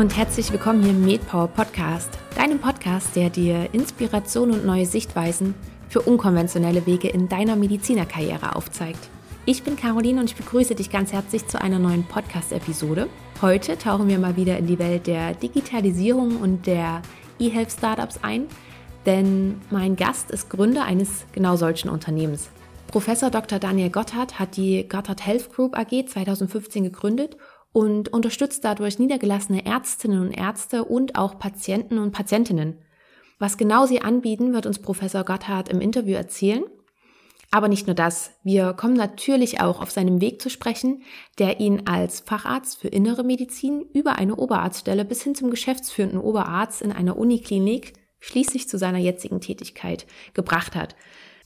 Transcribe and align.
und 0.00 0.16
herzlich 0.16 0.50
willkommen 0.50 0.82
hier 0.82 0.92
im 0.92 1.04
MedPower 1.04 1.48
Podcast, 1.48 2.08
deinem 2.34 2.58
Podcast, 2.58 3.14
der 3.16 3.28
dir 3.28 3.68
Inspiration 3.74 4.50
und 4.50 4.64
neue 4.64 4.86
Sichtweisen 4.86 5.54
für 5.90 6.00
unkonventionelle 6.00 6.86
Wege 6.86 7.08
in 7.08 7.28
deiner 7.28 7.54
Medizinerkarriere 7.54 8.56
aufzeigt. 8.56 9.10
Ich 9.44 9.62
bin 9.62 9.76
Caroline 9.76 10.18
und 10.18 10.30
ich 10.30 10.36
begrüße 10.36 10.74
dich 10.74 10.90
ganz 10.90 11.12
herzlich 11.12 11.46
zu 11.48 11.60
einer 11.60 11.78
neuen 11.78 12.04
Podcast-Episode. 12.04 13.08
Heute 13.42 13.76
tauchen 13.76 14.08
wir 14.08 14.18
mal 14.18 14.36
wieder 14.36 14.56
in 14.56 14.66
die 14.66 14.78
Welt 14.78 15.06
der 15.06 15.34
Digitalisierung 15.34 16.38
und 16.38 16.66
der 16.66 17.02
E-Health-Startups 17.38 18.20
ein, 18.22 18.46
denn 19.04 19.60
mein 19.68 19.96
Gast 19.96 20.30
ist 20.30 20.48
Gründer 20.48 20.84
eines 20.84 21.26
genau 21.32 21.56
solchen 21.56 21.90
Unternehmens. 21.90 22.48
Professor 22.86 23.30
Dr. 23.30 23.58
Daniel 23.58 23.90
Gotthard 23.90 24.38
hat 24.38 24.56
die 24.56 24.88
Gotthard 24.88 25.26
Health 25.26 25.54
Group 25.54 25.76
AG 25.76 26.06
2015 26.08 26.84
gegründet 26.84 27.36
und 27.72 28.12
unterstützt 28.12 28.64
dadurch 28.64 28.98
niedergelassene 28.98 29.64
Ärztinnen 29.64 30.20
und 30.20 30.32
Ärzte 30.32 30.84
und 30.84 31.16
auch 31.16 31.38
Patienten 31.38 31.98
und 31.98 32.12
Patientinnen. 32.12 32.78
Was 33.38 33.56
genau 33.56 33.86
sie 33.86 34.02
anbieten, 34.02 34.52
wird 34.52 34.66
uns 34.66 34.80
Professor 34.80 35.24
Gotthard 35.24 35.68
im 35.68 35.80
Interview 35.80 36.14
erzählen. 36.14 36.64
Aber 37.52 37.68
nicht 37.68 37.86
nur 37.86 37.94
das. 37.94 38.32
Wir 38.44 38.74
kommen 38.74 38.94
natürlich 38.94 39.60
auch 39.60 39.80
auf 39.82 39.90
seinem 39.90 40.20
Weg 40.20 40.40
zu 40.40 40.50
sprechen, 40.50 41.02
der 41.38 41.58
ihn 41.58 41.86
als 41.86 42.20
Facharzt 42.20 42.78
für 42.78 42.88
innere 42.88 43.24
Medizin 43.24 43.86
über 43.92 44.16
eine 44.16 44.36
Oberarztstelle 44.36 45.04
bis 45.04 45.22
hin 45.22 45.34
zum 45.34 45.50
geschäftsführenden 45.50 46.20
Oberarzt 46.20 46.80
in 46.80 46.92
einer 46.92 47.16
Uniklinik 47.16 47.94
schließlich 48.20 48.68
zu 48.68 48.78
seiner 48.78 48.98
jetzigen 48.98 49.40
Tätigkeit 49.40 50.06
gebracht 50.34 50.76
hat. 50.76 50.94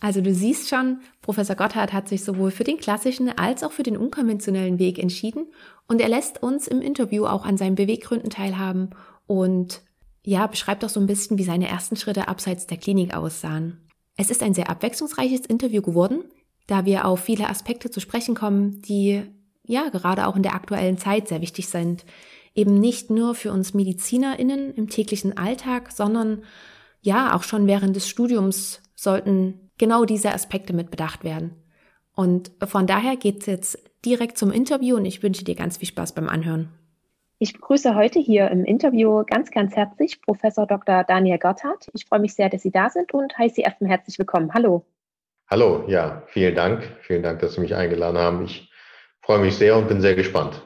Also 0.04 0.20
du 0.20 0.34
siehst 0.34 0.68
schon, 0.68 0.98
Professor 1.22 1.56
Gotthard 1.56 1.94
hat 1.94 2.10
sich 2.10 2.24
sowohl 2.24 2.50
für 2.50 2.62
den 2.62 2.76
klassischen 2.76 3.30
als 3.38 3.62
auch 3.62 3.72
für 3.72 3.82
den 3.82 3.96
unkonventionellen 3.96 4.78
Weg 4.78 4.98
entschieden 4.98 5.46
und 5.88 5.98
er 5.98 6.10
lässt 6.10 6.42
uns 6.42 6.68
im 6.68 6.82
Interview 6.82 7.24
auch 7.24 7.46
an 7.46 7.56
seinen 7.56 7.74
Beweggründen 7.74 8.28
teilhaben 8.28 8.90
und 9.26 9.80
ja, 10.22 10.46
beschreibt 10.46 10.84
auch 10.84 10.90
so 10.90 11.00
ein 11.00 11.06
bisschen, 11.06 11.38
wie 11.38 11.44
seine 11.44 11.68
ersten 11.68 11.96
Schritte 11.96 12.28
abseits 12.28 12.66
der 12.66 12.76
Klinik 12.76 13.16
aussahen. 13.16 13.78
Es 14.14 14.28
ist 14.30 14.42
ein 14.42 14.52
sehr 14.52 14.68
abwechslungsreiches 14.68 15.46
Interview 15.46 15.80
geworden, 15.80 16.24
da 16.66 16.84
wir 16.84 17.06
auf 17.06 17.20
viele 17.20 17.48
Aspekte 17.48 17.90
zu 17.90 18.00
sprechen 18.00 18.34
kommen, 18.34 18.82
die 18.82 19.22
ja 19.66 19.88
gerade 19.88 20.26
auch 20.26 20.36
in 20.36 20.42
der 20.42 20.54
aktuellen 20.54 20.98
Zeit 20.98 21.28
sehr 21.28 21.40
wichtig 21.40 21.68
sind. 21.68 22.04
Eben 22.54 22.78
nicht 22.78 23.08
nur 23.08 23.34
für 23.34 23.52
uns 23.52 23.72
MedizinerInnen 23.72 24.74
im 24.74 24.90
täglichen 24.90 25.38
Alltag, 25.38 25.92
sondern 25.92 26.42
ja, 27.00 27.34
auch 27.34 27.42
schon 27.42 27.66
während 27.66 27.96
des 27.96 28.06
Studiums 28.06 28.82
sollten 28.96 29.63
genau 29.78 30.04
diese 30.04 30.32
Aspekte 30.32 30.72
mit 30.72 30.90
bedacht 30.90 31.24
werden. 31.24 31.62
Und 32.14 32.52
von 32.64 32.86
daher 32.86 33.16
geht's 33.16 33.46
jetzt 33.46 33.78
direkt 34.04 34.38
zum 34.38 34.52
Interview 34.52 34.96
und 34.96 35.04
ich 35.04 35.22
wünsche 35.22 35.44
dir 35.44 35.54
ganz 35.54 35.78
viel 35.78 35.88
Spaß 35.88 36.12
beim 36.12 36.28
Anhören. 36.28 36.70
Ich 37.38 37.52
begrüße 37.52 37.94
heute 37.94 38.20
hier 38.20 38.50
im 38.50 38.64
Interview 38.64 39.24
ganz, 39.26 39.50
ganz 39.50 39.74
herzlich 39.74 40.22
Professor 40.22 40.66
Dr. 40.66 41.04
Daniel 41.04 41.38
Gotthard. 41.38 41.88
Ich 41.92 42.06
freue 42.06 42.20
mich 42.20 42.34
sehr, 42.34 42.48
dass 42.48 42.62
Sie 42.62 42.70
da 42.70 42.90
sind 42.90 43.12
und 43.12 43.36
heiße 43.36 43.56
Sie 43.56 43.62
erstmal 43.62 43.90
herzlich 43.90 44.18
willkommen. 44.18 44.54
Hallo. 44.54 44.84
Hallo, 45.50 45.84
ja, 45.88 46.22
vielen 46.26 46.54
Dank. 46.54 46.84
Vielen 47.02 47.22
Dank, 47.22 47.40
dass 47.40 47.54
Sie 47.54 47.60
mich 47.60 47.74
eingeladen 47.74 48.18
haben. 48.18 48.44
Ich 48.44 48.70
freue 49.20 49.40
mich 49.40 49.56
sehr 49.56 49.76
und 49.76 49.88
bin 49.88 50.00
sehr 50.00 50.14
gespannt. 50.14 50.62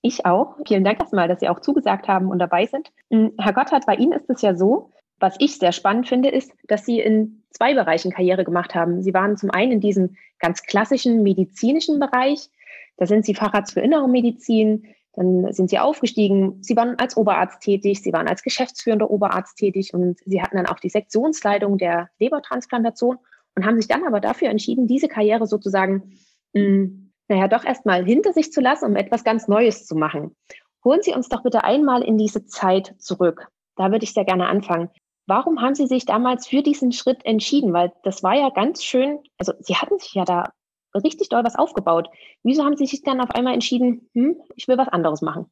Ich 0.00 0.24
auch. 0.24 0.56
Vielen 0.66 0.84
Dank 0.84 1.00
erstmal, 1.00 1.28
dass 1.28 1.40
Sie 1.40 1.48
auch 1.48 1.60
zugesagt 1.60 2.08
haben 2.08 2.28
und 2.28 2.38
dabei 2.38 2.66
sind. 2.66 2.90
Hm, 3.10 3.34
Herr 3.38 3.52
Gotthard, 3.52 3.86
bei 3.86 3.94
Ihnen 3.94 4.12
ist 4.12 4.30
es 4.30 4.40
ja 4.40 4.54
so, 4.54 4.90
was 5.18 5.36
ich 5.38 5.58
sehr 5.58 5.72
spannend 5.72 6.08
finde, 6.08 6.28
ist, 6.28 6.52
dass 6.68 6.84
Sie 6.84 7.00
in 7.00 7.42
zwei 7.50 7.74
Bereichen 7.74 8.12
Karriere 8.12 8.44
gemacht 8.44 8.74
haben. 8.74 9.02
Sie 9.02 9.14
waren 9.14 9.36
zum 9.36 9.50
einen 9.50 9.72
in 9.72 9.80
diesem 9.80 10.16
ganz 10.38 10.62
klassischen 10.62 11.22
medizinischen 11.22 11.98
Bereich. 11.98 12.48
Da 12.96 13.06
sind 13.06 13.24
Sie 13.24 13.34
Facharzt 13.34 13.72
für 13.72 13.80
innere 13.80 14.08
Medizin. 14.08 14.84
Dann 15.16 15.50
sind 15.52 15.70
sie 15.70 15.78
aufgestiegen. 15.78 16.62
Sie 16.62 16.76
waren 16.76 16.98
als 16.98 17.16
Oberarzt 17.16 17.60
tätig, 17.62 18.02
sie 18.02 18.12
waren 18.12 18.28
als 18.28 18.42
geschäftsführender 18.42 19.10
Oberarzt 19.10 19.56
tätig 19.56 19.94
und 19.94 20.20
sie 20.26 20.42
hatten 20.42 20.58
dann 20.58 20.66
auch 20.66 20.78
die 20.78 20.90
Sektionsleitung 20.90 21.78
der 21.78 22.10
Lebertransplantation 22.18 23.16
und 23.54 23.64
haben 23.64 23.78
sich 23.78 23.88
dann 23.88 24.06
aber 24.06 24.20
dafür 24.20 24.50
entschieden, 24.50 24.86
diese 24.86 25.08
Karriere 25.08 25.46
sozusagen, 25.46 26.18
mh, 26.52 26.62
hm, 26.62 27.12
naja, 27.28 27.48
doch 27.48 27.64
erstmal 27.64 28.04
hinter 28.04 28.32
sich 28.34 28.52
zu 28.52 28.60
lassen, 28.60 28.84
um 28.84 28.94
etwas 28.94 29.24
ganz 29.24 29.48
Neues 29.48 29.86
zu 29.86 29.96
machen. 29.96 30.36
Holen 30.84 31.02
Sie 31.02 31.12
uns 31.12 31.28
doch 31.28 31.42
bitte 31.42 31.64
einmal 31.64 32.02
in 32.02 32.18
diese 32.18 32.44
Zeit 32.44 32.94
zurück. 32.98 33.48
Da 33.74 33.90
würde 33.90 34.04
ich 34.04 34.12
sehr 34.12 34.24
gerne 34.24 34.46
anfangen. 34.46 34.90
Warum 35.26 35.60
haben 35.60 35.74
Sie 35.74 35.86
sich 35.86 36.06
damals 36.06 36.46
für 36.46 36.62
diesen 36.62 36.92
Schritt 36.92 37.24
entschieden? 37.24 37.72
Weil 37.72 37.92
das 38.04 38.22
war 38.22 38.34
ja 38.34 38.50
ganz 38.50 38.84
schön, 38.84 39.18
also 39.38 39.52
Sie 39.60 39.74
hatten 39.74 39.98
sich 39.98 40.14
ja 40.14 40.24
da 40.24 40.52
richtig 40.94 41.28
doll 41.28 41.44
was 41.44 41.56
aufgebaut. 41.56 42.08
Wieso 42.42 42.64
haben 42.64 42.76
Sie 42.76 42.86
sich 42.86 43.02
dann 43.02 43.20
auf 43.20 43.30
einmal 43.30 43.54
entschieden, 43.54 44.08
hm, 44.14 44.36
ich 44.54 44.68
will 44.68 44.78
was 44.78 44.88
anderes 44.88 45.22
machen? 45.22 45.50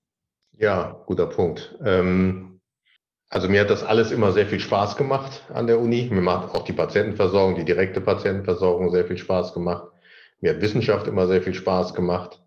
Ja, 0.56 1.02
guter 1.06 1.26
Punkt. 1.26 1.76
Ähm, 1.84 2.60
also 3.28 3.48
mir 3.48 3.60
hat 3.60 3.70
das 3.70 3.82
alles 3.82 4.12
immer 4.12 4.30
sehr 4.30 4.46
viel 4.46 4.60
Spaß 4.60 4.96
gemacht 4.96 5.42
an 5.52 5.66
der 5.66 5.80
Uni. 5.80 6.08
Mir 6.10 6.20
macht 6.20 6.54
auch 6.54 6.64
die 6.64 6.72
Patientenversorgung, 6.72 7.56
die 7.56 7.64
direkte 7.64 8.00
Patientenversorgung 8.00 8.90
sehr 8.90 9.06
viel 9.06 9.18
Spaß 9.18 9.54
gemacht. 9.54 9.88
Mir 10.40 10.54
hat 10.54 10.60
Wissenschaft 10.60 11.08
immer 11.08 11.26
sehr 11.26 11.42
viel 11.42 11.54
Spaß 11.54 11.94
gemacht. 11.94 12.40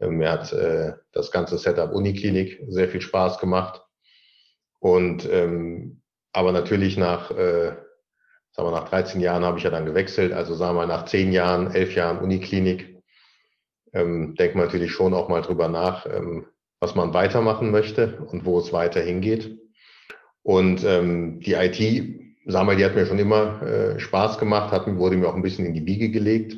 Ähm, 0.00 0.18
mir 0.18 0.30
hat 0.30 0.52
äh, 0.52 0.92
das 1.12 1.32
ganze 1.32 1.58
Setup 1.58 1.92
Uniklinik 1.92 2.62
sehr 2.68 2.88
viel 2.88 3.00
Spaß 3.00 3.38
gemacht. 3.38 3.82
Und 4.78 5.28
ähm, 5.28 5.97
aber 6.38 6.52
natürlich 6.52 6.96
nach 6.96 7.32
äh, 7.32 7.72
sagen 8.52 8.68
wir, 8.68 8.80
nach 8.80 8.88
13 8.88 9.20
Jahren 9.20 9.44
habe 9.44 9.58
ich 9.58 9.64
ja 9.64 9.70
dann 9.70 9.86
gewechselt, 9.86 10.32
also 10.32 10.54
sagen 10.54 10.76
wir 10.76 10.86
nach 10.86 11.04
10 11.04 11.32
Jahren, 11.32 11.72
11 11.72 11.94
Jahren 11.96 12.18
Uniklinik, 12.18 13.02
ähm, 13.92 14.36
denkt 14.36 14.54
man 14.54 14.66
natürlich 14.66 14.92
schon 14.92 15.14
auch 15.14 15.28
mal 15.28 15.42
drüber 15.42 15.66
nach, 15.66 16.06
ähm, 16.06 16.46
was 16.78 16.94
man 16.94 17.12
weitermachen 17.12 17.72
möchte 17.72 18.18
und 18.30 18.44
wo 18.44 18.60
es 18.60 18.72
weiter 18.72 19.00
hingeht. 19.00 19.58
Und 20.42 20.84
ähm, 20.84 21.40
die 21.40 21.54
IT, 21.54 21.76
sagen 22.46 22.68
wir, 22.68 22.76
die 22.76 22.84
hat 22.84 22.94
mir 22.94 23.06
schon 23.06 23.18
immer 23.18 23.60
äh, 23.62 23.98
Spaß 23.98 24.38
gemacht, 24.38 24.70
hat, 24.70 24.86
wurde 24.86 25.16
mir 25.16 25.28
auch 25.28 25.34
ein 25.34 25.42
bisschen 25.42 25.66
in 25.66 25.74
die 25.74 25.86
Wiege 25.86 26.10
gelegt. 26.10 26.56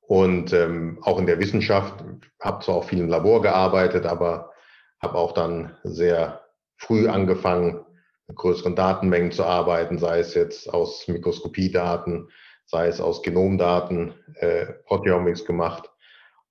Und 0.00 0.54
ähm, 0.54 0.98
auch 1.02 1.18
in 1.18 1.26
der 1.26 1.38
Wissenschaft, 1.38 2.02
habe 2.40 2.64
zwar 2.64 2.76
auch 2.76 2.84
viel 2.84 3.00
im 3.00 3.08
Labor 3.08 3.42
gearbeitet, 3.42 4.06
aber 4.06 4.50
habe 5.00 5.16
auch 5.18 5.32
dann 5.32 5.76
sehr 5.84 6.40
früh 6.76 7.06
angefangen, 7.06 7.84
größeren 8.34 8.76
Datenmengen 8.76 9.32
zu 9.32 9.44
arbeiten, 9.44 9.98
sei 9.98 10.20
es 10.20 10.34
jetzt 10.34 10.72
aus 10.72 11.06
Mikroskopiedaten, 11.08 12.28
sei 12.66 12.86
es 12.86 13.00
aus 13.00 13.22
Genomdaten, 13.22 14.14
äh, 14.36 14.66
Proteomics 14.86 15.44
gemacht. 15.44 15.90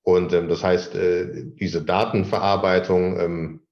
Und 0.01 0.34
ähm, 0.34 0.50
das 0.50 0.63
heißt, 0.63 0.95
äh, 0.95 1.45
diese 1.59 1.84
Datenverarbeitung, 1.84 3.19
ähm, 3.19 3.67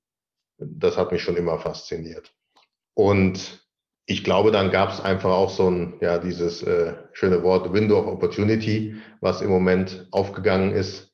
das 0.57 0.97
hat 0.97 1.11
mich 1.11 1.21
schon 1.21 1.37
immer 1.37 1.59
fasziniert. 1.59 2.33
Und 2.93 3.67
ich 4.05 4.23
glaube, 4.23 4.51
dann 4.51 4.71
gab 4.71 4.91
es 4.91 5.01
einfach 5.01 5.31
auch 5.31 5.49
so 5.49 5.69
ein, 5.69 5.95
ja, 5.99 6.17
dieses 6.17 6.63
äh, 6.63 6.95
schöne 7.11 7.43
Wort 7.43 7.73
Window 7.73 7.99
of 7.99 8.07
Opportunity, 8.07 8.95
was 9.19 9.41
im 9.41 9.49
Moment 9.49 10.07
aufgegangen 10.11 10.71
ist, 10.71 11.13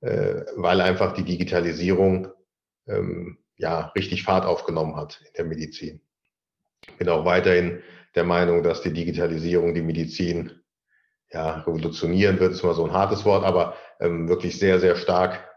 äh, 0.00 0.44
weil 0.56 0.80
einfach 0.80 1.12
die 1.12 1.24
Digitalisierung 1.24 2.28
ähm, 2.88 3.38
ja 3.56 3.92
richtig 3.94 4.22
Fahrt 4.22 4.46
aufgenommen 4.46 4.96
hat 4.96 5.20
in 5.26 5.32
der 5.36 5.44
Medizin. 5.44 6.00
Ich 6.86 6.96
bin 6.96 7.08
auch 7.08 7.24
weiterhin 7.24 7.82
der 8.14 8.24
Meinung, 8.24 8.62
dass 8.62 8.82
die 8.82 8.92
Digitalisierung 8.92 9.74
die 9.74 9.82
Medizin 9.82 10.60
ja, 11.32 11.60
revolutionieren 11.60 12.40
wird, 12.40 12.52
ist 12.52 12.64
mal 12.64 12.74
so 12.74 12.84
ein 12.84 12.92
hartes 12.92 13.24
Wort, 13.24 13.44
aber 13.44 13.76
ähm, 14.00 14.28
wirklich 14.28 14.58
sehr, 14.58 14.80
sehr 14.80 14.96
stark 14.96 15.48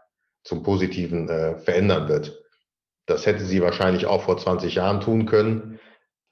zum 0.44 0.62
Positiven 0.62 1.28
äh, 1.28 1.56
verändern 1.58 2.08
wird. 2.08 2.44
Das 3.06 3.26
hätte 3.26 3.44
sie 3.44 3.60
wahrscheinlich 3.60 4.06
auch 4.06 4.22
vor 4.22 4.38
20 4.38 4.76
Jahren 4.76 5.00
tun 5.00 5.26
können, 5.26 5.80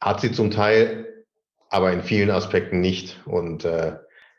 hat 0.01 0.21
sie 0.21 0.33
zum 0.33 0.51
Teil, 0.51 1.25
aber 1.69 1.93
in 1.93 2.03
vielen 2.03 2.31
Aspekten 2.31 2.81
nicht. 2.81 3.21
Und 3.27 3.65
äh, 3.65 3.97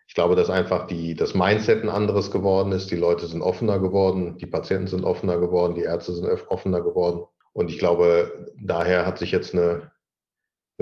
ich 0.08 0.16
glaube, 0.16 0.36
dass 0.36 0.50
einfach 0.50 0.88
die, 0.88 1.16
das 1.16 1.34
Mindset 1.34 1.84
ein 1.84 1.90
anderes 1.90 2.32
geworden 2.32 2.72
ist. 2.72 2.92
Die 2.92 2.96
Leute 2.96 3.28
sind 3.28 3.42
offener 3.42 3.80
geworden, 3.80 4.38
die 4.38 4.46
Patienten 4.46 4.88
sind 4.88 5.04
offener 5.04 5.40
geworden, 5.40 5.76
die 5.76 5.84
Ärzte 5.84 6.14
sind 6.14 6.28
offener 6.50 6.82
geworden. 6.82 7.26
Und 7.54 7.70
ich 7.70 7.80
glaube, 7.80 8.54
daher 8.62 9.06
hat 9.06 9.20
sich 9.20 9.32
jetzt 9.32 9.54
eine 9.54 9.92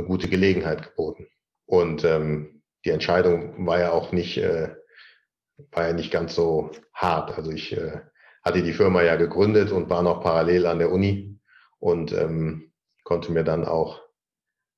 eine 0.01 0.07
gute 0.07 0.27
Gelegenheit 0.27 0.83
geboten. 0.83 1.27
Und 1.65 2.03
ähm, 2.03 2.61
die 2.85 2.89
Entscheidung 2.89 3.65
war 3.65 3.79
ja 3.79 3.91
auch 3.91 4.11
nicht, 4.11 4.37
äh, 4.37 4.75
war 5.71 5.87
ja 5.87 5.93
nicht 5.93 6.11
ganz 6.11 6.35
so 6.35 6.71
hart. 6.93 7.37
Also 7.37 7.51
ich 7.51 7.77
äh, 7.77 8.01
hatte 8.43 8.63
die 8.63 8.73
Firma 8.73 9.03
ja 9.03 9.15
gegründet 9.15 9.71
und 9.71 9.89
war 9.89 10.01
noch 10.01 10.21
parallel 10.21 10.65
an 10.65 10.79
der 10.79 10.91
Uni 10.91 11.39
und 11.79 12.11
ähm, 12.13 12.71
konnte 13.03 13.31
mir 13.31 13.43
dann 13.43 13.65
auch 13.65 14.01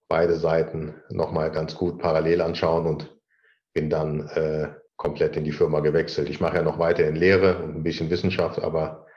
beide 0.09 0.35
Seiten 0.35 1.01
nochmal 1.09 1.51
ganz 1.51 1.75
gut 1.75 1.99
parallel 1.99 2.41
anschauen 2.41 2.85
und 2.85 3.17
bin 3.73 3.89
dann 3.89 4.27
äh, 4.27 4.73
komplett 4.97 5.35
in 5.35 5.43
die 5.43 5.51
Firma 5.51 5.79
gewechselt. 5.79 6.29
Ich 6.29 6.39
mache 6.39 6.57
ja 6.57 6.61
noch 6.61 6.77
weiter 6.77 7.07
in 7.07 7.15
Lehre 7.15 7.63
und 7.63 7.75
ein 7.75 7.83
bisschen 7.83 8.09
Wissenschaft, 8.09 8.61
aber 8.61 9.07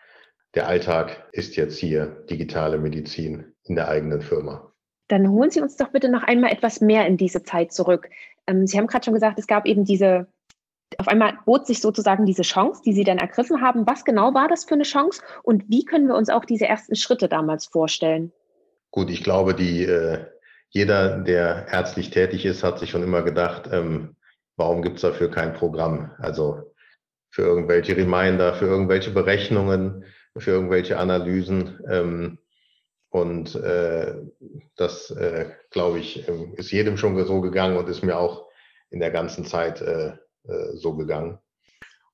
der 0.55 0.69
Alltag 0.69 1.29
ist 1.33 1.57
jetzt 1.57 1.77
hier 1.77 2.07
digitale 2.31 2.79
Medizin 2.79 3.55
in 3.65 3.75
der 3.75 3.89
eigenen 3.89 4.23
Firma. 4.23 4.73
Dann 5.09 5.31
holen 5.31 5.51
Sie 5.51 5.61
uns 5.61 5.77
doch 5.77 5.89
bitte 5.89 6.09
noch 6.09 6.23
einmal 6.23 6.53
etwas 6.53 6.81
mehr 6.81 7.07
in 7.07 7.17
diese 7.17 7.43
Zeit 7.43 7.73
zurück. 7.73 8.09
Ähm, 8.47 8.67
Sie 8.67 8.77
haben 8.79 8.87
gerade 8.87 9.05
schon 9.05 9.15
gesagt, 9.15 9.39
es 9.39 9.47
gab 9.47 9.67
eben 9.67 9.85
diese 9.85 10.27
Auf 10.99 11.09
einmal 11.09 11.39
bot 11.45 11.67
sich 11.67 11.81
sozusagen 11.81 12.27
diese 12.27 12.43
Chance, 12.43 12.83
die 12.85 12.93
Sie 12.93 13.05
dann 13.05 13.19
ergriffen 13.19 13.61
haben. 13.61 13.87
Was 13.87 14.05
genau 14.05 14.35
war 14.35 14.49
das 14.49 14.65
für 14.65 14.75
eine 14.75 14.85
Chance 14.85 15.21
und 15.43 15.65
wie 15.69 15.85
können 15.85 16.07
wir 16.07 16.15
uns 16.15 16.29
auch 16.31 16.45
diese 16.45 16.67
ersten 16.67 16.97
Schritte 16.97 17.29
damals 17.29 17.67
vorstellen? 17.67 18.33
Gut, 18.93 19.11
ich 19.11 19.23
glaube, 19.23 19.55
die, 19.55 19.85
äh, 19.85 20.25
jeder, 20.71 21.19
der 21.19 21.67
ärztlich 21.71 22.11
tätig 22.11 22.47
ist, 22.47 22.63
hat 22.63 22.79
sich 22.79 22.91
schon 22.91 23.03
immer 23.03 23.23
gedacht, 23.23 23.69
ähm, 23.73 24.17
warum 24.57 24.83
gibt 24.83 24.97
es 24.97 25.03
dafür 25.03 25.31
kein 25.31 25.55
Programm? 25.55 26.13
Also 26.19 26.73
für 27.31 27.43
irgendwelche 27.43 27.97
Reminder, 27.97 28.55
für 28.55 28.67
irgendwelche 28.67 29.11
Berechnungen, 29.11 30.05
für 30.37 30.53
irgendwelche 30.53 30.99
Analysen. 30.99 31.81
Ähm, 31.91 32.39
und 33.17 33.55
äh, 33.55 34.15
das, 34.77 35.11
äh, 35.11 35.51
glaube 35.71 36.01
ich, 36.01 36.29
ähm, 36.29 36.53
ist 36.57 36.71
jedem 36.71 36.99
schon 36.99 37.25
so 37.25 37.41
gegangen 37.41 37.79
und 37.79 37.89
ist 37.89 38.05
mir 38.05 38.19
auch 38.19 38.47
in 38.91 39.01
der 39.01 39.11
ganzen 39.11 39.47
Zeit 39.47 39.81
äh, 39.81 40.09
äh, 40.47 40.75
so 40.75 40.95
gegangen. 40.95 41.39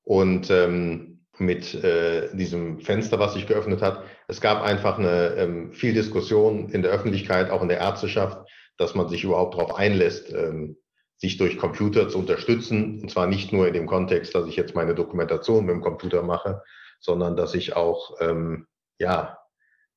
Und 0.05 0.49
ähm, 0.51 1.25
mit 1.39 1.75
äh, 1.75 2.29
diesem 2.37 2.79
Fenster, 2.79 3.19
was 3.19 3.35
sich 3.35 3.49
geöffnet 3.49 3.83
hat, 3.83 4.05
es 4.29 4.41
gab 4.41 4.63
einfach 4.63 4.97
eine 4.97 5.35
ähm, 5.39 5.73
viel 5.73 5.93
Diskussion 5.93 6.69
in 6.69 6.83
der 6.83 6.93
Öffentlichkeit, 6.93 7.51
auch 7.51 7.63
in 7.63 7.69
der 7.69 7.79
Ärzteschaft, 7.79 8.49
dass 8.77 8.95
man 8.95 9.09
sich 9.09 9.25
überhaupt 9.25 9.55
darauf 9.55 9.75
einlässt, 9.75 10.33
ähm, 10.33 10.77
sich 11.17 11.37
durch 11.37 11.59
Computer 11.59 12.09
zu 12.11 12.19
unterstützen. 12.19 13.01
Und 13.01 13.11
zwar 13.11 13.27
nicht 13.27 13.53
nur 13.53 13.67
in 13.67 13.75
dem 13.75 13.89
Kontext, 13.89 14.37
dass 14.37 14.47
ich 14.47 14.55
jetzt 14.55 14.77
meine 14.77 14.95
Dokumentation 14.95 15.67
mit 15.67 15.75
dem 15.75 15.83
Computer 15.83 16.23
mache, 16.23 16.63
sondern 17.01 17.35
dass 17.35 17.55
ich 17.55 17.75
auch 17.75 18.21
ähm, 18.21 18.69
ja, 19.01 19.39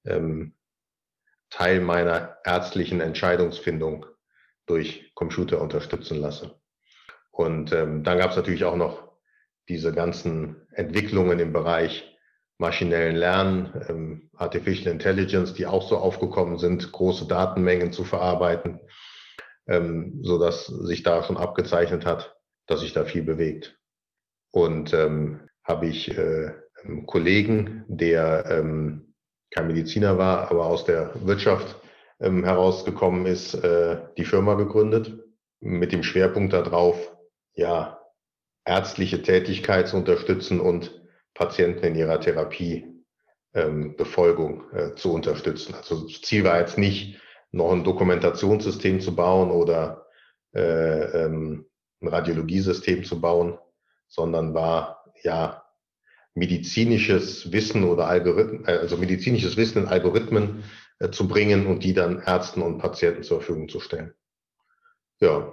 ähm, 0.04 0.56
Teil 1.56 1.80
meiner 1.80 2.38
ärztlichen 2.44 3.00
Entscheidungsfindung 3.00 4.06
durch 4.66 5.13
Computer 5.16 5.62
unterstützen 5.62 6.19
lasse. 6.19 6.60
Und 7.31 7.72
ähm, 7.72 8.04
dann 8.04 8.18
gab 8.18 8.31
es 8.31 8.36
natürlich 8.36 8.66
auch 8.66 8.75
noch 8.75 9.16
diese 9.69 9.94
ganzen 9.94 10.68
Entwicklungen 10.74 11.40
im 11.40 11.54
Bereich 11.54 12.13
maschinellen 12.57 13.16
Lernen, 13.16 13.86
ähm, 13.88 14.30
Artificial 14.36 14.92
Intelligence, 14.92 15.54
die 15.54 15.66
auch 15.66 15.88
so 15.88 15.98
aufgekommen 15.98 16.57
sind, 16.57 16.92
große 16.92 17.25
Datenmengen 17.25 17.94
zu 17.94 18.04
verarbeiten, 18.04 18.81
ähm, 19.68 20.19
so 20.24 20.38
dass 20.38 20.66
sich 20.68 21.04
da 21.04 21.24
schon 21.24 21.38
abgezeichnet 21.38 22.06
hat, 22.06 22.36
dass 22.68 22.81
sich 22.81 22.92
da 22.92 23.06
viel 23.06 23.24
bewegt. 23.24 23.80
Und 24.52 24.94
ähm, 24.94 25.48
habe 25.63 25.88
ich 25.88 26.18
äh, 26.18 26.52
Kollegen, 27.06 27.86
der 27.88 28.46
ähm, 28.50 29.05
kein 29.56 29.68
Mediziner 29.68 30.18
war, 30.18 30.52
aber 30.52 30.66
aus 30.66 30.84
der 30.84 31.12
Wirtschaft 31.25 31.80
ähm, 32.19 32.44
herausgekommen 32.44 33.25
ist, 33.25 33.54
äh, 33.54 34.02
die 34.18 34.25
Firma 34.25 34.56
gegründet 34.56 35.24
mit 35.62 35.94
dem 35.94 36.04
Schwerpunkt 36.04 36.52
darauf, 36.54 37.16
ja, 37.54 38.02
ärztliche 38.66 39.22
Tätigkeit 39.22 39.88
zu 39.88 39.96
unterstützen 39.98 40.60
und 40.60 41.00
Patienten 41.34 41.86
in 41.86 41.96
ihrer 41.96 42.19
Therapiebefolgung 42.19 44.63
ähm, 44.74 44.78
äh, 44.78 44.96
zu 44.96 45.13
unterstützen. 45.13 45.74
Also 45.75 46.06
Ziel 46.07 46.44
war 46.44 46.60
jetzt 46.60 46.78
nicht, 46.78 47.22
noch 47.52 47.72
ein 47.72 47.86
Dokumentationssystem 47.86 49.00
zu 49.00 49.16
bauen 49.16 49.52
oder 49.52 50.07
äh, 50.54 51.24
ähm, 51.24 51.66
ein 52.02 52.10
Radiologiesystem 52.10 53.06
zu 53.06 53.22
bauen, 53.22 53.57
sondern 54.07 54.54
war 54.54 55.06
ja 55.24 55.65
medizinisches 56.36 57.52
Wissen 57.52 57.84
oder 57.84 58.08
Algorithmen, 58.08 58.66
äh, 58.68 58.78
also 58.78 58.98
medizinisches 58.98 59.58
Wissen 59.58 59.84
in 59.84 59.88
Algorithmen 59.88 60.64
äh, 61.00 61.10
zu 61.10 61.28
bringen 61.28 61.66
und 61.66 61.84
die 61.84 61.94
dann 61.94 62.22
Ärzten 62.26 62.62
und 62.62 62.78
Patienten 62.78 63.24
zur 63.24 63.40
Verfügung 63.40 63.70
zu 63.70 63.80
stellen. 63.80 64.14
Ja, 65.20 65.52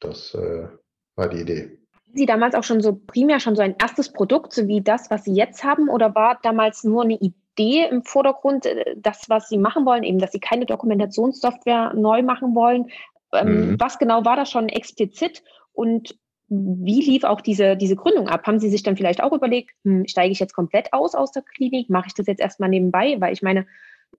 das 0.00 0.34
äh, 0.34 0.68
war 1.14 1.28
die 1.28 1.40
Idee. 1.40 1.78
Sie 2.14 2.26
damals 2.26 2.54
auch 2.54 2.64
schon 2.64 2.82
so 2.82 2.94
primär 2.94 3.40
schon 3.40 3.56
so 3.56 3.62
ein 3.62 3.76
erstes 3.80 4.12
Produkt, 4.12 4.52
so 4.52 4.68
wie 4.68 4.82
das, 4.82 5.10
was 5.10 5.24
Sie 5.24 5.32
jetzt 5.32 5.64
haben, 5.64 5.88
oder 5.88 6.14
war 6.14 6.38
damals 6.42 6.84
nur 6.84 7.04
eine 7.04 7.14
Idee 7.14 7.86
im 7.88 8.02
Vordergrund, 8.04 8.66
äh, 8.66 8.96
das, 8.96 9.30
was 9.30 9.48
Sie 9.48 9.56
machen 9.56 9.86
wollen, 9.86 10.02
eben, 10.02 10.18
dass 10.18 10.32
Sie 10.32 10.40
keine 10.40 10.66
Dokumentationssoftware 10.66 11.94
neu 11.94 12.22
machen 12.22 12.54
wollen? 12.54 12.90
Ähm, 13.32 13.70
mhm. 13.70 13.80
Was 13.80 13.98
genau 13.98 14.24
war 14.24 14.36
das 14.36 14.50
schon 14.50 14.68
explizit 14.68 15.42
und 15.72 16.18
wie 16.52 17.00
lief 17.00 17.24
auch 17.24 17.40
diese, 17.40 17.76
diese 17.76 17.96
Gründung 17.96 18.28
ab? 18.28 18.46
Haben 18.46 18.58
Sie 18.58 18.68
sich 18.68 18.82
dann 18.82 18.96
vielleicht 18.96 19.22
auch 19.22 19.32
überlegt, 19.32 19.70
hm, 19.84 20.06
steige 20.06 20.32
ich 20.32 20.40
jetzt 20.40 20.54
komplett 20.54 20.92
aus 20.92 21.14
aus 21.14 21.32
der 21.32 21.42
Klinik? 21.42 21.88
Mache 21.88 22.08
ich 22.08 22.14
das 22.14 22.26
jetzt 22.26 22.40
erstmal 22.40 22.68
nebenbei? 22.68 23.16
Weil 23.20 23.32
ich 23.32 23.42
meine, 23.42 23.66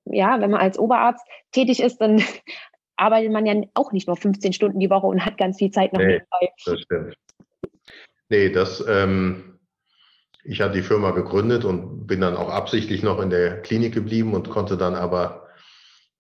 ja, 0.05 0.41
wenn 0.41 0.49
man 0.49 0.61
als 0.61 0.79
Oberarzt 0.79 1.25
tätig 1.51 1.81
ist, 1.81 1.97
dann 2.01 2.21
arbeitet 2.95 3.31
man 3.31 3.45
ja 3.45 3.61
auch 3.75 3.91
nicht 3.91 4.07
nur 4.07 4.17
15 4.17 4.53
Stunden 4.53 4.79
die 4.79 4.89
Woche 4.89 5.05
und 5.05 5.25
hat 5.25 5.37
ganz 5.37 5.57
viel 5.59 5.69
Zeit 5.69 5.93
noch 5.93 5.99
nee, 5.99 6.13
nebenbei. 6.13 6.49
Das 6.65 6.79
stimmt. 6.79 7.15
Nee, 8.29 8.49
das, 8.49 8.83
ähm, 8.87 9.59
ich 10.43 10.61
hatte 10.61 10.73
die 10.73 10.81
Firma 10.81 11.11
gegründet 11.11 11.65
und 11.65 12.07
bin 12.07 12.21
dann 12.21 12.35
auch 12.35 12.49
absichtlich 12.49 13.03
noch 13.03 13.21
in 13.21 13.29
der 13.29 13.61
Klinik 13.61 13.93
geblieben 13.93 14.33
und 14.33 14.49
konnte 14.49 14.75
dann 14.75 14.95
aber 14.95 15.47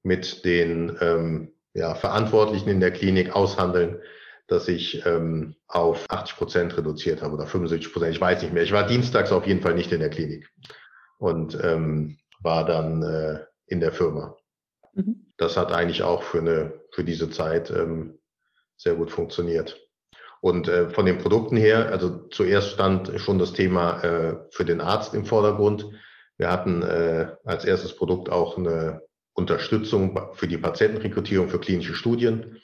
mit 0.03 0.45
den 0.45 0.95
ähm, 1.01 1.53
ja, 1.73 1.95
Verantwortlichen 1.95 2.69
in 2.69 2.79
der 2.79 2.91
Klinik 2.91 3.35
aushandeln, 3.35 3.99
dass 4.47 4.67
ich 4.67 5.05
ähm, 5.05 5.55
auf 5.67 6.05
80 6.09 6.35
Prozent 6.37 6.77
reduziert 6.77 7.21
habe 7.21 7.33
oder 7.33 7.47
75 7.47 7.91
Prozent, 7.91 8.15
ich 8.15 8.21
weiß 8.21 8.41
nicht 8.41 8.53
mehr. 8.53 8.63
Ich 8.63 8.71
war 8.71 8.85
dienstags 8.85 9.31
auf 9.31 9.47
jeden 9.47 9.61
Fall 9.61 9.73
nicht 9.73 9.91
in 9.91 9.99
der 9.99 10.09
Klinik 10.09 10.49
und 11.17 11.57
ähm, 11.63 12.17
war 12.41 12.65
dann 12.65 13.03
äh, 13.03 13.39
in 13.67 13.79
der 13.79 13.93
Firma. 13.93 14.35
Mhm. 14.93 15.33
Das 15.37 15.57
hat 15.57 15.71
eigentlich 15.71 16.03
auch 16.03 16.23
für, 16.23 16.39
eine, 16.39 16.73
für 16.91 17.03
diese 17.03 17.29
Zeit 17.29 17.71
ähm, 17.71 18.19
sehr 18.77 18.95
gut 18.95 19.11
funktioniert. 19.11 19.79
Und 20.41 20.67
äh, 20.67 20.89
von 20.89 21.05
den 21.05 21.19
Produkten 21.19 21.55
her, 21.55 21.89
also 21.89 22.27
zuerst 22.27 22.71
stand 22.71 23.11
schon 23.21 23.39
das 23.39 23.53
Thema 23.53 24.03
äh, 24.03 24.35
für 24.51 24.65
den 24.65 24.81
Arzt 24.81 25.13
im 25.13 25.25
Vordergrund. 25.25 25.89
Wir 26.37 26.51
hatten 26.51 26.81
äh, 26.81 27.33
als 27.45 27.63
erstes 27.63 27.95
Produkt 27.95 28.29
auch 28.29 28.57
eine 28.57 29.01
Unterstützung 29.33 30.19
für 30.33 30.47
die 30.47 30.57
Patientenrekrutierung 30.57 31.47
für 31.47 31.59
klinische 31.59 31.95
Studien. 31.95 32.61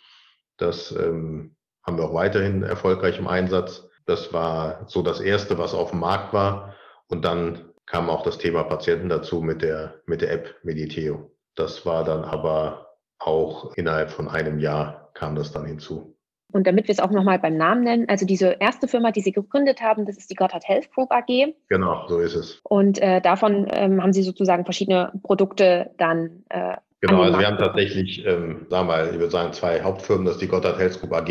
Das 0.57 0.91
ähm, 0.91 1.55
haben 1.83 1.97
wir 1.97 2.05
auch 2.05 2.13
weiterhin 2.13 2.63
erfolgreich 2.63 3.19
im 3.19 3.27
Einsatz. 3.27 3.87
Das 4.05 4.33
war 4.33 4.83
so 4.87 5.01
das 5.01 5.19
erste, 5.19 5.57
was 5.57 5.73
auf 5.73 5.91
dem 5.91 5.99
Markt 5.99 6.33
war. 6.33 6.75
Und 7.07 7.25
dann 7.25 7.69
kam 7.85 8.09
auch 8.09 8.23
das 8.23 8.37
Thema 8.37 8.63
Patienten 8.63 9.09
dazu 9.09 9.41
mit 9.41 9.61
der, 9.61 9.95
mit 10.05 10.21
der 10.21 10.31
App 10.31 10.55
Mediteo. 10.63 11.31
Das 11.55 11.85
war 11.85 12.03
dann 12.03 12.23
aber 12.23 12.95
auch 13.19 13.73
innerhalb 13.75 14.11
von 14.11 14.27
einem 14.27 14.59
Jahr 14.59 15.11
kam 15.13 15.35
das 15.35 15.51
dann 15.51 15.65
hinzu. 15.65 16.15
Und 16.51 16.65
damit 16.65 16.87
wir 16.87 16.93
es 16.93 16.99
auch 16.99 17.11
nochmal 17.11 17.37
beim 17.37 17.57
Namen 17.57 17.83
nennen, 17.83 18.09
also 18.09 18.25
diese 18.25 18.57
erste 18.59 18.87
Firma, 18.87 19.11
die 19.11 19.21
Sie 19.21 19.31
gegründet 19.31 19.81
haben, 19.81 20.05
das 20.05 20.17
ist 20.17 20.31
die 20.31 20.35
Gotthard 20.35 20.67
Health 20.67 20.91
Group 20.91 21.11
AG. 21.11 21.53
Genau, 21.69 22.07
so 22.07 22.19
ist 22.19 22.33
es. 22.33 22.59
Und 22.63 22.99
äh, 22.99 23.21
davon 23.21 23.67
ähm, 23.69 24.01
haben 24.01 24.13
Sie 24.13 24.23
sozusagen 24.23 24.63
verschiedene 24.63 25.11
Produkte 25.21 25.91
dann. 25.97 26.43
Äh, 26.49 26.77
genau, 27.01 27.21
also 27.21 27.39
wir 27.39 27.47
haben 27.47 27.57
tatsächlich, 27.57 28.25
ähm, 28.25 28.65
sagen 28.69 28.87
wir 28.87 28.95
mal, 28.95 29.09
ich 29.11 29.19
würde 29.19 29.31
sagen, 29.31 29.53
zwei 29.53 29.81
Hauptfirmen. 29.81 30.25
Das 30.25 30.35
ist 30.35 30.41
die 30.41 30.47
Gotthard 30.47 30.79
Health 30.79 30.99
Group 30.99 31.13
AG, 31.13 31.27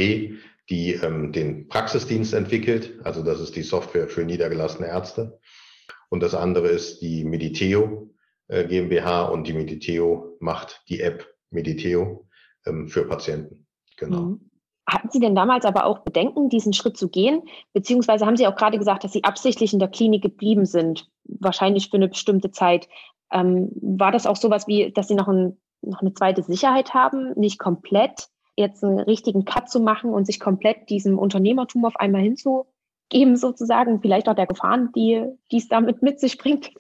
die 0.71 0.95
ähm, 0.95 1.33
den 1.33 1.69
Praxisdienst 1.69 2.35
entwickelt. 2.35 2.99
Also 3.05 3.23
das 3.23 3.41
ist 3.41 3.57
die 3.57 3.63
Software 3.63 4.09
für 4.09 4.25
niedergelassene 4.25 4.89
Ärzte. 4.89 5.39
Und 6.11 6.23
das 6.23 6.35
andere 6.35 6.69
ist 6.69 7.01
die 7.01 7.25
Mediteo 7.25 8.11
äh, 8.49 8.65
GmbH 8.65 9.23
und 9.25 9.47
die 9.47 9.53
Mediteo 9.53 10.37
macht 10.41 10.83
die 10.89 11.01
App 11.01 11.27
Mediteo 11.51 12.29
ähm, 12.67 12.89
für 12.89 13.07
Patienten. 13.07 13.67
Genau. 13.97 14.21
Mhm. 14.21 14.51
Hatten 14.89 15.11
Sie 15.11 15.21
denn 15.21 15.35
damals 15.35 15.67
aber 15.67 15.85
auch 15.85 15.99
Bedenken, 15.99 16.49
diesen 16.49 16.73
Schritt 16.73 16.97
zu 16.97 17.11
gehen? 17.11 17.43
Beziehungsweise 17.75 18.25
haben 18.25 18.39
Sie 18.39 18.47
auch 18.47 18.57
gerade 18.57 18.79
gesagt, 18.79 19.05
dass 19.05 19.13
Sie 19.13 19.23
absichtlich 19.23 19.75
in 19.75 19.81
der 19.81 19.89
Klinik 19.89 20.23
geblieben 20.23 20.65
sind, 20.65 21.11
wahrscheinlich 21.29 21.91
für 21.91 21.97
eine 21.97 22.09
bestimmte 22.09 22.51
Zeit. 22.51 22.89
Ähm, 23.31 23.71
war 23.81 24.13
das 24.13 24.27
auch 24.27 24.37
sowas 24.37 24.67
wie, 24.67 24.93
dass 24.93 25.09
Sie 25.09 25.15
noch, 25.15 25.29
ein, 25.29 25.59
noch 25.83 26.01
eine 26.01 26.15
zweite 26.15 26.43
Sicherheit 26.43 26.95
haben, 26.95 27.33
nicht 27.37 27.59
komplett 27.59 28.29
jetzt 28.57 28.83
einen 28.83 28.99
richtigen 28.99 29.45
Cut 29.45 29.71
zu 29.71 29.81
machen 29.81 30.11
und 30.11 30.27
sich 30.27 30.41
komplett 30.41 30.91
diesem 30.91 31.19
Unternehmertum 31.19 31.85
auf 31.85 31.97
einmal 31.97 32.23
hinzugeben, 32.23 33.37
sozusagen, 33.37 34.01
vielleicht 34.01 34.29
auch 34.29 34.35
der 34.35 34.49
Gefahren, 34.49 34.91
die, 34.97 35.25
es 35.53 35.69
damit 35.69 36.03
mit 36.03 36.19
sich 36.19 36.39
bringt? 36.39 36.71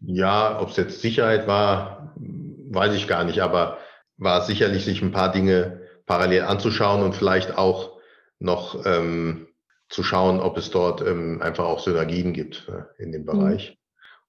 Ja, 0.00 0.60
ob 0.60 0.68
es 0.68 0.76
jetzt 0.76 1.00
Sicherheit 1.00 1.46
war, 1.46 2.14
weiß 2.16 2.94
ich 2.94 3.08
gar 3.08 3.24
nicht, 3.24 3.40
aber 3.40 3.78
war 4.18 4.42
sicherlich 4.42 4.84
sich 4.84 5.00
ein 5.00 5.12
paar 5.12 5.32
Dinge 5.32 5.80
parallel 6.06 6.42
anzuschauen 6.42 7.02
und 7.02 7.14
vielleicht 7.14 7.56
auch 7.56 7.98
noch 8.38 8.84
ähm, 8.84 9.48
zu 9.88 10.02
schauen, 10.02 10.40
ob 10.40 10.58
es 10.58 10.70
dort 10.70 11.00
ähm, 11.00 11.40
einfach 11.40 11.64
auch 11.64 11.80
Synergien 11.80 12.32
gibt 12.32 12.68
äh, 12.68 13.02
in 13.02 13.12
dem 13.12 13.22
mhm. 13.22 13.26
Bereich. 13.26 13.78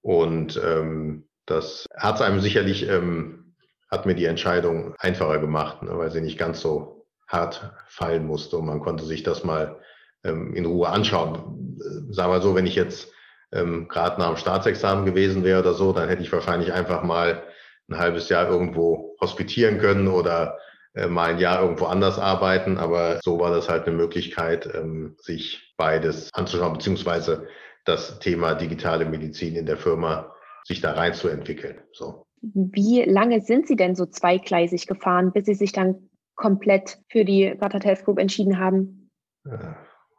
Und 0.05 0.62
ähm, 0.63 1.27
das 1.47 1.88
hat 1.97 2.21
einem 2.21 2.39
sicherlich, 2.39 2.88
ähm, 2.88 3.55
hat 3.89 4.05
mir 4.05 4.13
die 4.13 4.25
Entscheidung 4.25 4.93
einfacher 5.00 5.39
gemacht, 5.39 5.81
ne, 5.81 5.97
weil 5.97 6.12
sie 6.12 6.21
nicht 6.21 6.38
ganz 6.38 6.62
so 6.62 7.07
hart 7.27 7.74
fallen 7.88 8.27
musste 8.27 8.57
und 8.57 8.67
man 8.67 8.81
konnte 8.81 9.03
sich 9.03 9.24
das 9.24 9.43
mal 9.43 9.79
ähm, 10.24 10.53
in 10.53 10.67
Ruhe 10.67 10.89
anschauen. 10.89 11.79
Sagen 12.12 12.31
wir 12.31 12.41
so, 12.41 12.53
wenn 12.53 12.67
ich 12.67 12.75
jetzt 12.75 13.12
ähm, 13.51 13.88
gerade 13.88 14.21
nach 14.21 14.27
dem 14.27 14.38
Staatsexamen 14.38 15.05
gewesen 15.05 15.43
wäre 15.43 15.62
oder 15.62 15.74
so, 15.74 15.91
dann 15.91 16.07
hätte 16.07 16.21
ich 16.21 16.31
wahrscheinlich 16.31 16.71
einfach 16.71 17.01
mal 17.01 17.41
ein 17.89 17.97
halbes 17.97 18.29
Jahr 18.29 18.47
irgendwo 18.47 19.15
hospitieren 19.19 19.79
können 19.79 20.07
oder 20.07 20.59
äh, 20.93 21.07
mal 21.07 21.31
ein 21.31 21.39
Jahr 21.39 21.63
irgendwo 21.63 21.85
anders 21.85 22.19
arbeiten, 22.19 22.77
aber 22.77 23.21
so 23.24 23.39
war 23.39 23.50
das 23.50 23.69
halt 23.69 23.88
eine 23.88 23.95
Möglichkeit, 23.95 24.69
ähm, 24.71 25.15
sich 25.19 25.74
beides 25.77 26.31
anzuschauen, 26.31 26.74
beziehungsweise 26.74 27.47
das 27.86 28.20
Thema 28.20 28.56
digitale 28.56 29.06
Medizin 29.06 29.56
in 29.56 29.65
der 29.65 29.77
Firma 29.77 30.34
sich 30.63 30.82
da 30.82 30.94
reinzuentwickeln. 30.94 31.82
So. 31.92 32.25
Wie 32.42 33.04
lange 33.04 33.42
sind 33.42 33.68
Sie 33.68 33.75
denn 33.75 33.96
so 33.96 34.06
zweigleisig 34.06 34.88
gefahren, 34.88 35.32
bis 35.32 35.46
Sie 35.46 35.54
sich 35.54 35.72
dann 35.72 36.10
komplett 36.36 37.00
für 37.10 37.24
die 37.24 37.56
Gottard 37.60 37.86
Health 37.86 38.04
Group 38.04 38.20
entschieden 38.20 38.60
haben? 38.60 39.10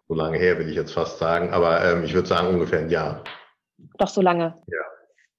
So 0.08 0.14
lange 0.14 0.38
her 0.38 0.58
will 0.58 0.68
ich 0.68 0.76
jetzt 0.76 0.92
fast 0.92 1.18
sagen, 1.18 1.50
aber 1.50 1.84
ähm, 1.84 2.04
ich 2.04 2.14
würde 2.14 2.28
sagen 2.28 2.48
ungefähr 2.48 2.80
ein 2.80 2.90
Jahr. 2.90 3.24
Doch 3.98 4.08
so 4.08 4.22
lange? 4.22 4.62
Ja. 4.68 4.78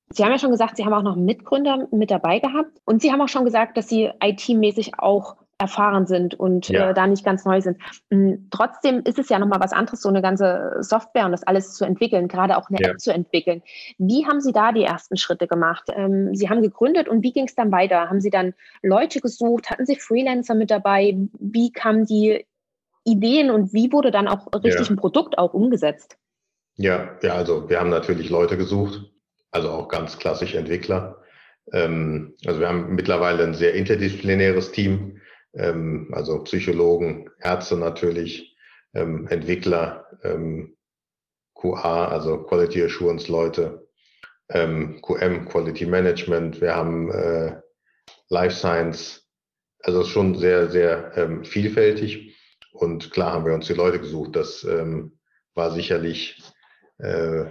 Sie 0.10 0.24
haben 0.24 0.32
ja 0.32 0.40
schon 0.40 0.52
gesagt, 0.52 0.78
Sie 0.78 0.86
haben 0.86 0.94
auch 0.94 1.04
noch 1.04 1.16
Mitgründer 1.16 1.88
mit 1.92 2.12
dabei 2.12 2.40
gehabt 2.40 2.78
und 2.86 3.02
Sie 3.02 3.12
haben 3.12 3.22
auch 3.22 3.28
schon 3.28 3.46
gesagt, 3.46 3.78
dass 3.78 3.90
Sie 3.90 4.12
IT-mäßig 4.22 5.00
auch 5.00 5.38
erfahren 5.60 6.06
sind 6.06 6.36
und 6.36 6.70
ja. 6.70 6.90
äh, 6.90 6.94
da 6.94 7.08
nicht 7.08 7.26
ganz 7.26 7.44
neu 7.44 7.62
sind. 7.62 7.78
Mhm. 8.10 8.48
Trotzdem 8.52 9.02
ist 9.04 9.18
es 9.18 9.30
ja 9.30 9.40
nochmal 9.40 9.60
was 9.60 9.74
anderes, 9.74 10.02
so 10.02 10.10
eine 10.10 10.22
ganze 10.22 10.78
Software 10.82 11.26
und 11.26 11.32
das 11.32 11.44
alles 11.44 11.74
zu 11.74 11.86
entwickeln, 11.86 12.28
gerade 12.28 12.58
auch 12.58 12.70
eine 12.70 12.80
ja. 12.80 12.90
App 12.90 13.00
zu 13.00 13.12
entwickeln. 13.12 13.64
Wie 13.98 14.26
haben 14.28 14.40
Sie 14.40 14.52
da 14.52 14.72
die 14.72 14.84
ersten 14.84 15.18
Schritte 15.18 15.48
gemacht? 15.48 15.90
Ähm, 15.96 16.36
Sie 16.36 16.50
haben 16.50 16.62
gegründet 16.62 17.08
und 17.08 17.24
wie 17.24 17.34
ging 17.34 17.46
es 17.46 17.56
dann 17.56 17.72
weiter? 17.72 18.10
Haben 18.10 18.22
Sie 18.22 18.30
dann 18.30 18.54
Leute 18.84 19.20
gesucht? 19.20 19.70
Hatten 19.72 19.86
Sie 19.86 19.96
Freelancer 19.96 20.54
mit 20.54 20.70
dabei? 20.70 21.18
Wie 21.40 21.72
kamen 21.72 22.06
die 22.06 22.46
Ideen 23.04 23.50
und 23.50 23.74
wie 23.74 23.92
wurde 23.92 24.12
dann 24.12 24.28
auch 24.28 24.48
richtig 24.54 24.88
ja. 24.88 24.94
ein 24.94 24.98
Produkt 24.98 25.40
auch 25.40 25.54
umgesetzt? 25.54 26.18
Ja, 26.76 27.10
ja, 27.24 27.34
also 27.34 27.68
wir 27.68 27.80
haben 27.80 27.90
natürlich 27.90 28.30
Leute 28.30 28.58
gesucht, 28.58 29.10
also 29.50 29.72
auch 29.72 29.88
ganz 29.88 30.20
klassisch 30.20 30.54
Entwickler. 30.54 31.18
Ähm, 31.74 32.36
also 32.46 32.60
wir 32.60 32.68
haben 32.68 32.94
mittlerweile 32.94 33.44
ein 33.44 33.56
sehr 33.56 33.74
interdisziplinäres 33.74 34.72
Team 34.72 35.17
ähm, 35.58 36.10
also 36.14 36.44
Psychologen, 36.44 37.30
Ärzte 37.42 37.78
natürlich, 37.78 38.56
ähm, 38.94 39.28
Entwickler, 39.28 40.06
ähm, 40.24 40.78
QA, 41.56 42.08
also 42.08 42.44
Quality 42.44 42.84
Assurance 42.84 43.32
Leute, 43.32 43.88
ähm, 44.50 45.02
QM, 45.02 45.46
Quality 45.46 45.86
Management, 45.86 46.62
wir 46.62 46.76
haben 46.76 47.12
äh, 47.12 47.60
Life 48.30 48.56
Science, 48.56 49.28
also 49.82 50.04
schon 50.04 50.36
sehr, 50.36 50.70
sehr 50.70 51.12
ähm, 51.18 51.44
vielfältig. 51.44 52.36
Und 52.72 53.12
klar 53.12 53.34
haben 53.34 53.46
wir 53.46 53.54
uns 53.54 53.68
die 53.68 53.74
Leute 53.74 54.00
gesucht. 54.00 54.36
Das 54.36 54.64
ähm, 54.64 55.18
war 55.56 55.72
sicherlich 55.72 56.42
äh, 57.00 57.46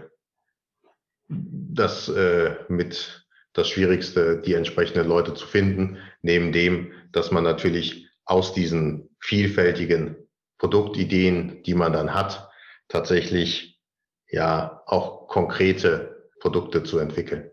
das 1.29 2.09
äh, 2.09 2.57
mit 2.69 3.26
das 3.57 3.69
Schwierigste, 3.69 4.41
die 4.45 4.55
entsprechenden 4.55 5.09
Leute 5.09 5.35
zu 5.35 5.47
finden, 5.47 5.99
neben 6.21 6.53
dem, 6.53 6.93
dass 7.13 7.31
man 7.31 7.43
natürlich 7.43 8.07
aus 8.27 8.53
diesen 8.53 9.17
vielfältigen 9.21 10.17
Produktideen, 10.59 11.63
die 11.63 11.75
man 11.75 11.93
dann 11.93 12.13
hat, 12.13 12.51
tatsächlich 12.89 13.81
ja 14.29 14.83
auch 14.87 15.29
konkrete 15.29 16.31
Produkte 16.41 16.83
zu 16.83 16.99
entwickeln. 16.99 17.51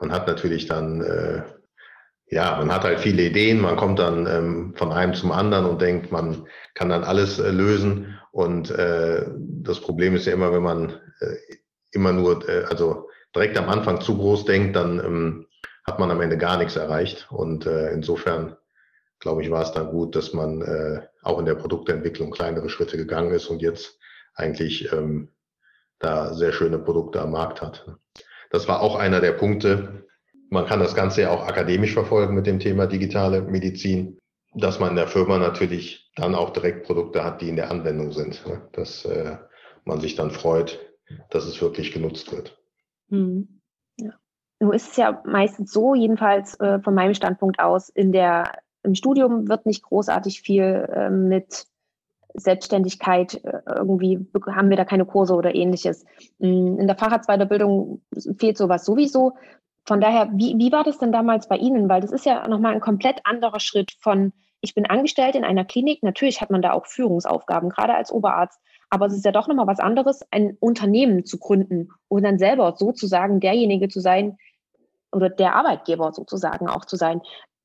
Man 0.00 0.12
hat 0.12 0.26
natürlich 0.26 0.66
dann, 0.66 1.00
äh, 1.00 1.42
ja, 2.26 2.56
man 2.58 2.72
hat 2.72 2.84
halt 2.84 3.00
viele 3.00 3.22
Ideen, 3.22 3.60
man 3.60 3.76
kommt 3.76 3.98
dann 3.98 4.26
ähm, 4.26 4.74
von 4.76 4.92
einem 4.92 5.14
zum 5.14 5.32
anderen 5.32 5.66
und 5.66 5.80
denkt, 5.80 6.12
man 6.12 6.46
kann 6.74 6.90
dann 6.90 7.04
alles 7.04 7.38
äh, 7.38 7.50
lösen. 7.50 8.18
Und 8.32 8.70
äh, 8.70 9.26
das 9.38 9.80
Problem 9.80 10.14
ist 10.14 10.26
ja 10.26 10.32
immer, 10.32 10.52
wenn 10.52 10.62
man 10.62 10.90
äh, 11.20 11.36
immer 11.92 12.12
nur, 12.12 12.46
äh, 12.48 12.64
also 12.64 13.08
direkt 13.34 13.56
am 13.58 13.68
Anfang 13.68 14.00
zu 14.00 14.16
groß 14.16 14.44
denkt, 14.44 14.76
dann 14.76 14.98
ähm, 14.98 15.46
hat 15.84 15.98
man 15.98 16.10
am 16.10 16.20
Ende 16.20 16.38
gar 16.38 16.58
nichts 16.58 16.76
erreicht. 16.76 17.28
Und 17.30 17.66
äh, 17.66 17.90
insofern, 17.92 18.56
glaube 19.18 19.42
ich, 19.42 19.50
war 19.50 19.62
es 19.62 19.72
dann 19.72 19.90
gut, 19.90 20.14
dass 20.16 20.32
man 20.32 20.62
äh, 20.62 21.02
auch 21.22 21.38
in 21.38 21.46
der 21.46 21.54
Produktentwicklung 21.54 22.30
kleinere 22.30 22.68
Schritte 22.68 22.96
gegangen 22.96 23.32
ist 23.32 23.46
und 23.46 23.62
jetzt 23.62 23.98
eigentlich 24.34 24.92
ähm, 24.92 25.28
da 25.98 26.34
sehr 26.34 26.52
schöne 26.52 26.78
Produkte 26.78 27.20
am 27.20 27.32
Markt 27.32 27.62
hat. 27.62 27.86
Das 28.50 28.68
war 28.68 28.80
auch 28.80 28.96
einer 28.96 29.20
der 29.20 29.32
Punkte. 29.32 30.04
Man 30.50 30.66
kann 30.66 30.80
das 30.80 30.94
Ganze 30.94 31.22
ja 31.22 31.30
auch 31.30 31.46
akademisch 31.46 31.94
verfolgen 31.94 32.34
mit 32.34 32.46
dem 32.46 32.58
Thema 32.58 32.86
digitale 32.86 33.42
Medizin, 33.42 34.18
dass 34.54 34.78
man 34.78 34.90
in 34.90 34.96
der 34.96 35.08
Firma 35.08 35.38
natürlich 35.38 36.10
dann 36.16 36.34
auch 36.34 36.50
direkt 36.50 36.84
Produkte 36.84 37.24
hat, 37.24 37.40
die 37.40 37.48
in 37.48 37.56
der 37.56 37.70
Anwendung 37.70 38.12
sind. 38.12 38.46
Ne? 38.46 38.68
Dass 38.72 39.04
äh, 39.04 39.38
man 39.84 40.00
sich 40.00 40.14
dann 40.14 40.30
freut, 40.30 40.78
dass 41.30 41.46
es 41.46 41.60
wirklich 41.62 41.92
genutzt 41.92 42.32
wird. 42.32 42.61
Mhm. 43.12 43.60
Ja. 43.98 44.10
Nun 44.60 44.72
ist 44.72 44.90
es 44.90 44.96
ja 44.96 45.22
meistens 45.24 45.72
so, 45.72 45.94
jedenfalls 45.94 46.58
äh, 46.60 46.80
von 46.80 46.94
meinem 46.94 47.14
Standpunkt 47.14 47.60
aus, 47.60 47.88
in 47.88 48.10
der, 48.10 48.58
im 48.82 48.94
Studium 48.94 49.48
wird 49.48 49.66
nicht 49.66 49.82
großartig 49.82 50.40
viel 50.40 50.88
äh, 50.92 51.10
mit 51.10 51.66
Selbstständigkeit 52.34 53.34
äh, 53.44 53.60
irgendwie 53.66 54.26
haben 54.46 54.70
wir 54.70 54.76
da 54.76 54.86
keine 54.86 55.04
Kurse 55.04 55.34
oder 55.34 55.54
ähnliches. 55.54 56.04
Mm, 56.38 56.78
in 56.78 56.86
der 56.86 56.96
Facharztweiterbildung 56.96 58.02
fehlt 58.38 58.56
sowas 58.56 58.84
sowieso. 58.84 59.34
Von 59.86 60.00
daher, 60.00 60.30
wie, 60.32 60.56
wie 60.56 60.72
war 60.72 60.84
das 60.84 60.98
denn 60.98 61.12
damals 61.12 61.48
bei 61.48 61.56
Ihnen? 61.56 61.88
Weil 61.88 62.00
das 62.00 62.12
ist 62.12 62.24
ja 62.24 62.46
nochmal 62.48 62.72
ein 62.72 62.80
komplett 62.80 63.20
anderer 63.24 63.60
Schritt 63.60 63.92
von, 64.00 64.32
ich 64.60 64.74
bin 64.74 64.86
angestellt 64.86 65.34
in 65.34 65.44
einer 65.44 65.64
Klinik. 65.64 66.02
Natürlich 66.02 66.40
hat 66.40 66.50
man 66.50 66.62
da 66.62 66.72
auch 66.72 66.86
Führungsaufgaben, 66.86 67.68
gerade 67.68 67.94
als 67.94 68.10
Oberarzt. 68.10 68.58
Aber 68.92 69.06
es 69.06 69.14
ist 69.14 69.24
ja 69.24 69.32
doch 69.32 69.48
nochmal 69.48 69.66
was 69.66 69.80
anderes, 69.80 70.20
ein 70.30 70.58
Unternehmen 70.60 71.24
zu 71.24 71.38
gründen 71.38 71.88
und 72.08 72.24
dann 72.24 72.38
selber 72.38 72.74
sozusagen 72.76 73.40
derjenige 73.40 73.88
zu 73.88 74.00
sein 74.00 74.36
oder 75.10 75.30
der 75.30 75.56
Arbeitgeber 75.56 76.12
sozusagen 76.12 76.68
auch 76.68 76.84
zu 76.84 76.96
sein. 76.96 77.22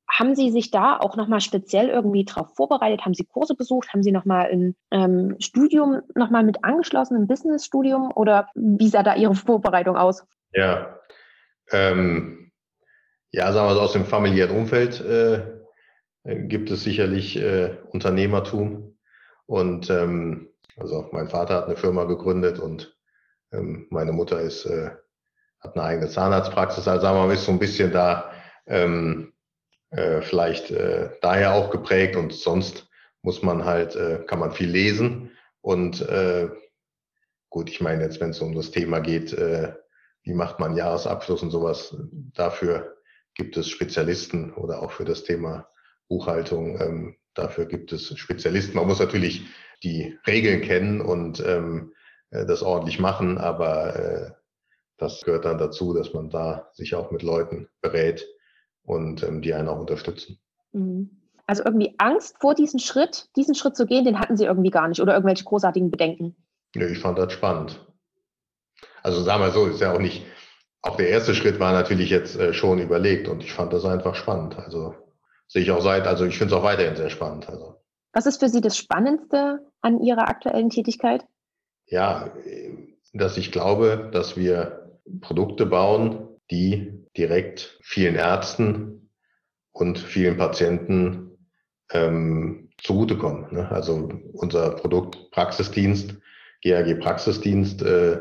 Haben 0.09 0.35
Sie 0.35 0.51
sich 0.51 0.71
da 0.71 0.97
auch 0.97 1.17
nochmal 1.17 1.41
speziell 1.41 1.89
irgendwie 1.89 2.23
darauf 2.23 2.55
vorbereitet? 2.55 3.03
Haben 3.03 3.13
Sie 3.13 3.25
Kurse 3.25 3.55
besucht? 3.55 3.91
Haben 3.91 4.03
Sie 4.03 4.13
nochmal 4.13 4.49
ein 4.49 4.75
ähm, 4.91 5.35
Studium 5.39 6.01
nochmal 6.15 6.45
mit 6.45 6.63
angeschlossen, 6.63 7.17
ein 7.17 7.27
Business-Studium? 7.27 8.13
Oder 8.15 8.47
wie 8.55 8.87
sah 8.87 9.03
da 9.03 9.17
Ihre 9.17 9.35
Vorbereitung 9.35 9.97
aus? 9.97 10.25
Ja, 10.53 10.97
ähm, 11.73 12.53
ja, 13.31 13.51
sagen 13.51 13.67
wir 13.67 13.75
so, 13.75 13.81
aus 13.81 13.91
dem 13.91 14.05
familiären 14.05 14.55
Umfeld 14.55 15.01
äh, 15.01 15.41
gibt 16.23 16.71
es 16.71 16.85
sicherlich 16.85 17.35
äh, 17.35 17.75
Unternehmertum. 17.91 18.97
Und 19.45 19.89
ähm, 19.89 20.53
also 20.77 21.09
mein 21.11 21.27
Vater 21.27 21.55
hat 21.55 21.65
eine 21.65 21.75
Firma 21.75 22.05
gegründet 22.05 22.59
und 22.59 22.95
ähm, 23.51 23.87
meine 23.89 24.11
Mutter 24.11 24.39
ist, 24.39 24.65
äh, 24.65 24.91
hat 25.59 25.75
eine 25.75 25.83
eigene 25.83 26.09
Zahnarztpraxis. 26.09 26.87
Also 26.87 27.01
sagen 27.01 27.17
wir 27.17 27.25
mal, 27.25 27.33
ist 27.33 27.45
so 27.45 27.51
ein 27.51 27.59
bisschen 27.59 27.91
da 27.91 28.31
ähm, 28.67 29.33
äh, 29.89 30.21
vielleicht 30.21 30.71
äh, 30.71 31.09
daher 31.21 31.53
auch 31.53 31.71
geprägt 31.71 32.15
und 32.15 32.33
sonst 32.33 32.87
muss 33.21 33.41
man 33.41 33.65
halt, 33.65 33.95
äh, 33.95 34.23
kann 34.27 34.39
man 34.39 34.51
viel 34.51 34.69
lesen. 34.69 35.31
Und 35.61 36.01
äh, 36.01 36.49
gut, 37.49 37.69
ich 37.69 37.81
meine 37.81 38.03
jetzt, 38.03 38.21
wenn 38.21 38.29
es 38.29 38.41
um 38.41 38.53
das 38.53 38.71
Thema 38.71 38.99
geht, 38.99 39.33
äh, 39.33 39.73
wie 40.23 40.33
macht 40.33 40.59
man 40.59 40.75
Jahresabschluss 40.75 41.41
und 41.41 41.51
sowas, 41.51 41.95
dafür 42.33 42.97
gibt 43.33 43.57
es 43.57 43.69
Spezialisten 43.69 44.53
oder 44.53 44.81
auch 44.81 44.91
für 44.91 45.05
das 45.05 45.23
Thema 45.23 45.67
Buchhaltung. 46.09 46.79
Ähm, 46.81 47.15
dafür 47.33 47.65
gibt 47.65 47.91
es 47.91 48.17
Spezialisten. 48.17 48.77
Man 48.77 48.87
muss 48.87 48.99
natürlich 48.99 49.45
die 49.83 50.17
Regeln 50.25 50.61
kennen 50.61 51.01
und 51.01 51.39
ähm, 51.45 51.93
äh, 52.31 52.45
das 52.45 52.63
ordentlich 52.63 52.99
machen, 52.99 53.37
aber 53.37 53.95
äh, 53.95 54.31
das 54.97 55.21
gehört 55.21 55.45
dann 55.45 55.57
dazu, 55.57 55.93
dass 55.93 56.13
man 56.13 56.29
da 56.29 56.69
sich 56.73 56.95
auch 56.95 57.11
mit 57.11 57.21
Leuten 57.21 57.69
berät 57.81 58.27
und 58.83 59.23
ähm, 59.23 59.41
die 59.41 59.53
einen 59.53 59.67
auch 59.67 59.79
unterstützen. 59.79 60.39
Mhm. 60.71 61.21
Also 61.45 61.63
irgendwie 61.63 61.95
Angst 61.97 62.35
vor 62.41 62.55
diesem 62.55 62.79
Schritt, 62.79 63.29
diesen 63.37 63.55
Schritt 63.55 63.77
zu 63.77 63.85
gehen, 63.85 64.03
den 64.03 64.19
hatten 64.19 64.35
Sie 64.35 64.45
irgendwie 64.45 64.69
gar 64.69 64.87
nicht 64.87 65.01
oder 65.01 65.13
irgendwelche 65.13 65.45
großartigen 65.45 65.91
Bedenken? 65.91 66.35
Ja, 66.75 66.87
ich 66.87 66.99
fand 66.99 67.17
das 67.17 67.31
spannend. 67.31 67.85
Also 69.01 69.21
sagen 69.21 69.41
wir 69.41 69.51
so, 69.51 69.65
ist 69.67 69.79
ja 69.79 69.93
auch 69.93 69.99
nicht, 69.99 70.25
auch 70.81 70.97
der 70.97 71.09
erste 71.09 71.33
Schritt 71.33 71.59
war 71.59 71.71
natürlich 71.71 72.09
jetzt 72.09 72.37
äh, 72.37 72.53
schon 72.53 72.79
überlegt 72.79 73.29
und 73.29 73.43
ich 73.43 73.53
fand 73.53 73.71
das 73.71 73.85
einfach 73.85 74.15
spannend. 74.15 74.57
Also 74.57 74.95
sehe 75.47 75.61
ich 75.61 75.71
auch 75.71 75.81
seit, 75.81 76.05
also 76.05 76.25
ich 76.25 76.37
finde 76.37 76.53
es 76.53 76.59
auch 76.59 76.65
weiterhin 76.65 76.95
sehr 76.97 77.09
spannend. 77.09 77.47
Also. 77.47 77.75
Was 78.17 78.25
ist 78.25 78.39
für 78.39 78.49
Sie 78.49 78.61
das 78.61 78.75
Spannendste 78.75 79.59
an 79.81 80.01
Ihrer 80.01 80.27
aktuellen 80.27 80.71
Tätigkeit? 80.71 81.23
Ja, 81.85 82.31
dass 83.13 83.37
ich 83.37 83.51
glaube, 83.51 84.09
dass 84.11 84.35
wir 84.35 84.97
Produkte 85.21 85.67
bauen, 85.67 86.27
die 86.49 87.05
direkt 87.15 87.77
vielen 87.83 88.15
Ärzten 88.15 89.11
und 89.71 89.99
vielen 89.99 90.35
Patienten 90.35 91.37
ähm, 91.91 92.71
zugutekommen. 92.81 93.53
Ne? 93.53 93.69
Also 93.69 94.09
unser 94.33 94.71
Produkt 94.71 95.29
Praxisdienst, 95.29 96.15
GAG 96.63 96.99
Praxisdienst, 96.99 97.83
äh, 97.83 98.19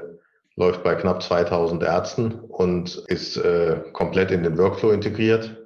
läuft 0.56 0.82
bei 0.82 0.94
knapp 0.96 1.22
2000 1.22 1.82
Ärzten 1.82 2.32
und 2.34 2.96
ist 3.06 3.38
äh, 3.38 3.80
komplett 3.94 4.30
in 4.30 4.42
den 4.42 4.58
Workflow 4.58 4.90
integriert 4.90 5.56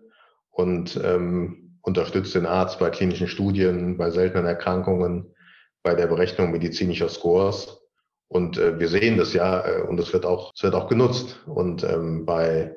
und 0.53 1.01
ähm, 1.03 1.60
unterstützt 1.83 2.35
den 2.35 2.47
Arzt 2.47 2.79
bei 2.79 2.91
klinischen 2.91 3.29
Studien, 3.29 3.97
bei 3.97 4.11
seltenen 4.11 4.47
Erkrankungen, 4.47 5.35
bei 5.83 5.95
der 5.95 6.07
Berechnung 6.07 6.51
medizinischer 6.51 7.09
Scores. 7.09 7.81
Und 8.29 8.59
äh, 8.59 8.79
wir 8.79 8.89
sehen 8.89 9.17
das 9.17 9.33
ja 9.33 9.67
äh, 9.67 9.83
und 9.83 9.99
es 9.99 10.13
wird 10.13 10.25
auch, 10.25 10.53
es 10.55 10.63
wird 10.63 10.75
auch 10.75 10.89
genutzt. 10.89 11.41
Und 11.47 11.83
ähm, 11.85 12.27
bei 12.27 12.77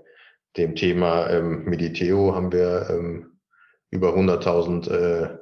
dem 0.58 0.76
Thema 0.76 1.30
ähm, 1.30 1.66
Mediteo 1.66 2.36
haben 2.36 2.52
wir 2.52 2.88
ähm, 2.90 3.40
über 3.92 4.16
100.000 4.16 4.90
äh, 4.90 5.38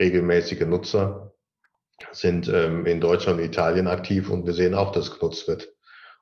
regelmäßige 0.00 0.62
Nutzer, 0.62 1.34
sind 2.12 2.48
ähm, 2.48 2.86
in 2.86 3.00
Deutschland 3.00 3.38
und 3.38 3.44
Italien 3.44 3.86
aktiv 3.86 4.30
und 4.30 4.46
wir 4.46 4.54
sehen 4.54 4.74
auch, 4.74 4.92
dass 4.92 5.08
es 5.08 5.18
genutzt 5.18 5.48
wird. 5.48 5.72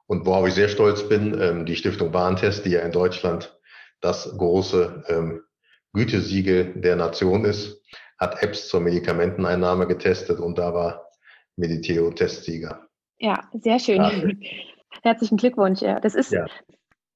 Und 0.06 0.26
worauf 0.26 0.48
ich 0.48 0.54
sehr 0.54 0.68
stolz 0.68 1.08
bin, 1.08 1.40
ähm, 1.40 1.66
die 1.66 1.76
Stiftung 1.76 2.12
Warentest, 2.12 2.64
die 2.64 2.70
ja 2.70 2.80
in 2.80 2.92
Deutschland 2.92 3.58
das 4.00 4.36
große 4.36 5.04
ähm, 5.08 5.42
Gütesiegel 5.98 6.74
der 6.76 6.94
Nation 6.96 7.44
ist, 7.44 7.82
hat 8.18 8.42
Apps 8.42 8.68
zur 8.68 8.80
Medikamenteneinnahme 8.80 9.86
getestet 9.86 10.38
und 10.38 10.56
da 10.58 10.72
war 10.72 11.08
Mediteo 11.56 12.10
Testsieger. 12.10 12.86
Ja, 13.18 13.48
sehr 13.52 13.78
schön. 13.80 13.96
Ja. 13.96 14.12
Herzlichen 15.02 15.36
Glückwunsch. 15.36 15.82
Ja. 15.82 15.98
Das 15.98 16.14
ist, 16.14 16.32
ja. 16.32 16.46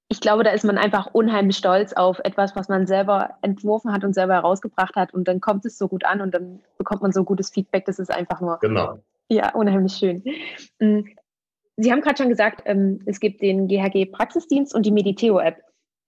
ich 0.09 0.21
glaube, 0.21 0.43
da 0.43 0.51
ist 0.51 0.65
man 0.65 0.79
einfach 0.79 1.07
unheimlich 1.13 1.57
stolz 1.57 1.93
auf 1.93 2.19
etwas, 2.25 2.57
was 2.57 2.69
man 2.69 2.87
selber 2.87 3.31
entworfen 3.43 3.93
hat 3.93 4.03
und 4.03 4.15
selber 4.15 4.35
herausgebracht 4.35 4.97
hat 4.97 5.15
und 5.15 5.29
dann 5.29 5.41
kommt 5.41 5.65
es 5.65 5.79
so 5.79 5.87
gut 5.87 6.05
an 6.05 6.21
und 6.21 6.35
dann 6.35 6.61
bekommt 6.77 7.03
man 7.03 7.13
so 7.13 7.23
gutes 7.23 7.51
Feedback. 7.51 7.85
Das 7.87 8.01
ist 8.01 8.11
einfach 8.11 8.41
nur. 8.41 8.59
Genau. 8.61 8.99
Ja, 9.29 9.55
unheimlich 9.55 9.95
schön. 9.95 10.25
Mm, 10.81 11.03
Sie 11.77 11.91
haben 11.91 12.03
gerade 12.03 12.19
schon 12.19 12.29
gesagt, 12.29 12.63
ähm, 12.67 13.01
es 13.07 13.19
gibt 13.19 13.41
den 13.41 13.67
GHG 13.67 14.07
Praxisdienst 14.07 14.75
und 14.75 14.85
die 14.85 14.91
Mediteo 14.91 15.39
App. 15.39 15.63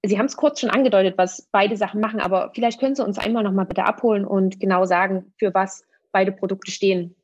Sie 0.06 0.18
haben 0.18 0.26
es 0.26 0.36
kurz 0.36 0.60
schon 0.60 0.70
angedeutet, 0.70 1.16
was 1.16 1.48
beide 1.50 1.76
Sachen 1.76 2.00
machen, 2.00 2.20
aber 2.20 2.50
vielleicht 2.54 2.78
können 2.78 2.94
Sie 2.94 3.04
uns 3.04 3.18
einmal 3.18 3.42
noch 3.42 3.52
mal 3.52 3.64
bitte 3.64 3.84
abholen 3.84 4.26
und 4.26 4.60
genau 4.60 4.84
sagen, 4.84 5.32
für 5.38 5.54
was 5.54 5.84
beide 6.12 6.30
Produkte 6.30 6.70
stehen. 6.70 7.14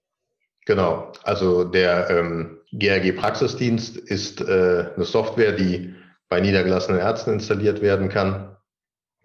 Genau, 0.66 1.12
also 1.22 1.64
der 1.64 2.08
ähm, 2.10 2.58
GRG 2.72 3.12
Praxisdienst 3.12 3.96
ist 3.96 4.40
äh, 4.40 4.90
eine 4.94 5.04
Software, 5.04 5.52
die 5.52 5.94
bei 6.28 6.40
niedergelassenen 6.40 7.00
Ärzten 7.00 7.34
installiert 7.34 7.82
werden 7.82 8.08
kann. 8.08 8.56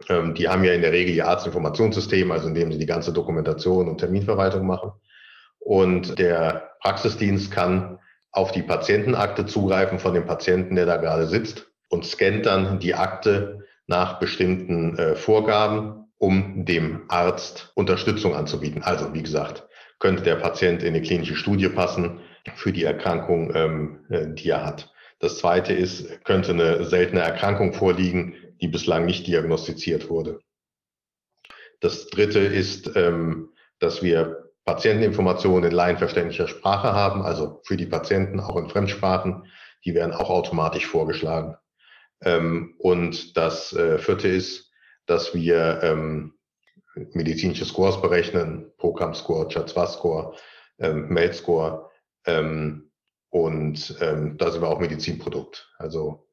Ähm, 0.09 0.33
die 0.33 0.49
haben 0.49 0.63
ja 0.63 0.73
in 0.73 0.81
der 0.81 0.91
Regel 0.91 1.15
ihr 1.15 1.27
Arztinformationssystem, 1.27 2.31
also 2.31 2.47
indem 2.47 2.71
sie 2.71 2.79
die 2.79 2.85
ganze 2.85 3.13
Dokumentation 3.13 3.87
und 3.87 3.99
Terminverwaltung 3.99 4.65
machen. 4.65 4.91
Und 5.59 6.19
der 6.19 6.71
Praxisdienst 6.81 7.51
kann 7.51 7.99
auf 8.31 8.51
die 8.51 8.63
Patientenakte 8.63 9.45
zugreifen 9.45 9.99
von 9.99 10.13
dem 10.13 10.25
Patienten, 10.25 10.75
der 10.75 10.85
da 10.85 10.97
gerade 10.97 11.27
sitzt 11.27 11.67
und 11.89 12.05
scannt 12.05 12.45
dann 12.45 12.79
die 12.79 12.95
Akte 12.95 13.65
nach 13.87 14.19
bestimmten 14.19 14.97
äh, 14.97 15.15
Vorgaben, 15.15 16.05
um 16.17 16.65
dem 16.65 17.03
Arzt 17.09 17.71
Unterstützung 17.75 18.35
anzubieten. 18.35 18.83
Also 18.83 19.13
wie 19.13 19.23
gesagt, 19.23 19.67
könnte 19.99 20.23
der 20.23 20.35
Patient 20.35 20.81
in 20.81 20.89
eine 20.89 21.01
klinische 21.01 21.35
Studie 21.35 21.69
passen 21.69 22.21
für 22.55 22.71
die 22.71 22.83
Erkrankung, 22.83 23.53
ähm, 23.55 24.05
äh, 24.09 24.27
die 24.33 24.49
er 24.49 24.65
hat. 24.65 24.91
Das 25.19 25.37
zweite 25.37 25.73
ist, 25.73 26.23
könnte 26.25 26.51
eine 26.51 26.83
seltene 26.83 27.21
Erkrankung 27.21 27.73
vorliegen, 27.73 28.35
die 28.61 28.67
bislang 28.67 29.05
nicht 29.05 29.27
diagnostiziert 29.27 30.09
wurde. 30.09 30.39
Das 31.79 32.07
dritte 32.07 32.39
ist, 32.39 32.95
ähm, 32.95 33.49
dass 33.79 34.01
wir 34.01 34.51
Patienteninformationen 34.65 35.69
in 35.69 35.75
laienverständlicher 35.75 36.47
Sprache 36.47 36.93
haben, 36.93 37.21
also 37.21 37.61
für 37.63 37.77
die 37.77 37.85
Patienten 37.85 38.39
auch 38.39 38.57
in 38.57 38.69
Fremdsprachen. 38.69 39.45
Die 39.85 39.93
werden 39.93 40.13
auch 40.13 40.31
automatisch 40.31 40.87
vorgeschlagen. 40.87 41.55
Ähm, 42.21 42.75
und 42.77 43.37
das 43.37 43.73
äh, 43.73 43.97
vierte 43.97 44.27
ist, 44.27 44.71
dass 45.05 45.33
wir 45.33 45.79
ähm, 45.83 46.33
medizinische 47.13 47.65
Scores 47.65 48.01
berechnen, 48.01 48.71
Program-Score, 48.77 49.47
Chatzwa-Score, 49.47 50.35
ähm, 50.79 51.09
Mail-Score 51.09 51.89
ähm, 52.25 52.91
und 53.29 53.97
ähm, 54.01 54.37
da 54.37 54.51
sind 54.51 54.61
wir 54.61 54.69
auch 54.69 54.79
Medizinprodukt. 54.79 55.69
Also 55.77 56.27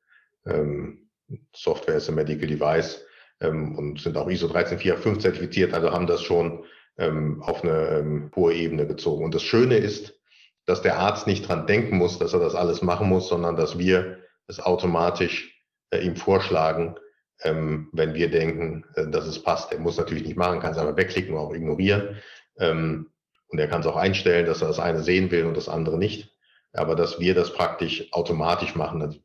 ähm, 0.47 1.11
Software 1.55 1.97
ist 1.97 2.09
ein 2.09 2.15
Medical 2.15 2.47
Device 2.47 3.05
ähm, 3.41 3.77
und 3.77 4.01
sind 4.01 4.17
auch 4.17 4.29
ISO 4.29 4.47
13485 4.49 5.23
zertifiziert, 5.23 5.75
also 5.75 5.91
haben 5.91 6.07
das 6.07 6.23
schon 6.23 6.65
ähm, 6.99 7.43
auf 7.43 7.65
eine 7.65 7.89
ähm, 7.89 8.31
hohe 8.37 8.55
Ebene 8.55 8.87
gezogen. 8.87 9.25
Und 9.25 9.35
das 9.35 9.43
Schöne 9.43 9.77
ist, 9.77 10.19
dass 10.65 10.83
der 10.83 10.99
Arzt 10.99 11.27
nicht 11.27 11.49
dran 11.49 11.67
denken 11.67 11.97
muss, 11.97 12.19
dass 12.19 12.35
er 12.35 12.41
das 12.41 12.55
alles 12.55 12.83
machen 12.83 13.09
muss, 13.09 13.29
sondern 13.29 13.57
dass 13.57 13.79
wir 13.79 14.19
es 14.47 14.61
automatisch 14.61 15.52
ihm 16.01 16.17
vorschlagen, 16.17 16.97
ähm, 17.43 17.89
wenn 17.93 18.15
wir 18.15 18.31
denken, 18.31 18.85
äh, 18.95 19.09
dass 19.09 19.27
es 19.27 19.43
passt. 19.43 19.73
Er 19.73 19.79
muss 19.79 19.99
natürlich 19.99 20.25
nicht 20.25 20.37
machen, 20.37 20.61
kann 20.61 20.73
es 20.73 20.79
aber 20.79 20.97
wegklicken 20.97 21.35
oder 21.35 21.43
auch 21.43 21.55
ignorieren. 21.55 22.17
Ähm, 22.59 23.11
und 23.49 23.59
er 23.59 23.69
kann 23.69 23.81
es 23.81 23.87
auch 23.87 23.97
einstellen, 23.97 24.47
dass 24.47 24.63
er 24.63 24.69
das 24.69 24.79
eine 24.79 25.03
sehen 25.03 25.31
will 25.31 25.45
und 25.45 25.57
das 25.57 25.69
andere 25.69 25.99
nicht. 25.99 26.35
Aber 26.73 26.95
dass 26.95 27.21
wir 27.21 27.35
das 27.35 27.53
praktisch 27.53 28.13
automatisch 28.13 28.75
machen, 28.75 29.03
also 29.03 29.19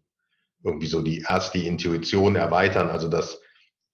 irgendwie 0.63 0.87
so 0.87 1.01
die 1.01 1.23
erst 1.27 1.53
die 1.53 1.67
Intuition 1.67 2.35
erweitern, 2.35 2.89
also 2.89 3.07
dass 3.07 3.41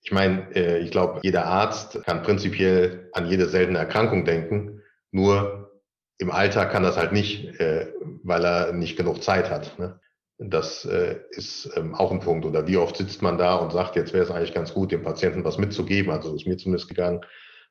ich 0.02 0.12
meine, 0.12 0.54
äh, 0.56 0.80
ich 0.80 0.92
glaube, 0.92 1.22
jeder 1.24 1.46
Arzt 1.46 2.04
kann 2.04 2.24
prinzipiell 2.24 3.10
an 3.14 3.26
jede 3.26 3.48
seltene 3.48 3.80
Erkrankung 3.80 4.26
denken, 4.26 4.82
nur 5.12 5.82
im 6.18 6.30
Alltag 6.30 6.72
kann 6.72 6.84
das 6.84 6.98
halt 6.98 7.14
nicht, 7.14 7.60
äh, 7.60 7.94
weil 8.24 8.44
er 8.44 8.74
nicht 8.74 8.98
genug 8.98 9.24
Zeit 9.24 9.50
hat. 9.50 9.80
Ne? 9.80 10.00
Das 10.40 10.86
äh, 10.86 11.20
ist 11.30 11.70
ähm, 11.76 11.94
auch 11.94 12.12
ein 12.12 12.20
Punkt. 12.20 12.46
Oder 12.46 12.68
wie 12.68 12.78
oft 12.78 12.98
sitzt 12.98 13.22
man 13.22 13.38
da 13.38 13.56
und 13.56 13.72
sagt, 13.72 13.96
jetzt 13.96 14.14
wäre 14.14 14.24
es 14.24 14.32
eigentlich 14.32 14.54
ganz 14.54 14.74
gut, 14.74 14.92
dem 14.92 15.04
Patienten 15.04 15.44
was 15.44 15.58
mitzugeben, 15.58 16.12
also 16.12 16.36
ist 16.36 16.48
mir 16.48 16.58
zumindest 16.58 16.90
gegangen, 16.90 17.22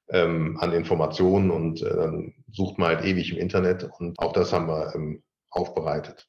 ähm, 0.09 0.57
an 0.61 0.73
Informationen 0.73 1.51
und 1.51 1.83
äh, 1.83 1.95
dann 1.95 2.35
sucht 2.51 2.79
man 2.79 2.89
halt 2.89 3.05
ewig 3.05 3.33
im 3.33 3.39
Internet 3.39 3.89
und 3.99 4.19
auch 4.19 4.33
das 4.33 4.53
haben 4.53 4.69
wir 4.69 4.95
ähm, 4.95 5.23
aufbereitet. 5.51 6.29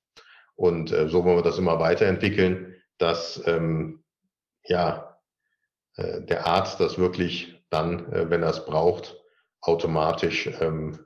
Und 0.56 0.92
äh, 0.92 1.08
so 1.08 1.24
wollen 1.24 1.38
wir 1.38 1.44
das 1.44 1.58
immer 1.58 1.80
weiterentwickeln, 1.80 2.76
dass 2.98 3.42
ähm, 3.46 4.04
ja 4.66 5.20
äh, 5.98 6.22
der 6.22 6.48
Arzt 6.48 6.80
das 6.80 6.98
wirklich 6.98 7.64
dann, 7.70 8.12
äh, 8.12 8.30
wenn 8.30 8.44
er 8.44 8.50
es 8.50 8.66
braucht, 8.66 9.18
automatisch 9.62 10.50
ähm, 10.62 11.00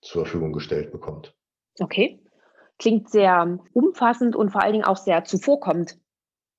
zur 0.00 0.22
Verfügung 0.24 0.52
gestellt 0.52 0.92
bekommt. 0.92 1.34
Okay 1.80 2.20
klingt 2.78 3.10
sehr 3.10 3.58
umfassend 3.72 4.36
und 4.36 4.50
vor 4.50 4.62
allen 4.62 4.72
Dingen 4.72 4.84
auch 4.84 4.96
sehr 4.96 5.24
zuvorkommend. 5.24 5.98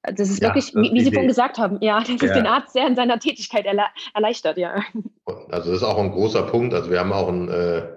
Das 0.02 0.30
ist 0.30 0.42
ja, 0.42 0.48
wirklich, 0.48 0.74
wie, 0.76 0.94
wie 0.94 1.02
Sie 1.02 1.12
vorhin 1.12 1.28
gesagt 1.28 1.58
haben, 1.58 1.78
ja, 1.82 2.00
das 2.08 2.10
ist 2.10 2.36
den 2.36 2.48
Arzt 2.48 2.74
sehr 2.74 2.88
in 2.88 2.96
seiner 2.96 3.20
Tätigkeit 3.20 3.66
erle 3.66 3.84
erleichtert, 4.14 4.58
ja. 4.58 4.82
Also 5.26 5.72
das 5.72 5.82
ist 5.82 5.84
auch 5.84 6.00
ein 6.00 6.12
großer 6.12 6.44
Punkt. 6.44 6.74
Also 6.74 6.90
wir 6.90 7.00
haben 7.00 7.12
auch 7.12 7.28
einen, 7.28 7.50
äh, 7.50 7.88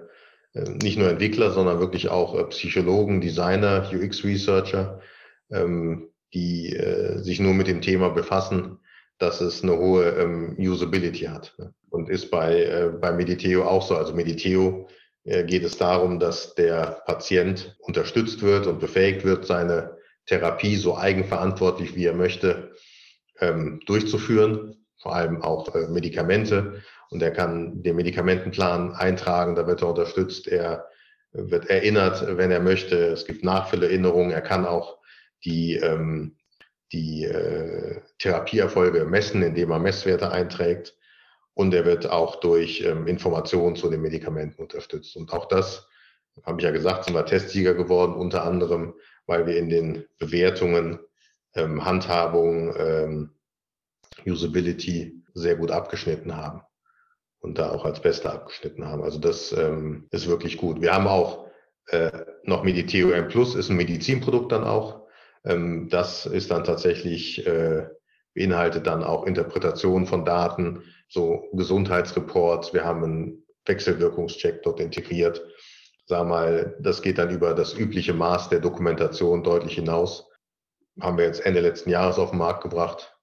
nicht 0.53 0.97
nur 0.97 1.09
Entwickler, 1.09 1.51
sondern 1.51 1.79
wirklich 1.79 2.09
auch 2.09 2.37
äh, 2.37 2.43
Psychologen, 2.45 3.21
Designer, 3.21 3.89
UX-Researcher, 3.91 4.99
ähm, 5.51 6.09
die 6.33 6.75
äh, 6.75 7.19
sich 7.19 7.39
nur 7.39 7.53
mit 7.53 7.67
dem 7.67 7.81
Thema 7.81 8.09
befassen, 8.09 8.79
dass 9.17 9.41
es 9.41 9.63
eine 9.63 9.77
hohe 9.77 10.09
ähm, 10.09 10.55
Usability 10.59 11.25
hat. 11.25 11.55
Ne? 11.57 11.73
Und 11.89 12.09
ist 12.09 12.29
bei, 12.31 12.63
äh, 12.63 12.89
bei 12.89 13.11
Mediteo 13.11 13.63
auch 13.63 13.81
so. 13.81 13.95
Also 13.95 14.13
Mediteo 14.13 14.87
äh, 14.87 14.93
geht 15.23 15.63
es 15.63 15.77
darum, 15.77 16.19
dass 16.19 16.55
der 16.55 17.01
Patient 17.05 17.77
unterstützt 17.79 18.41
wird 18.41 18.67
und 18.67 18.79
befähigt 18.79 19.23
wird, 19.23 19.45
seine 19.45 19.97
Therapie 20.25 20.75
so 20.75 20.97
eigenverantwortlich 20.97 21.95
wie 21.95 22.05
er 22.05 22.13
möchte 22.13 22.75
ähm, 23.39 23.81
durchzuführen, 23.85 24.85
vor 25.01 25.15
allem 25.15 25.41
auch 25.41 25.73
äh, 25.75 25.87
Medikamente. 25.87 26.81
Und 27.09 27.21
er 27.21 27.31
kann 27.31 27.83
den 27.83 27.95
Medikamentenplan 27.95 28.93
eintragen, 28.93 29.55
da 29.55 29.67
wird 29.67 29.81
er 29.81 29.89
unterstützt, 29.89 30.47
er 30.47 30.87
wird 31.31 31.69
erinnert, 31.69 32.37
wenn 32.37 32.51
er 32.51 32.59
möchte. 32.59 32.95
Es 33.07 33.25
gibt 33.25 33.43
Nachfüllerinnerungen, 33.43 34.31
er 34.31 34.41
kann 34.41 34.65
auch 34.65 34.99
die, 35.45 35.75
ähm, 35.75 36.37
die 36.91 37.25
äh, 37.25 38.01
Therapieerfolge 38.19 39.05
messen, 39.05 39.41
indem 39.41 39.71
er 39.71 39.79
Messwerte 39.79 40.31
einträgt 40.31 40.95
und 41.53 41.73
er 41.73 41.85
wird 41.85 42.09
auch 42.09 42.37
durch 42.37 42.81
ähm, 42.81 43.07
Informationen 43.07 43.75
zu 43.75 43.89
den 43.89 44.01
Medikamenten 44.01 44.61
unterstützt. 44.61 45.15
Und 45.15 45.31
auch 45.33 45.45
das, 45.45 45.87
habe 46.43 46.59
ich 46.59 46.63
ja 46.63 46.71
gesagt, 46.71 47.05
sind 47.05 47.13
wir 47.13 47.25
Testsieger 47.25 47.73
geworden, 47.73 48.13
unter 48.13 48.43
anderem, 48.43 48.95
weil 49.25 49.45
wir 49.45 49.57
in 49.57 49.69
den 49.69 50.05
Bewertungen 50.17 50.99
ähm, 51.55 51.85
Handhabung, 51.85 52.75
ähm, 52.77 53.29
Usability 54.25 55.23
sehr 55.33 55.55
gut 55.55 55.71
abgeschnitten 55.71 56.35
haben 56.35 56.61
und 57.39 57.57
da 57.57 57.71
auch 57.71 57.85
als 57.85 58.01
Beste 58.01 58.31
abgeschnitten 58.31 58.85
haben. 58.85 59.03
Also 59.03 59.19
das 59.19 59.51
ähm, 59.51 60.07
ist 60.11 60.27
wirklich 60.27 60.57
gut. 60.57 60.81
Wir 60.81 60.93
haben 60.93 61.07
auch 61.07 61.47
äh, 61.87 62.11
noch 62.43 62.63
Mediteo 62.63 63.11
M 63.11 63.27
Plus, 63.27 63.55
ist 63.55 63.69
ein 63.69 63.75
Medizinprodukt 63.75 64.51
dann 64.51 64.63
auch. 64.63 65.07
Ähm, 65.43 65.89
das 65.89 66.25
ist 66.25 66.51
dann 66.51 66.63
tatsächlich, 66.63 67.45
äh, 67.45 67.87
beinhaltet 68.33 68.87
dann 68.87 69.03
auch 69.03 69.25
Interpretation 69.25 70.05
von 70.05 70.25
Daten, 70.25 70.83
so 71.07 71.47
Gesundheitsreports, 71.53 72.73
wir 72.73 72.83
haben 72.83 73.03
einen 73.03 73.43
Wechselwirkungscheck 73.65 74.63
dort 74.63 74.79
integriert. 74.79 75.41
Sag 76.05 76.27
mal, 76.27 76.75
das 76.79 77.01
geht 77.01 77.17
dann 77.17 77.29
über 77.29 77.53
das 77.53 77.73
übliche 77.73 78.13
Maß 78.13 78.49
der 78.49 78.59
Dokumentation 78.59 79.43
deutlich 79.43 79.75
hinaus. 79.75 80.29
Haben 80.99 81.17
wir 81.17 81.25
jetzt 81.25 81.45
Ende 81.45 81.61
letzten 81.61 81.89
Jahres 81.89 82.19
auf 82.19 82.31
den 82.31 82.39
Markt 82.39 82.61
gebracht. 82.61 83.17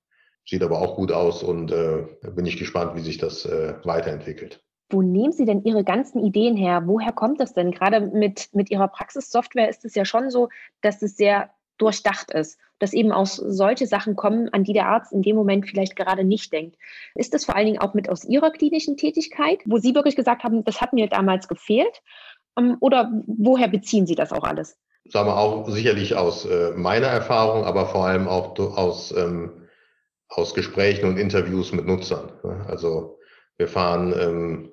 Sieht 0.46 0.62
aber 0.62 0.78
auch 0.78 0.96
gut 0.96 1.12
aus 1.12 1.42
und 1.42 1.70
äh, 1.70 2.06
bin 2.34 2.46
ich 2.46 2.56
gespannt, 2.56 2.94
wie 2.94 3.00
sich 3.00 3.18
das 3.18 3.44
äh, 3.44 3.74
weiterentwickelt. 3.84 4.64
Wo 4.88 5.02
nehmen 5.02 5.32
Sie 5.32 5.44
denn 5.44 5.62
Ihre 5.62 5.84
ganzen 5.84 6.24
Ideen 6.24 6.56
her? 6.56 6.82
Woher 6.86 7.12
kommt 7.12 7.40
das 7.40 7.52
denn? 7.52 7.70
Gerade 7.70 8.00
mit, 8.00 8.48
mit 8.52 8.70
Ihrer 8.70 8.88
Praxissoftware 8.88 9.68
ist 9.68 9.84
es 9.84 9.94
ja 9.94 10.04
schon 10.04 10.30
so, 10.30 10.48
dass 10.80 11.02
es 11.02 11.16
sehr 11.16 11.50
durchdacht 11.78 12.32
ist, 12.32 12.58
dass 12.80 12.92
eben 12.92 13.12
aus 13.12 13.36
solche 13.36 13.86
Sachen 13.86 14.16
kommen, 14.16 14.48
an 14.48 14.64
die 14.64 14.72
der 14.72 14.88
Arzt 14.88 15.12
in 15.12 15.22
dem 15.22 15.36
Moment 15.36 15.68
vielleicht 15.68 15.94
gerade 15.94 16.24
nicht 16.24 16.52
denkt. 16.52 16.76
Ist 17.14 17.32
das 17.34 17.44
vor 17.44 17.54
allen 17.54 17.66
Dingen 17.66 17.78
auch 17.78 17.94
mit 17.94 18.08
aus 18.08 18.24
Ihrer 18.24 18.50
klinischen 18.50 18.96
Tätigkeit, 18.96 19.60
wo 19.66 19.78
Sie 19.78 19.94
wirklich 19.94 20.16
gesagt 20.16 20.42
haben, 20.42 20.64
das 20.64 20.80
hat 20.80 20.92
mir 20.92 21.06
damals 21.06 21.46
gefehlt? 21.46 22.02
Ähm, 22.58 22.76
oder 22.80 23.12
woher 23.26 23.68
beziehen 23.68 24.06
Sie 24.06 24.14
das 24.14 24.32
auch 24.32 24.44
alles? 24.44 24.76
Sagen 25.04 25.28
wir 25.28 25.36
auch 25.36 25.68
sicherlich 25.68 26.16
aus 26.16 26.46
äh, 26.46 26.72
meiner 26.74 27.06
Erfahrung, 27.06 27.64
aber 27.64 27.86
vor 27.86 28.06
allem 28.06 28.28
auch 28.28 28.58
aus, 28.58 29.14
ähm, 29.16 29.68
aus 30.28 30.54
Gesprächen 30.54 31.06
und 31.06 31.18
Interviews 31.18 31.72
mit 31.72 31.86
Nutzern. 31.86 32.32
Ne? 32.42 32.64
Also 32.66 33.18
wir 33.58 33.68
fahren 33.68 34.14
ähm, 34.18 34.72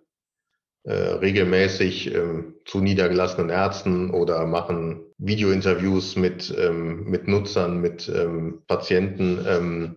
äh, 0.84 0.94
regelmäßig 0.94 2.16
zu 2.64 2.80
niedergelassenen 2.80 3.50
Ärzten 3.50 4.12
oder 4.12 4.46
machen 4.46 5.07
Videointerviews 5.18 6.16
mit, 6.16 6.54
ähm, 6.58 7.06
mit 7.06 7.28
Nutzern, 7.28 7.82
mit 7.82 8.10
ähm, 8.10 8.62
Patienten 8.68 9.44
ähm, 9.48 9.96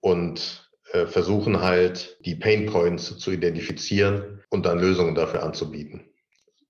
und 0.00 0.70
äh, 0.92 1.06
versuchen 1.06 1.60
halt 1.60 2.18
die 2.24 2.34
Pain 2.34 2.66
Points 2.66 3.16
zu 3.16 3.30
identifizieren 3.30 4.42
und 4.50 4.66
dann 4.66 4.78
Lösungen 4.78 5.14
dafür 5.14 5.42
anzubieten. 5.42 6.02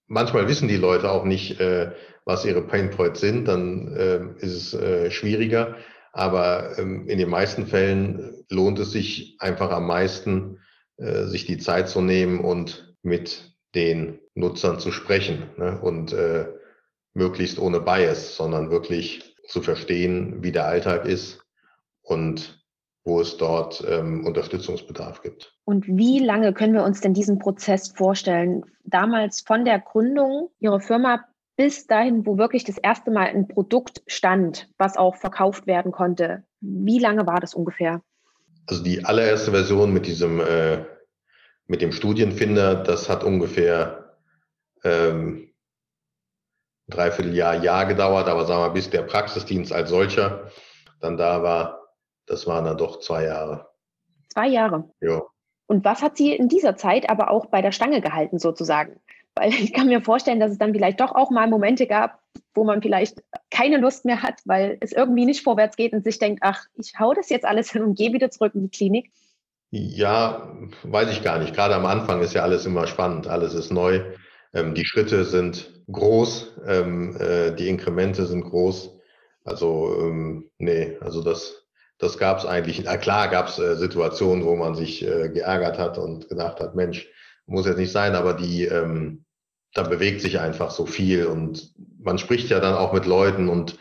Manchmal 0.06 0.46
wissen 0.46 0.68
die 0.68 0.76
Leute 0.76 1.10
auch 1.10 1.24
nicht, 1.24 1.58
äh, 1.60 1.92
was 2.24 2.44
ihre 2.44 2.62
Pain 2.62 2.90
Points 2.90 3.20
sind, 3.20 3.46
dann 3.48 3.96
äh, 3.96 4.20
ist 4.38 4.54
es 4.54 4.74
äh, 4.74 5.10
schwieriger. 5.10 5.76
Aber 6.12 6.78
ähm, 6.78 7.08
in 7.08 7.18
den 7.18 7.30
meisten 7.30 7.66
Fällen 7.66 8.44
lohnt 8.50 8.78
es 8.78 8.92
sich 8.92 9.36
einfach 9.40 9.70
am 9.70 9.86
meisten, 9.86 10.60
äh, 10.98 11.24
sich 11.24 11.46
die 11.46 11.58
Zeit 11.58 11.88
zu 11.88 12.00
nehmen 12.00 12.40
und 12.40 12.94
mit 13.02 13.56
den 13.74 14.20
Nutzern 14.34 14.78
zu 14.78 14.92
sprechen 14.92 15.50
ne? 15.56 15.80
und 15.80 16.12
äh, 16.12 16.46
möglichst 17.14 17.58
ohne 17.58 17.80
Bias, 17.80 18.36
sondern 18.36 18.70
wirklich 18.70 19.36
zu 19.46 19.60
verstehen, 19.60 20.42
wie 20.42 20.52
der 20.52 20.66
Alltag 20.66 21.04
ist 21.04 21.40
und 22.02 22.62
wo 23.04 23.20
es 23.20 23.36
dort 23.36 23.84
ähm, 23.88 24.24
Unterstützungsbedarf 24.24 25.22
gibt. 25.22 25.56
Und 25.64 25.86
wie 25.88 26.20
lange 26.20 26.52
können 26.52 26.74
wir 26.74 26.84
uns 26.84 27.00
denn 27.00 27.14
diesen 27.14 27.38
Prozess 27.38 27.88
vorstellen? 27.88 28.64
Damals 28.84 29.40
von 29.40 29.64
der 29.64 29.80
Gründung 29.80 30.50
Ihrer 30.60 30.80
Firma 30.80 31.24
bis 31.56 31.86
dahin, 31.86 32.24
wo 32.24 32.38
wirklich 32.38 32.64
das 32.64 32.78
erste 32.78 33.10
Mal 33.10 33.26
ein 33.26 33.48
Produkt 33.48 34.02
stand, 34.06 34.68
was 34.78 34.96
auch 34.96 35.16
verkauft 35.16 35.66
werden 35.66 35.92
konnte. 35.92 36.44
Wie 36.60 36.98
lange 36.98 37.26
war 37.26 37.40
das 37.40 37.54
ungefähr? 37.54 38.02
Also 38.66 38.82
die 38.82 39.04
allererste 39.04 39.50
Version 39.50 39.92
mit 39.92 40.06
diesem 40.06 40.40
äh, 40.40 40.84
mit 41.66 41.80
dem 41.80 41.92
Studienfinder, 41.92 42.74
das 42.74 43.08
hat 43.08 43.24
ungefähr 43.24 44.16
ähm, 44.84 45.51
Dreivierteljahr, 46.92 47.62
Jahr 47.62 47.86
gedauert, 47.86 48.28
aber 48.28 48.44
sagen 48.44 48.62
wir, 48.62 48.70
bis 48.70 48.90
der 48.90 49.02
Praxisdienst 49.02 49.72
als 49.72 49.90
solcher 49.90 50.50
dann 51.00 51.16
da 51.16 51.42
war, 51.42 51.88
das 52.26 52.46
waren 52.46 52.64
dann 52.64 52.78
doch 52.78 53.00
zwei 53.00 53.24
Jahre. 53.24 53.68
Zwei 54.28 54.48
Jahre. 54.48 54.88
Ja. 55.00 55.22
Und 55.66 55.84
was 55.84 56.02
hat 56.02 56.16
Sie 56.16 56.34
in 56.34 56.48
dieser 56.48 56.76
Zeit 56.76 57.10
aber 57.10 57.30
auch 57.30 57.46
bei 57.46 57.62
der 57.62 57.72
Stange 57.72 58.00
gehalten, 58.00 58.38
sozusagen? 58.38 59.00
Weil 59.34 59.50
ich 59.50 59.72
kann 59.72 59.88
mir 59.88 60.02
vorstellen, 60.02 60.40
dass 60.40 60.52
es 60.52 60.58
dann 60.58 60.72
vielleicht 60.72 61.00
doch 61.00 61.14
auch 61.14 61.30
mal 61.30 61.48
Momente 61.48 61.86
gab, 61.86 62.20
wo 62.54 62.64
man 62.64 62.82
vielleicht 62.82 63.22
keine 63.50 63.78
Lust 63.78 64.04
mehr 64.04 64.22
hat, 64.22 64.40
weil 64.44 64.76
es 64.80 64.92
irgendwie 64.92 65.24
nicht 65.24 65.42
vorwärts 65.42 65.76
geht 65.76 65.92
und 65.92 66.04
sich 66.04 66.18
denkt, 66.18 66.40
ach, 66.42 66.66
ich 66.76 66.92
hau 66.98 67.14
das 67.14 67.30
jetzt 67.30 67.46
alles 67.46 67.72
hin 67.72 67.82
und 67.82 67.96
gehe 67.96 68.12
wieder 68.12 68.30
zurück 68.30 68.54
in 68.54 68.62
die 68.62 68.68
Klinik. 68.68 69.10
Ja, 69.70 70.52
weiß 70.82 71.10
ich 71.10 71.22
gar 71.22 71.38
nicht. 71.38 71.54
Gerade 71.54 71.74
am 71.74 71.86
Anfang 71.86 72.20
ist 72.20 72.34
ja 72.34 72.42
alles 72.42 72.66
immer 72.66 72.86
spannend, 72.86 73.26
alles 73.26 73.54
ist 73.54 73.70
neu. 73.70 74.02
Ähm, 74.52 74.74
die 74.74 74.84
Schritte 74.84 75.24
sind 75.24 75.71
groß, 75.92 76.52
ähm, 76.66 77.16
äh, 77.18 77.52
die 77.54 77.68
Inkremente 77.68 78.26
sind 78.26 78.44
groß. 78.44 78.98
Also 79.44 79.96
ähm, 80.00 80.50
nee, 80.58 80.96
also 81.00 81.22
das, 81.22 81.66
das 81.98 82.18
gab 82.18 82.38
es 82.38 82.46
eigentlich. 82.46 82.82
Na 82.84 82.96
klar 82.96 83.28
gab 83.28 83.48
es 83.48 83.58
äh, 83.58 83.76
Situationen, 83.76 84.44
wo 84.44 84.56
man 84.56 84.74
sich 84.74 85.02
äh, 85.06 85.28
geärgert 85.28 85.78
hat 85.78 85.98
und 85.98 86.28
gedacht 86.28 86.60
hat, 86.60 86.74
Mensch, 86.74 87.08
muss 87.46 87.66
jetzt 87.66 87.78
nicht 87.78 87.92
sein, 87.92 88.14
aber 88.14 88.34
die, 88.34 88.64
ähm, 88.64 89.24
da 89.74 89.82
bewegt 89.82 90.20
sich 90.20 90.38
einfach 90.38 90.70
so 90.70 90.86
viel 90.86 91.26
und 91.26 91.74
man 91.98 92.18
spricht 92.18 92.50
ja 92.50 92.60
dann 92.60 92.74
auch 92.74 92.92
mit 92.92 93.06
Leuten 93.06 93.48
und 93.48 93.78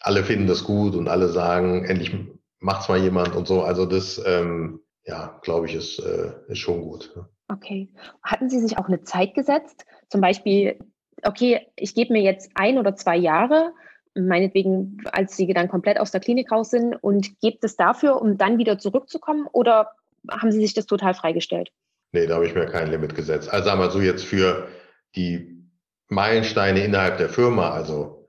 alle 0.00 0.24
finden 0.24 0.46
das 0.46 0.64
gut 0.64 0.94
und 0.94 1.08
alle 1.08 1.28
sagen, 1.28 1.84
endlich 1.84 2.14
macht's 2.58 2.88
mal 2.88 2.98
jemand 2.98 3.34
und 3.34 3.46
so. 3.46 3.62
Also 3.62 3.86
das, 3.86 4.20
ähm, 4.24 4.80
ja, 5.04 5.38
glaube 5.42 5.66
ich, 5.66 5.74
ist, 5.74 5.98
äh, 5.98 6.32
ist 6.48 6.58
schon 6.58 6.82
gut. 6.82 7.14
Okay. 7.48 7.92
Hatten 8.22 8.48
Sie 8.48 8.60
sich 8.60 8.78
auch 8.78 8.86
eine 8.86 9.02
Zeit 9.02 9.34
gesetzt? 9.34 9.84
Zum 10.08 10.20
Beispiel, 10.20 10.78
okay, 11.24 11.66
ich 11.76 11.94
gebe 11.94 12.12
mir 12.12 12.22
jetzt 12.22 12.50
ein 12.54 12.78
oder 12.78 12.96
zwei 12.96 13.16
Jahre, 13.16 13.72
meinetwegen, 14.14 14.98
als 15.12 15.36
Sie 15.36 15.46
dann 15.52 15.68
komplett 15.68 15.98
aus 16.00 16.10
der 16.10 16.20
Klinik 16.20 16.50
raus 16.50 16.70
sind 16.70 16.94
und 16.94 17.40
gebe 17.40 17.58
es 17.62 17.76
dafür, 17.76 18.20
um 18.20 18.36
dann 18.38 18.58
wieder 18.58 18.78
zurückzukommen? 18.78 19.46
Oder 19.52 19.92
haben 20.30 20.52
Sie 20.52 20.60
sich 20.60 20.74
das 20.74 20.86
total 20.86 21.14
freigestellt? 21.14 21.70
Nee, 22.12 22.26
da 22.26 22.34
habe 22.34 22.46
ich 22.46 22.54
mir 22.54 22.66
kein 22.66 22.90
Limit 22.90 23.14
gesetzt. 23.14 23.52
Also 23.52 23.66
sagen 23.66 23.80
wir 23.80 23.90
so 23.90 24.00
jetzt 24.00 24.24
für 24.24 24.68
die 25.14 25.64
Meilensteine 26.08 26.84
innerhalb 26.84 27.18
der 27.18 27.28
Firma, 27.28 27.70
also 27.70 28.28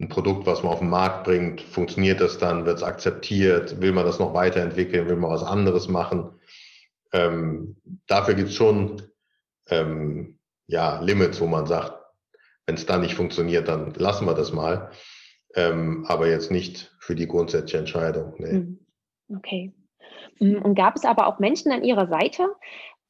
ein 0.00 0.08
Produkt, 0.08 0.46
was 0.46 0.62
man 0.62 0.72
auf 0.72 0.78
den 0.78 0.88
Markt 0.88 1.24
bringt, 1.24 1.60
funktioniert 1.60 2.20
das 2.20 2.38
dann, 2.38 2.64
wird 2.64 2.78
es 2.78 2.82
akzeptiert, 2.82 3.80
will 3.80 3.92
man 3.92 4.06
das 4.06 4.18
noch 4.18 4.32
weiterentwickeln, 4.32 5.08
will 5.08 5.16
man 5.16 5.30
was 5.30 5.42
anderes 5.42 5.88
machen. 5.88 6.40
Ähm, 7.12 7.76
dafür 8.06 8.34
gibt 8.34 8.50
es 8.50 8.54
schon 8.54 9.02
ähm, 9.68 10.38
ja, 10.68 11.00
Limits, 11.00 11.40
wo 11.40 11.46
man 11.46 11.66
sagt, 11.66 11.99
wenn 12.70 12.76
es 12.76 12.86
dann 12.86 13.00
nicht 13.00 13.16
funktioniert, 13.16 13.66
dann 13.66 13.92
lassen 13.94 14.26
wir 14.26 14.34
das 14.34 14.52
mal. 14.52 14.92
Ähm, 15.56 16.04
aber 16.06 16.28
jetzt 16.28 16.52
nicht 16.52 16.94
für 17.00 17.16
die 17.16 17.26
grundsätzliche 17.26 17.78
Entscheidung. 17.78 18.34
Nee. 18.38 18.50
Hm. 18.50 18.78
Okay. 19.36 19.72
Hm, 20.38 20.62
und 20.62 20.76
gab 20.76 20.94
es 20.94 21.04
aber 21.04 21.26
auch 21.26 21.40
Menschen 21.40 21.72
an 21.72 21.82
Ihrer 21.82 22.06
Seite, 22.06 22.46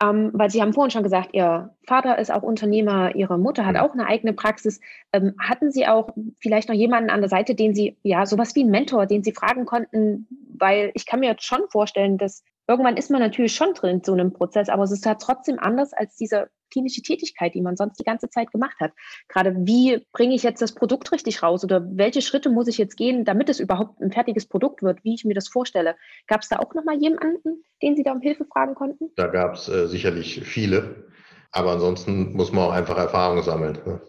ähm, 0.03 0.31
weil 0.33 0.49
Sie 0.49 0.63
haben 0.63 0.73
vorhin 0.73 0.91
schon 0.91 1.03
gesagt, 1.03 1.35
Ihr 1.35 1.77
Vater 1.87 2.19
ist 2.19 2.33
auch 2.33 2.43
Unternehmer, 2.43 3.15
Ihre 3.15 3.39
Mutter 3.39 3.67
hat 3.67 3.75
mhm. 3.75 3.81
auch 3.81 3.93
eine 3.93 4.07
eigene 4.07 4.33
Praxis. 4.33 4.81
Ähm, 5.13 5.35
hatten 5.39 5.71
Sie 5.71 5.87
auch 5.87 6.09
vielleicht 6.39 6.71
noch 6.71 6.75
jemanden 6.75 7.11
an 7.11 7.21
der 7.21 7.29
Seite, 7.29 7.55
den 7.55 7.75
Sie, 7.75 7.99
ja, 8.03 8.25
sowas 8.25 8.55
wie 8.55 8.65
ein 8.65 8.71
Mentor, 8.71 9.05
den 9.05 9.23
Sie 9.23 9.33
fragen 9.33 9.67
konnten? 9.67 10.27
Weil 10.59 10.91
ich 10.95 11.05
kann 11.05 11.21
mir 11.21 11.29
jetzt 11.29 11.45
schon 11.45 11.69
vorstellen, 11.69 12.17
dass 12.17 12.45
irgendwann 12.67 12.97
ist 12.97 13.11
man 13.11 13.21
natürlich 13.21 13.55
schon 13.55 13.75
drin 13.75 13.97
in 13.97 14.05
so 14.05 14.15
einem 14.15 14.33
Prozess, 14.33 14.71
aber 14.71 14.85
es 14.85 14.93
ist 14.93 15.05
halt 15.05 15.21
trotzdem 15.21 15.59
anders 15.59 15.93
als 15.93 16.17
diese 16.17 16.49
klinische 16.71 17.03
Tätigkeit, 17.03 17.55
die 17.55 17.63
man 17.63 17.77
sonst 17.77 17.99
die 17.99 18.05
ganze 18.05 18.29
Zeit 18.29 18.51
gemacht 18.53 18.79
hat. 18.81 18.93
Gerade 19.29 19.55
wie 19.59 20.07
bringe 20.13 20.35
ich 20.35 20.43
jetzt 20.43 20.63
das 20.63 20.75
Produkt 20.75 21.13
richtig 21.13 21.43
raus 21.43 21.65
oder 21.65 21.87
welche 21.93 22.23
Schritte 22.23 22.51
muss 22.51 22.69
ich 22.69 22.79
jetzt 22.79 22.97
gehen, 22.97 23.25
damit 23.25 23.49
es 23.49 23.61
überhaupt 23.61 24.01
ein 24.01 24.13
fertiges 24.13 24.47
Produkt 24.47 24.83
wird, 24.83 25.05
wie 25.05 25.15
ich 25.15 25.25
mir 25.25 25.35
das 25.35 25.49
vorstelle. 25.49 25.97
Gab 26.27 26.43
es 26.43 26.49
da 26.49 26.59
auch 26.59 26.75
nochmal 26.75 26.99
jemanden, 26.99 27.63
den 27.83 27.97
Sie 27.97 28.03
da 28.03 28.13
um 28.13 28.21
Hilfe 28.21 28.45
fragen 28.45 28.75
konnten? 28.75 29.11
Da 29.17 29.27
gab 29.27 29.55
es 29.55 29.69
äh, 29.69 29.87
sicherlich 29.87 30.43
viele, 30.45 31.07
aber 31.53 31.73
ansonsten 31.73 32.33
muss 32.35 32.53
man 32.53 32.65
auch 32.65 32.73
einfach 32.73 32.97
Erfahrung 32.97 33.43
sammeln. 33.43 33.79
Ne? 33.85 34.01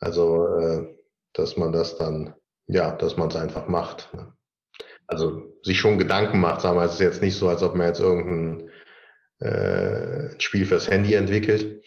Also, 0.00 0.46
äh, 0.58 0.94
dass 1.32 1.56
man 1.56 1.72
das 1.72 1.96
dann, 1.96 2.34
ja, 2.66 2.92
dass 2.92 3.16
man 3.16 3.28
es 3.28 3.36
einfach 3.36 3.68
macht. 3.68 4.12
Ne? 4.14 4.32
Also 5.06 5.42
sich 5.62 5.78
schon 5.78 5.98
Gedanken 5.98 6.40
macht, 6.40 6.62
sagen 6.62 6.78
wir, 6.78 6.84
es 6.84 6.94
ist 6.94 7.00
jetzt 7.00 7.22
nicht 7.22 7.36
so, 7.36 7.48
als 7.48 7.62
ob 7.62 7.74
man 7.74 7.86
jetzt 7.86 8.00
irgendein 8.00 8.70
äh, 9.42 10.40
Spiel 10.40 10.66
fürs 10.66 10.90
Handy 10.90 11.14
entwickelt, 11.14 11.82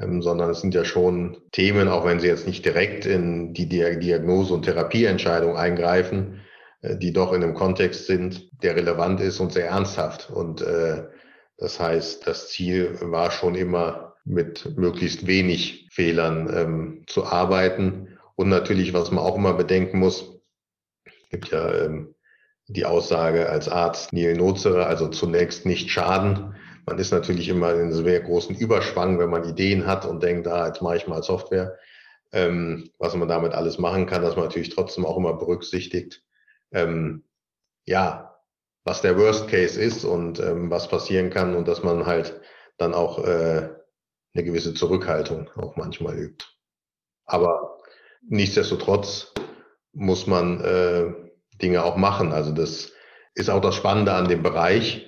ähm, 0.00 0.22
sondern 0.22 0.50
es 0.50 0.60
sind 0.60 0.74
ja 0.74 0.84
schon 0.84 1.38
Themen, 1.52 1.88
auch 1.88 2.04
wenn 2.04 2.20
sie 2.20 2.28
jetzt 2.28 2.46
nicht 2.46 2.64
direkt 2.64 3.06
in 3.06 3.54
die 3.54 3.68
Diagnose- 3.68 4.54
und 4.54 4.62
Therapieentscheidung 4.64 5.56
eingreifen, 5.56 6.40
äh, 6.82 6.96
die 6.96 7.12
doch 7.12 7.32
in 7.32 7.42
einem 7.42 7.54
Kontext 7.54 8.06
sind, 8.06 8.48
der 8.62 8.76
relevant 8.76 9.20
ist 9.20 9.40
und 9.40 9.52
sehr 9.52 9.68
ernsthaft. 9.68 10.30
Und 10.30 10.62
äh, 10.62 11.04
das 11.58 11.80
heißt, 11.80 12.26
das 12.26 12.48
Ziel 12.48 12.98
war 13.00 13.30
schon 13.30 13.54
immer, 13.54 14.06
mit 14.26 14.76
möglichst 14.76 15.26
wenig 15.26 15.88
Fehlern 15.92 16.52
ähm, 16.52 17.04
zu 17.06 17.24
arbeiten. 17.24 18.18
Und 18.34 18.48
natürlich, 18.48 18.92
was 18.92 19.10
man 19.12 19.24
auch 19.24 19.36
immer 19.36 19.54
bedenken 19.54 20.00
muss, 20.00 20.40
gibt 21.30 21.50
ja 21.52 21.72
ähm, 21.72 22.14
die 22.66 22.84
Aussage 22.84 23.48
als 23.48 23.68
Arzt 23.68 24.12
Neil 24.12 24.34
Nozere, 24.34 24.86
also 24.86 25.08
zunächst 25.08 25.64
nicht 25.64 25.90
schaden. 25.90 26.56
Man 26.86 26.98
ist 26.98 27.10
natürlich 27.10 27.48
immer 27.48 27.72
in 27.72 27.80
einem 27.80 27.92
sehr 27.92 28.20
großen 28.20 28.56
Überschwang, 28.56 29.18
wenn 29.18 29.28
man 29.28 29.44
Ideen 29.44 29.86
hat 29.86 30.06
und 30.06 30.22
denkt, 30.22 30.46
ah, 30.46 30.68
jetzt 30.68 30.82
mache 30.82 30.96
ich 30.96 31.08
mal 31.08 31.22
Software. 31.22 31.76
Ähm, 32.32 32.90
was 32.98 33.14
man 33.16 33.28
damit 33.28 33.52
alles 33.52 33.78
machen 33.78 34.06
kann, 34.06 34.22
dass 34.22 34.36
man 34.36 34.44
natürlich 34.44 34.70
trotzdem 34.70 35.04
auch 35.04 35.16
immer 35.16 35.34
berücksichtigt, 35.34 36.22
ähm, 36.72 37.24
ja, 37.86 38.36
was 38.84 39.02
der 39.02 39.18
Worst 39.18 39.48
Case 39.48 39.80
ist 39.80 40.04
und 40.04 40.38
ähm, 40.38 40.70
was 40.70 40.88
passieren 40.88 41.30
kann 41.30 41.56
und 41.56 41.66
dass 41.66 41.82
man 41.82 42.06
halt 42.06 42.40
dann 42.78 42.94
auch 42.94 43.18
äh, 43.24 43.68
eine 44.34 44.44
gewisse 44.44 44.74
Zurückhaltung 44.74 45.50
auch 45.56 45.76
manchmal 45.76 46.16
übt. 46.16 46.46
Aber 47.24 47.78
nichtsdestotrotz 48.28 49.32
muss 49.92 50.26
man 50.26 50.60
äh, 50.60 51.12
Dinge 51.60 51.82
auch 51.84 51.96
machen. 51.96 52.32
Also 52.32 52.52
das 52.52 52.92
ist 53.34 53.50
auch 53.50 53.60
das 53.60 53.74
Spannende 53.74 54.12
an 54.12 54.28
dem 54.28 54.42
Bereich 54.42 55.05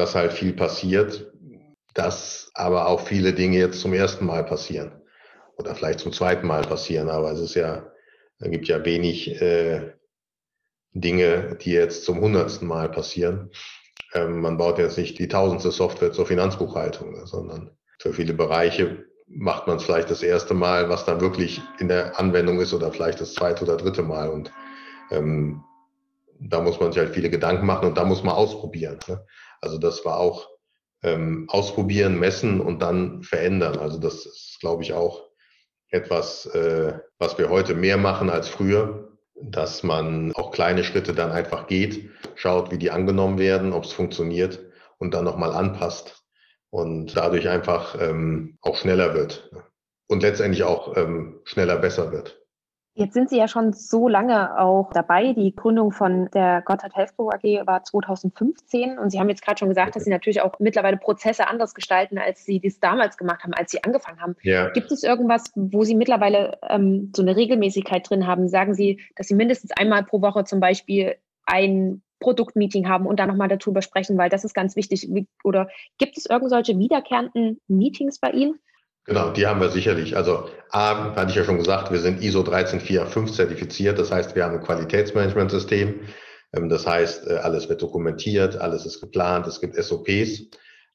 dass 0.00 0.14
halt 0.14 0.32
viel 0.32 0.54
passiert, 0.54 1.30
dass 1.92 2.50
aber 2.54 2.88
auch 2.88 3.00
viele 3.00 3.34
Dinge 3.34 3.58
jetzt 3.58 3.80
zum 3.80 3.92
ersten 3.92 4.24
Mal 4.24 4.44
passieren 4.44 4.92
oder 5.56 5.74
vielleicht 5.74 6.00
zum 6.00 6.12
zweiten 6.12 6.46
Mal 6.46 6.62
passieren. 6.62 7.10
Aber 7.10 7.30
es 7.32 7.40
ist 7.40 7.54
ja, 7.54 7.86
es 8.38 8.50
gibt 8.50 8.66
ja 8.66 8.82
wenig 8.84 9.40
äh, 9.42 9.92
Dinge, 10.92 11.58
die 11.60 11.72
jetzt 11.72 12.04
zum 12.04 12.20
hundertsten 12.20 12.66
Mal 12.66 12.90
passieren. 12.90 13.50
Ähm, 14.14 14.40
man 14.40 14.56
baut 14.56 14.78
jetzt 14.78 14.96
nicht 14.96 15.18
die 15.18 15.28
tausendste 15.28 15.70
Software 15.70 16.12
zur 16.12 16.26
Finanzbuchhaltung, 16.26 17.26
sondern 17.26 17.70
für 17.98 18.14
viele 18.14 18.32
Bereiche 18.32 19.04
macht 19.26 19.66
man 19.66 19.76
es 19.76 19.84
vielleicht 19.84 20.10
das 20.10 20.22
erste 20.22 20.54
Mal, 20.54 20.88
was 20.88 21.04
dann 21.04 21.20
wirklich 21.20 21.60
in 21.78 21.88
der 21.88 22.18
Anwendung 22.18 22.58
ist 22.58 22.72
oder 22.72 22.90
vielleicht 22.90 23.20
das 23.20 23.34
zweite 23.34 23.64
oder 23.64 23.76
dritte 23.76 24.02
Mal. 24.02 24.30
Und 24.30 24.50
ähm, 25.10 25.62
da 26.40 26.62
muss 26.62 26.80
man 26.80 26.90
sich 26.90 27.02
halt 27.02 27.14
viele 27.14 27.28
Gedanken 27.28 27.66
machen 27.66 27.86
und 27.86 27.98
da 27.98 28.04
muss 28.04 28.24
man 28.24 28.34
ausprobieren. 28.34 28.98
Ne? 29.06 29.24
Also 29.60 29.78
das 29.78 30.04
war 30.04 30.18
auch 30.18 30.48
ähm, 31.02 31.46
ausprobieren, 31.48 32.18
messen 32.18 32.60
und 32.60 32.80
dann 32.80 33.22
verändern. 33.22 33.78
Also 33.78 33.98
das 33.98 34.26
ist, 34.26 34.58
glaube 34.60 34.82
ich, 34.82 34.92
auch 34.92 35.28
etwas, 35.90 36.46
äh, 36.46 36.98
was 37.18 37.38
wir 37.38 37.50
heute 37.50 37.74
mehr 37.74 37.96
machen 37.96 38.30
als 38.30 38.48
früher, 38.48 39.16
dass 39.42 39.82
man 39.82 40.32
auch 40.34 40.50
kleine 40.50 40.84
Schritte 40.84 41.14
dann 41.14 41.32
einfach 41.32 41.66
geht, 41.66 42.10
schaut, 42.34 42.70
wie 42.70 42.78
die 42.78 42.90
angenommen 42.90 43.38
werden, 43.38 43.72
ob 43.72 43.84
es 43.84 43.92
funktioniert 43.92 44.60
und 44.98 45.14
dann 45.14 45.24
nochmal 45.24 45.52
anpasst 45.52 46.22
und 46.70 47.16
dadurch 47.16 47.48
einfach 47.48 48.00
ähm, 48.00 48.58
auch 48.60 48.76
schneller 48.76 49.14
wird 49.14 49.50
und 50.08 50.22
letztendlich 50.22 50.64
auch 50.64 50.96
ähm, 50.96 51.40
schneller 51.44 51.76
besser 51.76 52.12
wird. 52.12 52.39
Jetzt 52.94 53.14
sind 53.14 53.30
Sie 53.30 53.38
ja 53.38 53.46
schon 53.46 53.72
so 53.72 54.08
lange 54.08 54.58
auch 54.58 54.90
dabei. 54.92 55.32
Die 55.32 55.54
Gründung 55.54 55.92
von 55.92 56.28
der 56.34 56.60
Gotthard 56.62 56.96
Healthco 56.96 57.30
AG 57.30 57.66
war 57.66 57.84
2015 57.84 58.98
und 58.98 59.10
Sie 59.10 59.20
haben 59.20 59.28
jetzt 59.28 59.42
gerade 59.42 59.58
schon 59.58 59.68
gesagt, 59.68 59.94
dass 59.94 60.04
Sie 60.04 60.10
natürlich 60.10 60.42
auch 60.42 60.58
mittlerweile 60.58 60.96
Prozesse 60.96 61.48
anders 61.48 61.74
gestalten, 61.74 62.18
als 62.18 62.44
Sie 62.44 62.58
dies 62.58 62.80
damals 62.80 63.16
gemacht 63.16 63.44
haben, 63.44 63.54
als 63.54 63.70
Sie 63.70 63.82
angefangen 63.84 64.20
haben. 64.20 64.36
Ja. 64.42 64.70
Gibt 64.70 64.90
es 64.90 65.04
irgendwas, 65.04 65.52
wo 65.54 65.84
Sie 65.84 65.94
mittlerweile 65.94 66.58
ähm, 66.68 67.12
so 67.14 67.22
eine 67.22 67.36
Regelmäßigkeit 67.36 68.08
drin 68.10 68.26
haben? 68.26 68.48
Sagen 68.48 68.74
Sie, 68.74 69.00
dass 69.14 69.28
Sie 69.28 69.34
mindestens 69.34 69.70
einmal 69.72 70.04
pro 70.04 70.20
Woche 70.20 70.44
zum 70.44 70.58
Beispiel 70.58 71.14
ein 71.46 72.02
Produktmeeting 72.18 72.88
haben 72.88 73.06
und 73.06 73.18
dann 73.18 73.28
nochmal 73.28 73.48
darüber 73.48 73.82
sprechen, 73.82 74.18
weil 74.18 74.28
das 74.28 74.44
ist 74.44 74.52
ganz 74.54 74.76
wichtig. 74.76 75.08
Oder 75.42 75.68
gibt 75.98 76.18
es 76.18 76.26
irgendwelche 76.26 76.78
wiederkehrenden 76.78 77.60
Meetings 77.66 78.18
bei 78.18 78.30
Ihnen? 78.30 78.58
Genau, 79.10 79.30
die 79.30 79.44
haben 79.44 79.60
wir 79.60 79.70
sicherlich. 79.70 80.16
Also 80.16 80.48
A, 80.70 81.16
hatte 81.16 81.30
ich 81.30 81.36
ja 81.36 81.42
schon 81.42 81.58
gesagt, 81.58 81.90
wir 81.90 81.98
sind 81.98 82.22
ISO 82.22 82.44
13485 82.44 83.34
zertifiziert. 83.34 83.98
Das 83.98 84.12
heißt, 84.12 84.36
wir 84.36 84.44
haben 84.44 84.54
ein 84.54 84.62
Qualitätsmanagementsystem. 84.62 86.02
Ähm, 86.52 86.68
das 86.68 86.86
heißt, 86.86 87.26
äh, 87.26 87.38
alles 87.38 87.68
wird 87.68 87.82
dokumentiert, 87.82 88.56
alles 88.58 88.86
ist 88.86 89.00
geplant, 89.00 89.48
es 89.48 89.60
gibt 89.60 89.74
SOPs. 89.74 90.42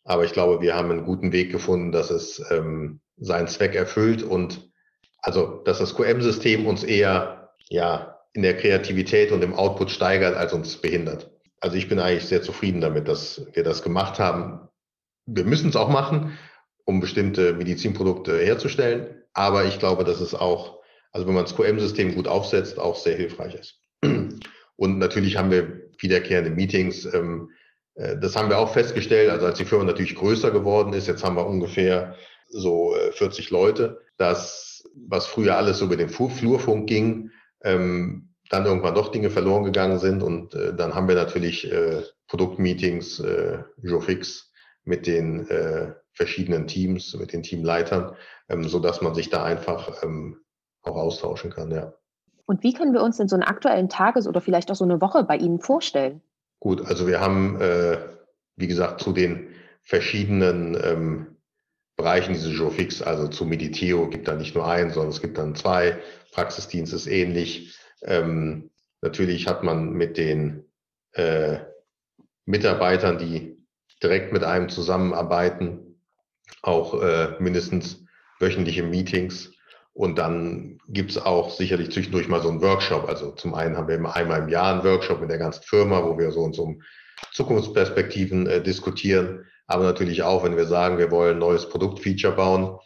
Aber 0.05 0.23
ich 0.23 0.31
glaube, 0.31 0.61
wir 0.61 0.75
haben 0.75 0.91
einen 0.91 1.03
guten 1.03 1.33
Weg 1.33 1.51
gefunden, 1.51 1.91
dass 1.91 2.09
es 2.09 2.41
ähm, 2.51 3.01
seinen 3.17 3.49
Zweck 3.49 3.75
erfüllt 3.75 4.23
und 4.23 4.71
also, 5.21 5.61
dass 5.65 5.79
das 5.79 5.93
QM-System 5.93 6.67
uns 6.67 6.85
eher 6.85 7.49
ja 7.67 8.21
in 8.31 8.43
der 8.43 8.55
Kreativität 8.55 9.33
und 9.33 9.43
im 9.43 9.53
Output 9.53 9.91
steigert, 9.91 10.37
als 10.37 10.53
uns 10.53 10.77
behindert. 10.77 11.31
Also 11.59 11.75
ich 11.75 11.89
bin 11.89 11.99
eigentlich 11.99 12.27
sehr 12.27 12.41
zufrieden 12.41 12.79
damit, 12.79 13.09
dass 13.09 13.45
wir 13.51 13.63
das 13.63 13.83
gemacht 13.83 14.19
haben. 14.19 14.69
Wir 15.25 15.43
müssen 15.43 15.67
es 15.67 15.75
auch 15.75 15.89
machen, 15.89 16.37
um 16.85 16.99
bestimmte 16.99 17.53
Medizinprodukte 17.53 18.39
herzustellen. 18.39 19.23
Aber 19.33 19.65
ich 19.65 19.79
glaube, 19.79 20.03
dass 20.03 20.21
es 20.21 20.33
auch, 20.33 20.81
also 21.11 21.27
wenn 21.27 21.33
man 21.33 21.43
das 21.43 21.55
QM-System 21.55 22.15
gut 22.15 22.27
aufsetzt, 22.27 22.79
auch 22.79 22.95
sehr 22.95 23.17
hilfreich 23.17 23.55
ist. 23.55 23.81
Und 24.77 24.97
natürlich 24.99 25.37
haben 25.37 25.51
wir 25.51 25.89
wiederkehrende 25.99 26.51
Meetings. 26.51 27.05
Ähm, 27.13 27.49
äh, 27.95 28.17
das 28.17 28.35
haben 28.35 28.49
wir 28.49 28.59
auch 28.59 28.73
festgestellt. 28.73 29.29
Also 29.29 29.45
als 29.45 29.57
die 29.57 29.65
Firma 29.65 29.85
natürlich 29.85 30.15
größer 30.15 30.51
geworden 30.51 30.93
ist, 30.93 31.07
jetzt 31.07 31.23
haben 31.23 31.35
wir 31.35 31.47
ungefähr 31.47 32.15
so 32.47 32.95
40 33.11 33.47
äh, 33.49 33.53
Leute, 33.53 34.01
dass 34.17 34.83
was 35.07 35.25
früher 35.27 35.57
alles 35.57 35.79
so 35.79 35.85
über 35.85 35.97
den 35.97 36.09
Flurfunk 36.09 36.87
ging, 36.87 37.31
ähm, 37.63 38.29
dann 38.49 38.65
irgendwann 38.65 38.95
doch 38.95 39.11
Dinge 39.11 39.29
verloren 39.29 39.63
gegangen 39.63 39.99
sind. 39.99 40.21
Und 40.21 40.53
äh, 40.53 40.73
dann 40.73 40.93
haben 40.93 41.07
wir 41.07 41.15
natürlich 41.15 41.69
Produktmeetings, 42.27 43.23
Jofix 43.81 44.51
mit 44.83 45.05
den 45.05 45.47
verschiedenen 46.15 46.67
Teams, 46.67 47.13
mit 47.15 47.33
den 47.33 47.43
Teamleitern, 47.43 48.15
ähm, 48.49 48.67
so 48.67 48.79
dass 48.79 49.01
man 49.01 49.13
sich 49.13 49.29
da 49.29 49.43
einfach 49.43 50.01
ähm, 50.03 50.41
auch 50.81 50.95
austauschen 50.95 51.51
kann, 51.51 51.71
ja. 51.71 51.93
Und 52.47 52.63
wie 52.63 52.73
können 52.73 52.93
wir 52.93 53.01
uns 53.01 53.17
denn 53.17 53.27
so 53.27 53.35
einen 53.35 53.43
aktuellen 53.43 53.89
Tages- 53.89 54.27
oder 54.27 54.39
vielleicht 54.39 54.69
auch 54.71 54.75
so 54.75 54.83
eine 54.83 55.01
Woche 55.01 55.23
bei 55.23 55.35
Ihnen 55.35 55.59
vorstellen? 55.59 56.21
Gut, 56.59 56.85
also 56.85 57.07
wir 57.07 57.19
haben, 57.19 57.59
äh, 57.59 57.97
wie 58.55 58.67
gesagt, 58.67 59.01
zu 59.01 59.13
den 59.13 59.49
verschiedenen 59.81 60.77
ähm, 60.81 61.37
Bereichen 61.97 62.33
diese 62.33 62.51
Jofix, 62.51 63.01
also 63.01 63.27
zu 63.27 63.45
Mediteo 63.45 64.09
gibt 64.09 64.27
da 64.27 64.35
nicht 64.35 64.53
nur 64.53 64.67
einen, 64.67 64.91
sondern 64.91 65.11
es 65.11 65.21
gibt 65.21 65.37
dann 65.37 65.55
zwei. 65.55 65.99
Praxisdienst 66.33 66.93
ist 66.93 67.07
ähnlich. 67.07 67.77
Ähm, 68.03 68.69
natürlich 69.01 69.47
hat 69.47 69.63
man 69.63 69.93
mit 69.93 70.17
den 70.17 70.65
äh, 71.13 71.59
Mitarbeitern, 72.45 73.17
die 73.17 73.57
direkt 74.03 74.33
mit 74.33 74.43
einem 74.43 74.69
zusammenarbeiten, 74.69 75.84
auch 76.61 77.01
äh, 77.01 77.35
mindestens 77.39 78.03
wöchentliche 78.39 78.83
Meetings. 78.83 79.51
Und 79.93 80.17
dann 80.17 80.79
gibt's 80.89 81.17
auch 81.17 81.51
sicherlich 81.51 81.91
zwischendurch 81.91 82.27
mal 82.27 82.41
so 82.41 82.49
einen 82.49 82.61
Workshop. 82.61 83.07
Also 83.07 83.31
zum 83.31 83.53
einen 83.53 83.77
haben 83.77 83.87
wir 83.87 83.95
immer 83.95 84.15
einmal 84.15 84.41
im 84.41 84.49
Jahr 84.49 84.73
einen 84.73 84.83
Workshop 84.83 85.21
mit 85.21 85.29
der 85.29 85.37
ganzen 85.37 85.63
Firma, 85.63 86.03
wo 86.03 86.17
wir 86.17 86.31
so 86.31 86.41
uns 86.41 86.59
um 86.59 86.81
Zukunftsperspektiven 87.31 88.47
äh, 88.47 88.61
diskutieren. 88.61 89.45
Aber 89.67 89.83
natürlich 89.83 90.23
auch, 90.23 90.43
wenn 90.43 90.57
wir 90.57 90.65
sagen, 90.65 90.97
wir 90.97 91.11
wollen 91.11 91.37
ein 91.37 91.39
neues 91.39 91.69
Produktfeature 91.69 92.35
bauen, 92.35 92.77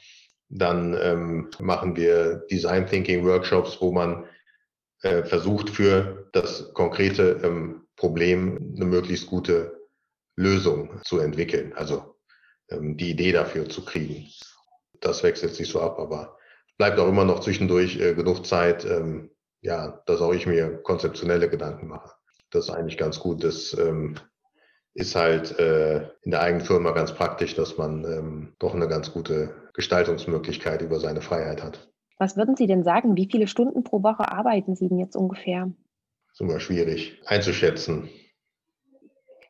dann 0.50 0.98
ähm, 1.02 1.50
machen 1.60 1.96
wir 1.96 2.46
Design 2.52 2.88
Thinking 2.88 3.26
Workshops, 3.26 3.78
wo 3.80 3.92
man 3.92 4.26
äh, 5.02 5.24
versucht, 5.24 5.70
für 5.70 6.30
das 6.34 6.74
konkrete 6.74 7.42
ähm, 7.44 7.88
Problem 7.96 8.74
eine 8.76 8.86
möglichst 8.86 9.28
gute 9.28 9.80
Lösung 10.36 11.02
zu 11.04 11.20
entwickeln. 11.20 11.74
Also 11.76 12.16
die 12.72 13.12
Idee 13.12 13.32
dafür 13.32 13.68
zu 13.68 13.84
kriegen. 13.84 14.28
Das 15.02 15.24
wechselt 15.24 15.56
sich 15.56 15.70
so 15.70 15.82
ab, 15.82 16.00
aber 16.00 16.38
bleibt 16.78 17.00
auch 17.00 17.08
immer 17.08 17.26
noch 17.26 17.40
zwischendurch 17.42 18.00
äh, 18.00 18.14
genug 18.14 18.46
Zeit, 18.46 18.86
ähm, 18.86 19.32
ja, 19.62 20.02
dass 20.06 20.22
auch 20.22 20.34
ich 20.34 20.48
mir 20.48 20.78
konzeptionelle 20.82 21.50
Gedanken 21.50 21.88
mache. 21.88 22.12
Das 22.52 22.66
ist 22.66 22.70
eigentlich 22.72 22.98
ganz 22.98 23.20
gut. 23.20 23.44
Das 23.44 23.78
ähm, 23.78 24.16
ist 24.94 25.16
halt 25.16 25.58
äh, 25.60 26.10
in 26.22 26.32
der 26.32 26.42
eigenen 26.42 26.66
Firma 26.66 26.92
ganz 26.92 27.14
praktisch, 27.14 27.56
dass 27.56 27.78
man 27.78 28.06
ähm, 28.06 28.54
doch 28.60 28.74
eine 28.74 28.88
ganz 28.88 29.12
gute 29.12 29.54
Gestaltungsmöglichkeit 29.74 30.82
über 30.82 31.00
seine 31.00 31.22
Freiheit 31.22 31.64
hat. 31.64 31.90
Was 32.18 32.36
würden 32.36 32.56
Sie 32.56 32.68
denn 32.68 32.84
sagen? 32.84 33.16
Wie 33.16 33.30
viele 33.32 33.48
Stunden 33.48 33.84
pro 33.84 34.04
Woche 34.04 34.32
arbeiten 34.32 34.76
Sie 34.76 34.90
denn 34.90 35.00
jetzt 35.00 35.16
ungefähr? 35.16 35.72
Das 36.28 36.34
ist 36.34 36.42
immer 36.42 36.60
schwierig 36.60 37.22
einzuschätzen. 37.26 38.10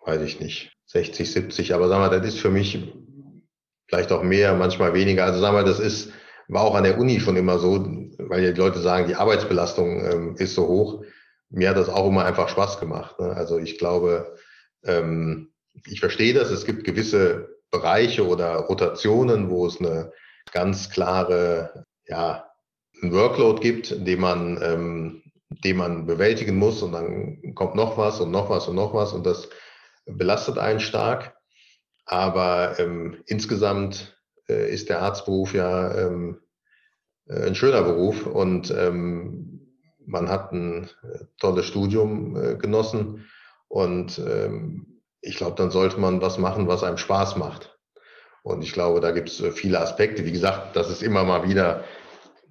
Weiß 0.05 0.21
ich 0.21 0.39
nicht. 0.39 0.75
60, 0.85 1.31
70, 1.31 1.73
aber 1.75 1.87
sagen 1.87 2.01
wir, 2.01 2.17
das 2.17 2.29
ist 2.29 2.39
für 2.39 2.49
mich 2.49 2.93
vielleicht 3.89 4.11
auch 4.11 4.23
mehr, 4.23 4.55
manchmal 4.55 4.93
weniger. 4.93 5.25
Also 5.25 5.39
sagen 5.39 5.57
wir, 5.57 5.63
das 5.63 5.79
ist, 5.79 6.11
war 6.47 6.63
auch 6.63 6.75
an 6.75 6.83
der 6.83 6.97
Uni 6.97 7.19
schon 7.19 7.35
immer 7.35 7.57
so, 7.57 7.85
weil 8.19 8.43
ja 8.43 8.51
die 8.51 8.59
Leute 8.59 8.79
sagen, 8.79 9.07
die 9.07 9.15
Arbeitsbelastung 9.15 10.05
ähm, 10.05 10.35
ist 10.37 10.55
so 10.55 10.67
hoch. 10.67 11.03
Mir 11.49 11.69
hat 11.69 11.77
das 11.77 11.89
auch 11.89 12.07
immer 12.07 12.25
einfach 12.25 12.49
Spaß 12.49 12.79
gemacht. 12.79 13.19
Ne? 13.19 13.35
Also 13.35 13.57
ich 13.57 13.79
glaube, 13.79 14.35
ähm, 14.85 15.49
ich 15.87 15.99
verstehe 15.99 16.33
das. 16.33 16.51
Es 16.51 16.65
gibt 16.65 16.83
gewisse 16.83 17.49
Bereiche 17.71 18.27
oder 18.27 18.55
Rotationen, 18.57 19.49
wo 19.49 19.65
es 19.65 19.79
eine 19.79 20.11
ganz 20.51 20.89
klare, 20.89 21.85
ja, 22.05 22.45
ein 23.01 23.13
Workload 23.13 23.61
gibt, 23.61 23.91
den 24.07 24.19
man, 24.19 24.59
ähm, 24.61 25.23
den 25.63 25.77
man 25.77 26.05
bewältigen 26.05 26.57
muss 26.57 26.83
und 26.83 26.91
dann 26.91 27.55
kommt 27.55 27.75
noch 27.75 27.97
was 27.97 28.19
und 28.19 28.29
noch 28.29 28.49
was 28.49 28.67
und 28.67 28.75
noch 28.75 28.93
was 28.93 29.13
und 29.13 29.25
das 29.25 29.49
belastet 30.05 30.57
einen 30.57 30.79
stark. 30.79 31.38
Aber 32.11 32.79
ähm, 32.79 33.17
insgesamt 33.27 34.17
äh, 34.49 34.73
ist 34.73 34.89
der 34.89 35.03
Arztberuf 35.03 35.53
ja 35.53 35.95
ähm, 35.95 36.39
äh, 37.27 37.45
ein 37.45 37.53
schöner 37.53 37.83
Beruf 37.83 38.25
und 38.25 38.71
ähm, 38.71 39.77
man 40.07 40.27
hat 40.27 40.51
ein 40.51 40.85
äh, 41.03 41.25
tolles 41.37 41.67
Studium 41.67 42.35
äh, 42.35 42.55
genossen 42.55 43.27
und 43.67 44.17
ähm, 44.17 45.01
ich 45.21 45.37
glaube, 45.37 45.55
dann 45.55 45.69
sollte 45.69 45.99
man 45.99 46.19
was 46.19 46.39
machen, 46.39 46.67
was 46.67 46.83
einem 46.83 46.97
Spaß 46.97 47.35
macht. 47.35 47.77
Und 48.41 48.63
ich 48.63 48.73
glaube, 48.73 49.01
da 49.01 49.11
gibt 49.11 49.29
es 49.29 49.39
äh, 49.41 49.51
viele 49.51 49.79
Aspekte. 49.79 50.25
Wie 50.25 50.31
gesagt, 50.31 50.75
dass 50.75 50.89
es 50.89 51.03
immer 51.03 51.23
mal 51.23 51.47
wieder 51.47 51.83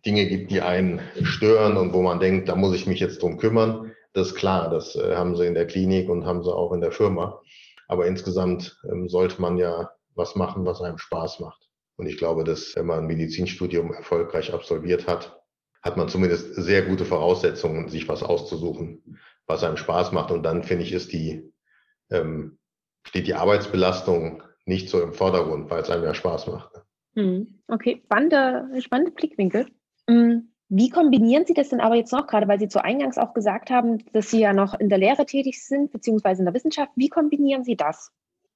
Dinge 0.06 0.26
gibt, 0.26 0.52
die 0.52 0.60
einen 0.60 1.00
stören 1.24 1.76
und 1.76 1.92
wo 1.92 2.02
man 2.02 2.20
denkt, 2.20 2.48
da 2.48 2.54
muss 2.54 2.76
ich 2.76 2.86
mich 2.86 3.00
jetzt 3.00 3.22
drum 3.22 3.38
kümmern. 3.38 3.90
Das 4.12 4.28
ist 4.28 4.34
klar, 4.36 4.70
das 4.70 4.94
äh, 4.94 5.16
haben 5.16 5.34
sie 5.34 5.46
in 5.46 5.54
der 5.54 5.66
Klinik 5.66 6.08
und 6.08 6.26
haben 6.26 6.44
sie 6.44 6.54
auch 6.54 6.72
in 6.72 6.80
der 6.80 6.92
Firma. 6.92 7.42
Aber 7.88 8.07
insgesamt 8.07 8.79
ähm, 8.88 9.09
sollte 9.09 9.40
man 9.40 9.57
ja 9.57 9.90
was 10.14 10.37
machen, 10.37 10.66
was 10.66 10.81
einem 10.81 10.98
Spaß 10.98 11.40
macht. 11.40 11.68
Und 11.96 12.07
ich 12.07 12.18
glaube, 12.18 12.44
dass 12.44 12.77
wenn 12.77 12.87
man 12.87 13.01
ein 13.01 13.07
Medizinstudium 13.07 13.92
erfolgreich 13.92 14.55
absolviert 14.55 15.09
hat, 15.09 15.40
hat 15.83 15.96
man 15.96 16.09
zumindest 16.09 16.55
sehr 16.55 16.83
gute 16.83 17.05
Voraussetzungen, 17.05 17.88
sich 17.88 18.09
was 18.09 18.22
auszusuchen, 18.22 19.18
was 19.46 19.64
einem 19.64 19.77
Spaß 19.77 20.12
macht. 20.12 20.31
Und 20.31 20.42
dann 20.42 20.62
finde 20.62 20.85
ich, 20.85 20.92
ist 20.92 21.12
die, 21.12 21.53
ähm, 22.11 22.59
steht 23.05 23.27
die 23.27 23.35
Arbeitsbelastung 23.35 24.42
nicht 24.64 24.90
so 24.90 25.01
im 25.01 25.14
Vordergrund, 25.14 25.70
weil 25.70 25.83
es 25.83 25.90
einem 25.90 26.05
ja 26.05 26.14
Spaß 26.14 26.48
macht. 26.48 26.70
Hm, 27.14 27.61
okay, 27.68 28.03
spannende, 28.05 28.81
spannende 28.81 29.12
Blickwinkel. 29.12 29.66
Wie 30.70 30.90
kombinieren 30.90 31.46
Sie 31.46 31.54
das 31.54 31.70
denn 31.70 31.81
aber 31.81 31.94
jetzt 31.94 32.12
noch, 32.12 32.26
gerade 32.26 32.46
weil 32.46 32.59
Sie 32.59 32.68
zu 32.68 32.85
Eingangs 32.85 33.16
auch 33.16 33.33
gesagt 33.33 33.70
haben, 33.70 34.04
dass 34.12 34.31
Sie 34.31 34.40
ja 34.40 34.52
noch 34.52 34.78
in 34.78 34.90
der 34.90 34.98
Lehre 34.98 35.24
tätig 35.24 35.64
sind, 35.64 35.92
beziehungsweise 35.92 36.42
in 36.42 36.44
der 36.44 36.54
Wissenschaft? 36.54 36.92
Wie 36.94 37.09
kombinieren 37.09 37.64
Sie 37.64 37.76
das? 37.76 38.12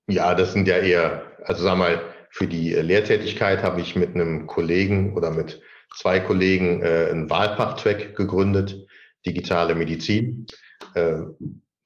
Ja, 0.08 0.34
das 0.34 0.52
sind 0.52 0.68
ja 0.68 0.76
eher, 0.78 1.22
also 1.44 1.62
sag 1.62 1.78
mal, 1.78 2.02
für 2.28 2.46
die 2.46 2.72
Lehrtätigkeit 2.72 3.62
habe 3.62 3.80
ich 3.80 3.96
mit 3.96 4.14
einem 4.14 4.46
Kollegen 4.46 5.16
oder 5.16 5.30
mit 5.30 5.62
zwei 5.96 6.20
Kollegen 6.20 6.82
äh, 6.82 7.08
einen 7.10 7.30
Wahlpachttrack 7.30 8.14
gegründet, 8.14 8.86
digitale 9.24 9.74
Medizin. 9.74 10.46
Äh, 10.94 11.20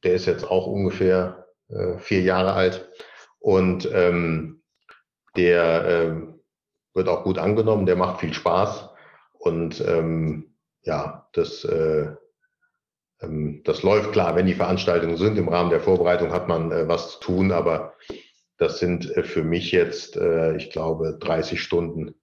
der 0.03 0.15
ist 0.15 0.27
jetzt 0.27 0.45
auch 0.45 0.67
ungefähr 0.67 1.47
äh, 1.69 1.99
vier 1.99 2.23
Jahre 2.23 2.53
alt 2.53 2.89
und 3.39 3.89
ähm, 3.93 4.62
der 5.37 5.85
äh, 5.85 6.12
wird 6.95 7.09
auch 7.09 7.25
gut 7.25 7.39
angenommen, 7.39 7.87
der 7.87 7.97
macht 7.97 8.21
viel 8.21 8.33
Spaß 8.33 8.86
und 9.47 9.81
ähm, 9.87 10.57
ja, 10.83 11.29
das, 11.33 11.65
äh, 11.65 12.09
ähm, 13.21 13.63
das 13.65 13.83
läuft 13.83 14.13
klar, 14.13 14.35
wenn 14.35 14.47
die 14.47 14.55
Veranstaltungen 14.55 15.17
sind. 15.17 15.39
Im 15.39 15.49
Rahmen 15.49 15.71
der 15.71 15.81
Vorbereitung 15.81 16.33
hat 16.33 16.49
man 16.49 16.73
äh, 16.73 16.89
was 16.89 17.13
zu 17.13 17.21
tun, 17.21 17.53
aber 17.53 17.95
das 18.59 18.79
sind 18.79 19.17
äh, 19.17 19.23
für 19.23 19.43
mich 19.43 19.71
jetzt, 19.73 20.17
äh, 20.17 20.57
ich 20.57 20.71
glaube, 20.71 21.17
30 21.21 21.63
Stunden 21.63 22.15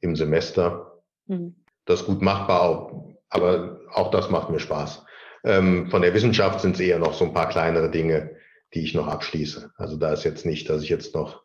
im 0.00 0.16
Semester. 0.16 1.02
Mhm. 1.26 1.56
Das 1.84 2.00
ist 2.00 2.06
gut 2.06 2.22
machbar, 2.22 2.62
auch, 2.62 3.16
aber 3.28 3.80
auch 3.92 4.10
das 4.10 4.30
macht 4.30 4.50
mir 4.50 4.60
Spaß. 4.60 5.04
Ähm, 5.44 5.90
von 5.90 6.02
der 6.02 6.14
Wissenschaft 6.14 6.60
sind 6.60 6.76
es 6.76 6.80
eher 6.80 6.98
noch 6.98 7.14
so 7.14 7.24
ein 7.24 7.34
paar 7.34 7.48
kleinere 7.48 7.90
Dinge, 7.90 8.36
die 8.74 8.82
ich 8.82 8.94
noch 8.94 9.08
abschließe. 9.08 9.72
Also 9.76 9.96
da 9.96 10.12
ist 10.12 10.24
jetzt 10.24 10.46
nicht, 10.46 10.70
dass 10.70 10.82
ich 10.82 10.88
jetzt 10.88 11.14
noch 11.14 11.42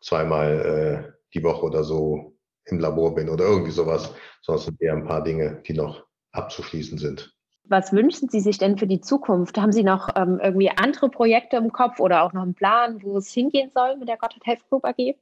zweimal 0.00 1.06
äh, 1.06 1.12
die 1.34 1.42
Woche 1.42 1.66
oder 1.66 1.84
so 1.84 2.29
im 2.66 2.78
Labor 2.78 3.14
bin 3.14 3.28
oder 3.28 3.44
irgendwie 3.44 3.72
sowas, 3.72 4.14
es 4.46 4.64
sind 4.64 4.80
eher 4.80 4.94
ein 4.94 5.06
paar 5.06 5.22
Dinge, 5.22 5.62
die 5.66 5.74
noch 5.74 6.04
abzuschließen 6.32 6.98
sind. 6.98 7.32
Was 7.64 7.92
wünschen 7.92 8.28
Sie 8.28 8.40
sich 8.40 8.58
denn 8.58 8.78
für 8.78 8.86
die 8.86 9.00
Zukunft? 9.00 9.56
Haben 9.56 9.72
Sie 9.72 9.84
noch 9.84 10.08
ähm, 10.16 10.40
irgendwie 10.42 10.70
andere 10.70 11.08
Projekte 11.08 11.56
im 11.56 11.72
Kopf 11.72 12.00
oder 12.00 12.22
auch 12.22 12.32
noch 12.32 12.42
einen 12.42 12.54
Plan, 12.54 13.00
wo 13.02 13.18
es 13.18 13.32
hingehen 13.32 13.70
soll 13.70 13.96
mit 13.96 14.08
der 14.08 14.16
Gotthard 14.16 14.44
Health 14.44 14.68
Group 14.68 14.84
AG? 14.84 15.14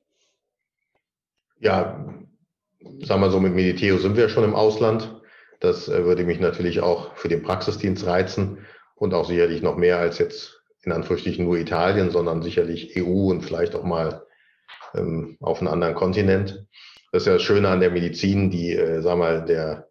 Ja, 1.61 2.07
sagen 3.03 3.20
wir 3.20 3.31
so, 3.31 3.40
mit 3.40 3.55
Mediteo 3.55 3.98
sind 3.98 4.16
wir 4.16 4.29
schon 4.29 4.44
im 4.44 4.55
Ausland. 4.55 5.20
Das 5.61 5.88
äh, 5.88 6.05
würde 6.05 6.24
mich 6.24 6.40
natürlich 6.40 6.81
auch 6.81 7.14
für 7.16 7.29
den 7.29 7.42
Praxisdienst 7.42 8.07
reizen 8.07 8.59
und 8.94 9.12
auch 9.12 9.27
sicherlich 9.27 9.61
noch 9.61 9.77
mehr 9.77 9.98
als 9.98 10.18
jetzt 10.18 10.62
in 10.83 10.92
Anführungsstrichen 10.92 11.44
nur 11.44 11.59
Italien, 11.59 12.11
sondern 12.11 12.42
sicherlich 12.42 12.96
EU 12.96 13.31
und 13.31 13.42
vielleicht 13.42 13.74
auch 13.74 13.83
mal 13.83 14.22
ähm, 14.94 15.37
auf 15.40 15.59
einen 15.59 15.68
anderen 15.68 15.94
Kontinent. 15.94 16.66
Das 17.12 17.23
ist 17.23 17.27
ja 17.27 17.35
das 17.35 17.42
Schöne 17.42 17.68
an 17.68 17.81
der 17.81 17.90
Medizin, 17.90 18.51
die, 18.51 18.75
äh, 18.75 19.01
sag 19.01 19.18
mal, 19.18 19.44
der, 19.44 19.88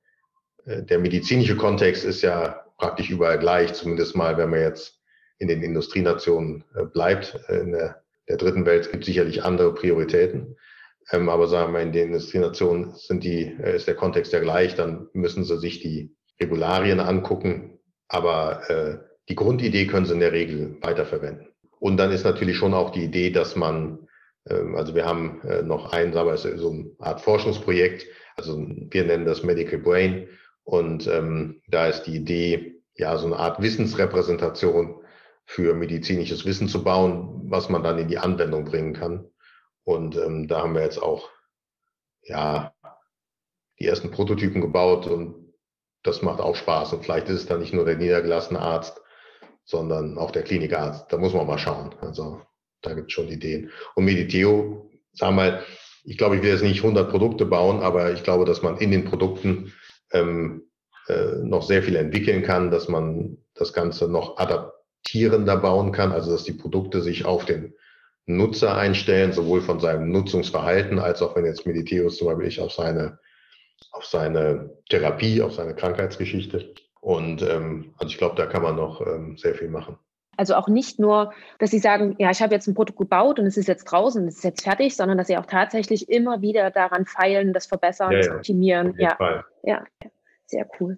äh, 0.66 0.84
der 0.84 1.00
medizinische 1.00 1.56
Kontext 1.56 2.06
ist 2.06 2.22
ja 2.22 2.64
praktisch 2.78 3.10
überall 3.10 3.40
gleich, 3.40 3.74
zumindest 3.74 4.16
mal, 4.16 4.38
wenn 4.38 4.50
man 4.50 4.62
jetzt 4.62 5.00
in 5.40 5.48
den 5.48 5.64
Industrienationen 5.64 6.64
äh, 6.76 6.84
bleibt. 6.86 7.40
In 7.50 7.72
der, 7.72 8.04
der 8.28 8.38
dritten 8.38 8.66
Welt 8.66 8.92
gibt 8.92 9.04
es 9.04 9.08
sicherlich 9.08 9.44
andere 9.44 9.74
Prioritäten. 9.74 10.56
Ähm, 11.12 11.30
aber 11.30 11.48
sagen 11.48 11.74
wir, 11.74 11.82
in 11.82 11.92
den 11.92 12.08
Industrienationen 12.08 12.94
sind 12.96 13.24
die, 13.24 13.44
äh, 13.44 13.76
ist 13.76 13.88
der 13.88 13.96
Kontext 13.96 14.34
ja 14.34 14.40
gleich, 14.40 14.76
dann 14.76 15.08
müssen 15.14 15.44
sie 15.44 15.58
sich 15.58 15.80
die 15.80 16.16
Regularien 16.40 17.00
angucken. 17.00 17.80
Aber 18.08 18.70
äh, 18.70 18.98
die 19.30 19.36
Grundidee 19.36 19.88
können 19.88 20.06
sie 20.06 20.14
in 20.14 20.20
der 20.20 20.32
Regel 20.32 20.78
weiterverwenden. 20.82 21.48
Und 21.80 21.98
dann 21.98 22.12
ist 22.12 22.24
natürlich 22.24 22.58
schon 22.58 22.74
auch 22.74 22.92
die 22.92 23.04
Idee, 23.04 23.30
dass 23.30 23.56
man, 23.56 24.07
also 24.76 24.96
wir 24.96 25.06
haben 25.06 25.42
äh, 25.42 25.62
noch 25.62 25.92
ein, 25.94 26.14
sagen 26.14 26.30
wir, 26.30 26.38
so 26.38 26.72
eine 26.72 26.92
Art 27.00 27.22
Forschungsprojekt, 27.22 28.06
also 28.36 28.58
wir 28.58 29.04
nennen 29.04 29.26
das 29.26 29.44
Medical 29.44 29.80
Brain. 29.80 30.28
Und 30.64 31.08
ähm, 31.08 31.62
da 31.68 31.88
ist 31.88 32.04
die 32.04 32.16
Idee, 32.16 32.82
ja, 32.96 33.18
so 33.18 33.28
eine 33.28 33.38
Art 33.38 33.62
Wissensrepräsentation 33.62 35.02
für 35.46 35.74
medizinisches 35.74 36.46
Wissen 36.46 36.68
zu 36.68 36.84
bauen, 36.84 37.50
was 37.50 37.70
man 37.70 37.84
dann 37.84 37.98
in 37.98 38.10
die 38.10 38.18
Anwendung 38.18 38.66
bringen 38.66 38.94
kann. 38.94 39.30
Und 39.86 40.18
ähm, 40.18 40.48
da 40.48 40.62
haben 40.62 40.74
wir 40.76 40.82
jetzt 40.82 41.02
auch, 41.02 41.30
ja, 42.24 42.74
die 43.80 43.86
ersten 43.86 44.12
Prototypen 44.12 44.60
gebaut 44.60 45.08
und 45.08 45.54
das 46.04 46.22
macht 46.22 46.42
auch 46.42 46.56
Spaß. 46.56 46.94
Und 46.94 47.04
vielleicht 47.04 47.30
ist 47.30 47.42
es 47.42 47.46
dann 47.46 47.60
nicht 47.60 47.74
nur 47.74 47.86
der 47.86 47.98
niedergelassene 47.98 48.60
Arzt, 48.60 49.02
sondern 49.64 50.18
auch 50.18 50.32
der 50.32 50.44
Klinikarzt. 50.44 51.12
Da 51.12 51.18
muss 51.18 51.34
man 51.34 51.48
mal 51.48 51.60
schauen. 51.60 51.96
Also 52.02 52.42
da 52.82 52.94
gibt 52.94 53.08
es 53.08 53.13
schon 53.13 53.30
Ideen. 53.30 53.72
Und 53.96 54.06
Mediteo, 54.06 54.90
wir 55.13 55.32
mal, 55.32 55.63
ich 56.04 56.18
glaube, 56.18 56.38
ich 56.38 56.42
will 56.42 56.52
jetzt 56.52 56.63
nicht 56.63 56.84
100 56.84 57.10
Produkte 57.10 57.46
bauen, 57.46 57.82
aber 57.82 58.13
ich 58.13 58.24
glaube, 58.24 58.46
dass 58.46 58.62
man 58.62 58.78
in 58.78 58.92
den 58.92 59.06
Produkten 59.06 59.74
ähm, 60.12 60.63
äh, 61.08 61.36
noch 61.42 61.63
sehr 61.63 61.84
viel 61.84 61.96
entwickeln 61.96 62.44
kann, 62.44 62.72
dass 62.72 62.88
man 62.88 63.38
das 63.56 63.74
Ganze 63.74 64.08
noch 64.08 64.38
adaptierender 64.38 65.58
bauen 65.58 65.92
kann, 65.92 66.12
also 66.12 66.32
dass 66.32 66.44
die 66.44 66.54
Produkte 66.54 67.02
sich 67.02 67.26
auf 67.26 67.46
den 67.46 67.74
Nutzer 68.26 68.78
einstellen, 68.78 69.32
sowohl 69.32 69.62
von 69.62 69.80
seinem 69.80 70.12
Nutzungsverhalten 70.12 71.00
als 71.00 71.22
auch 71.22 71.36
wenn 71.36 71.46
jetzt 71.46 71.66
Mediteus 71.66 72.18
zum 72.18 72.28
Beispiel 72.28 72.48
ich 72.48 72.60
auf 72.60 72.74
seine, 72.74 73.20
auf 73.92 74.06
seine 74.06 74.78
Therapie, 74.90 75.42
auf 75.42 75.54
seine 75.54 75.76
Krankheitsgeschichte 75.76 76.74
und 77.00 77.42
ähm, 77.42 77.94
also 77.98 78.12
ich 78.12 78.18
glaube, 78.18 78.36
da 78.36 78.46
kann 78.46 78.63
man 78.63 78.76
noch 78.76 79.00
ähm, 79.00 79.38
sehr 79.38 79.56
viel 79.56 79.70
machen. 79.70 79.98
Also 80.38 80.56
auch 80.56 80.67
nicht 80.67 81.00
nur, 81.00 81.34
dass 81.60 81.71
Sie 81.71 81.80
sagen, 81.80 82.15
ja, 82.19 82.30
ich 82.30 82.41
habe 82.41 82.54
jetzt 82.54 82.67
ein 82.67 82.76
Produkt 82.76 83.00
gebaut 83.00 83.39
und 83.39 83.45
es 83.47 83.58
ist 83.58 83.67
jetzt 83.67 83.86
draußen, 83.86 84.28
es 84.28 84.38
ist 84.38 84.43
jetzt 84.43 84.63
fertig, 84.63 84.95
sondern 84.95 85.17
dass 85.17 85.28
Sie 85.28 85.38
auch 85.38 85.45
tatsächlich 85.45 86.10
immer 86.10 86.41
wieder 86.41 86.71
daran 86.71 87.06
feilen, 87.06 87.54
das 87.54 87.65
verbessern, 87.65 88.12
ja, 88.12 88.17
das 88.19 88.30
optimieren. 88.30 88.95
Ja, 88.97 89.17
ja, 89.19 89.43
ja, 89.63 89.84
sehr 90.45 90.67
cool. 90.80 90.97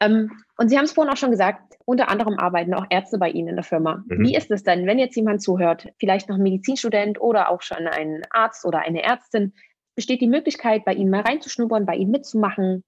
Ähm, 0.00 0.30
und 0.56 0.70
Sie 0.70 0.78
haben 0.78 0.86
es 0.86 0.92
vorhin 0.92 1.12
auch 1.12 1.18
schon 1.18 1.30
gesagt, 1.30 1.76
unter 1.84 2.08
anderem 2.08 2.38
arbeiten 2.38 2.74
auch 2.74 2.86
Ärzte 2.88 3.18
bei 3.18 3.28
Ihnen 3.30 3.48
in 3.48 3.56
der 3.56 3.64
Firma. 3.64 4.02
Mhm. 4.06 4.26
Wie 4.26 4.34
ist 4.34 4.50
es 4.50 4.62
denn, 4.62 4.86
wenn 4.86 4.98
jetzt 4.98 5.16
jemand 5.16 5.42
zuhört, 5.42 5.88
vielleicht 5.98 6.28
noch 6.28 6.36
ein 6.36 6.42
Medizinstudent 6.42 7.20
oder 7.20 7.50
auch 7.50 7.62
schon 7.62 7.86
ein 7.86 8.22
Arzt 8.30 8.64
oder 8.64 8.80
eine 8.80 9.02
Ärztin, 9.02 9.52
besteht 9.94 10.22
die 10.22 10.28
Möglichkeit, 10.28 10.84
bei 10.84 10.94
Ihnen 10.94 11.10
mal 11.10 11.20
reinzuschnuppern, 11.20 11.84
bei 11.84 11.96
Ihnen 11.96 12.10
mitzumachen, 12.10 12.82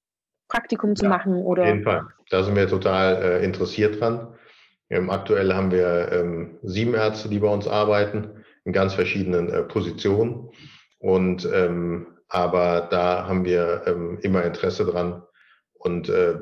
Praktikum 0.49 0.97
zu 0.97 1.05
ja, 1.05 1.11
machen? 1.11 1.35
Oder? 1.43 1.63
Auf 1.63 1.69
jeden 1.69 1.83
Fall. 1.83 2.07
Da 2.31 2.43
sind 2.43 2.57
wir 2.57 2.69
total 2.69 3.23
äh, 3.23 3.45
interessiert 3.45 4.01
dran. 4.01 4.29
Ähm, 4.93 5.09
aktuell 5.09 5.55
haben 5.55 5.71
wir 5.71 6.13
ähm, 6.13 6.59
sieben 6.63 6.93
Ärzte, 6.93 7.31
die 7.31 7.39
bei 7.39 7.49
uns 7.49 7.67
arbeiten, 7.67 8.45
in 8.65 8.75
ganz 8.75 8.93
verschiedenen 8.93 9.49
äh, 9.49 9.63
Positionen. 9.63 10.51
Und 10.99 11.49
ähm, 11.51 12.07
aber 12.29 12.89
da 12.91 13.27
haben 13.27 13.47
wir 13.47 13.85
ähm, 13.87 14.19
immer 14.21 14.45
Interesse 14.45 14.85
dran. 14.85 15.23
Und 15.73 16.11
äh, 16.11 16.35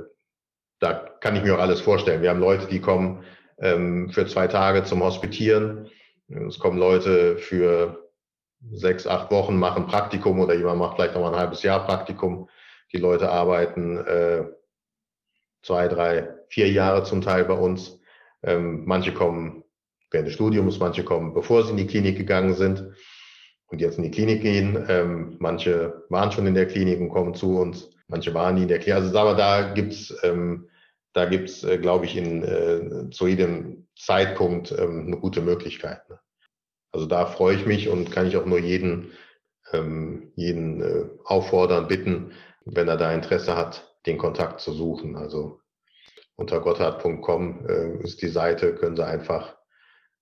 da 0.80 0.92
kann 1.20 1.36
ich 1.36 1.44
mir 1.44 1.54
auch 1.54 1.60
alles 1.60 1.80
vorstellen. 1.80 2.22
Wir 2.22 2.30
haben 2.30 2.40
Leute, 2.40 2.66
die 2.66 2.80
kommen 2.80 3.22
ähm, 3.58 4.10
für 4.10 4.26
zwei 4.26 4.48
Tage 4.48 4.82
zum 4.82 5.02
Hospitieren. 5.02 5.88
Es 6.28 6.58
kommen 6.58 6.78
Leute 6.78 7.38
für 7.38 8.10
sechs, 8.72 9.06
acht 9.06 9.30
Wochen, 9.30 9.58
machen 9.58 9.86
Praktikum 9.86 10.40
oder 10.40 10.54
jemand 10.54 10.78
macht 10.80 10.96
vielleicht 10.96 11.14
noch 11.14 11.22
mal 11.22 11.32
ein 11.34 11.40
halbes 11.40 11.62
Jahr 11.62 11.86
Praktikum. 11.86 12.48
Die 12.92 12.98
Leute 12.98 13.30
arbeiten 13.30 13.98
äh, 13.98 14.44
zwei, 15.62 15.86
drei, 15.86 16.34
vier 16.48 16.70
Jahre 16.70 17.04
zum 17.04 17.20
Teil 17.20 17.44
bei 17.44 17.54
uns. 17.54 17.99
Ähm, 18.42 18.84
manche 18.86 19.12
kommen 19.12 19.64
während 20.10 20.28
des 20.28 20.34
Studiums, 20.34 20.78
manche 20.78 21.04
kommen, 21.04 21.34
bevor 21.34 21.62
sie 21.62 21.70
in 21.70 21.76
die 21.76 21.86
Klinik 21.86 22.16
gegangen 22.16 22.54
sind 22.54 22.84
und 23.66 23.80
jetzt 23.80 23.98
in 23.98 24.04
die 24.04 24.10
Klinik 24.10 24.42
gehen. 24.42 24.84
Ähm, 24.88 25.36
manche 25.38 26.04
waren 26.08 26.32
schon 26.32 26.46
in 26.46 26.54
der 26.54 26.66
Klinik 26.66 27.00
und 27.00 27.10
kommen 27.10 27.34
zu 27.34 27.58
uns. 27.58 27.90
Manche 28.08 28.34
waren 28.34 28.56
nie 28.56 28.62
in 28.62 28.68
der 28.68 28.78
Klinik. 28.78 29.02
Also 29.02 29.12
wir, 29.12 29.34
da 29.34 29.72
gibt's, 29.72 30.14
ähm, 30.22 30.68
da 31.12 31.26
gibt's, 31.26 31.62
äh, 31.64 31.78
glaube 31.78 32.06
ich, 32.06 32.16
in, 32.16 32.42
äh, 32.42 33.10
zu 33.10 33.26
jedem 33.26 33.86
Zeitpunkt 33.96 34.72
ähm, 34.72 35.06
eine 35.06 35.16
gute 35.16 35.40
Möglichkeit. 35.40 36.08
Ne? 36.08 36.18
Also 36.92 37.06
da 37.06 37.26
freue 37.26 37.54
ich 37.54 37.66
mich 37.66 37.88
und 37.88 38.10
kann 38.10 38.26
ich 38.26 38.36
auch 38.36 38.46
nur 38.46 38.58
jeden, 38.58 39.12
ähm, 39.72 40.32
jeden 40.34 40.82
äh, 40.82 41.04
auffordern, 41.24 41.86
bitten, 41.86 42.32
wenn 42.64 42.88
er 42.88 42.96
da 42.96 43.12
Interesse 43.12 43.56
hat, 43.56 43.94
den 44.06 44.18
Kontakt 44.18 44.60
zu 44.60 44.72
suchen. 44.72 45.16
Also 45.16 45.59
unter 46.40 46.60
gotthard.com 46.60 47.66
äh, 47.68 48.02
ist 48.02 48.22
die 48.22 48.28
Seite, 48.28 48.74
können 48.74 48.96
Sie 48.96 49.06
einfach 49.06 49.56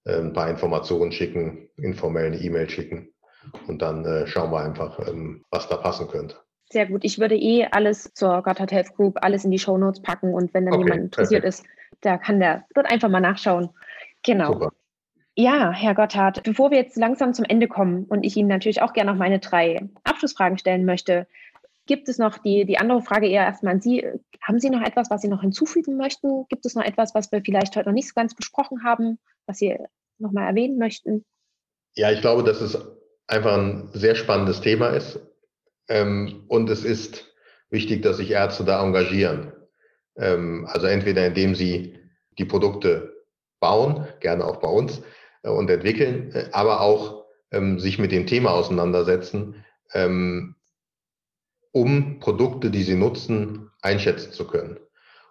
äh, 0.05 0.19
ein 0.19 0.33
paar 0.33 0.51
Informationen 0.51 1.13
schicken, 1.13 1.69
informell 1.77 2.27
eine 2.27 2.39
E-Mail 2.39 2.69
schicken 2.69 3.15
und 3.69 3.81
dann 3.81 4.05
äh, 4.05 4.27
schauen 4.27 4.51
wir 4.51 4.61
einfach, 4.61 4.99
ähm, 5.09 5.45
was 5.51 5.69
da 5.69 5.77
passen 5.77 6.09
könnte. 6.09 6.37
Sehr 6.71 6.87
gut. 6.87 7.05
Ich 7.05 7.19
würde 7.19 7.37
eh 7.37 7.67
alles 7.71 8.13
zur 8.13 8.43
Gotthard 8.43 8.73
Health 8.73 8.95
Group, 8.97 9.19
alles 9.23 9.45
in 9.45 9.51
die 9.51 9.59
Show 9.59 9.79
Notes 9.79 10.03
packen 10.03 10.35
und 10.35 10.53
wenn 10.53 10.67
dann 10.67 10.75
okay, 10.75 10.85
jemand 10.85 11.03
interessiert 11.05 11.43
perfekt. 11.43 11.65
ist, 11.65 12.01
da 12.03 12.19
kann 12.19 12.41
der 12.41 12.65
dort 12.75 12.91
einfach 12.93 13.09
mal 13.09 13.21
nachschauen. 13.21 13.71
Genau. 14.25 14.53
Super. 14.53 14.73
Ja, 15.35 15.71
Herr 15.71 15.95
Gotthard, 15.95 16.43
bevor 16.43 16.73
wir 16.73 16.79
jetzt 16.79 16.97
langsam 16.97 17.33
zum 17.33 17.45
Ende 17.45 17.69
kommen 17.69 18.07
und 18.07 18.25
ich 18.25 18.37
Ihnen 18.37 18.49
natürlich 18.49 18.83
auch 18.83 18.93
gerne 18.93 19.13
noch 19.13 19.19
meine 19.19 19.39
drei 19.39 19.89
Abschlussfragen 20.03 20.59
stellen 20.59 20.85
möchte, 20.85 21.29
Gibt 21.89 22.11
es 22.11 22.19
noch 22.19 22.37
die, 22.37 22.67
die 22.67 22.77
andere 22.77 23.01
Frage 23.01 23.27
eher 23.27 23.45
erstmal 23.45 23.73
an 23.73 23.81
Sie? 23.81 24.07
Haben 24.43 24.61
Sie 24.61 24.69
noch 24.69 24.87
etwas, 24.87 25.11
was 25.11 25.23
Sie 25.23 25.29
noch 25.29 25.41
hinzufügen 25.41 25.97
möchten? 25.97 26.45
Gibt 26.51 26.67
es 26.67 26.75
noch 26.75 26.85
etwas, 26.85 27.15
was 27.15 27.33
wir 27.33 27.41
vielleicht 27.43 27.75
heute 27.77 27.89
noch 27.89 27.95
nicht 27.95 28.09
so 28.09 28.13
ganz 28.15 28.35
besprochen 28.35 28.85
haben, 28.85 29.19
was 29.47 29.57
Sie 29.57 29.75
nochmal 30.19 30.47
erwähnen 30.47 30.79
möchten? 30.79 31.25
Ja, 31.95 32.13
ich 32.13 32.21
glaube, 32.21 32.45
dass 32.45 32.61
es 32.61 32.79
einfach 33.27 33.57
ein 33.57 33.89
sehr 33.95 34.15
spannendes 34.17 34.61
Thema 34.61 34.89
ist. 34.89 35.19
Ähm, 35.89 36.45
und 36.49 36.69
es 36.69 36.85
ist 36.85 37.35
wichtig, 37.71 38.03
dass 38.03 38.19
sich 38.19 38.33
Ärzte 38.33 38.65
da 38.65 38.85
engagieren. 38.85 39.55
Ähm, 40.19 40.69
also 40.71 40.87
entweder 40.87 41.27
indem 41.27 41.55
sie 41.55 41.99
die 42.37 42.45
Produkte 42.45 43.25
bauen, 43.61 44.07
gerne 44.21 44.45
auch 44.45 44.57
bei 44.57 44.69
uns, 44.69 45.01
äh, 45.43 45.49
und 45.49 45.71
entwickeln, 45.71 46.33
äh, 46.33 46.51
aber 46.53 46.83
auch 46.83 47.25
ähm, 47.51 47.79
sich 47.81 47.99
mit 47.99 48.13
dem 48.13 48.27
Thema 48.27 48.51
auseinandersetzen, 48.51 49.65
um 51.73 52.19
Produkte, 52.21 52.71
die 52.71 52.83
sie 52.83 52.95
nutzen, 52.95 53.71
einschätzen 53.83 54.33
zu 54.33 54.47
können. 54.47 54.79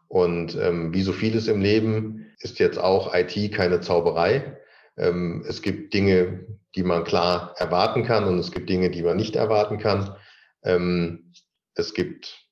Und 0.08 0.56
ähm, 0.56 0.94
wie 0.94 1.02
so 1.02 1.12
vieles 1.12 1.48
im 1.48 1.62
Leben 1.62 2.34
ist 2.40 2.60
jetzt 2.60 2.80
auch 2.80 3.14
IT 3.14 3.52
keine 3.54 3.82
Zauberei. 3.82 4.58
Ähm, 4.98 5.44
es 5.48 5.62
gibt 5.62 5.94
Dinge, 5.94 6.46
die 6.76 6.84
man 6.84 7.04
klar 7.04 7.54
erwarten 7.58 8.04
kann 8.04 8.26
und 8.26 8.40
es 8.40 8.52
gibt 8.52 8.70
Dinge, 8.70 8.90
die 8.90 9.04
man 9.04 9.18
nicht 9.18 9.36
erwarten 9.36 9.78
kann. 9.78 10.16
Ähm, 10.64 11.34
es 11.76 11.94
gibt 11.94 12.48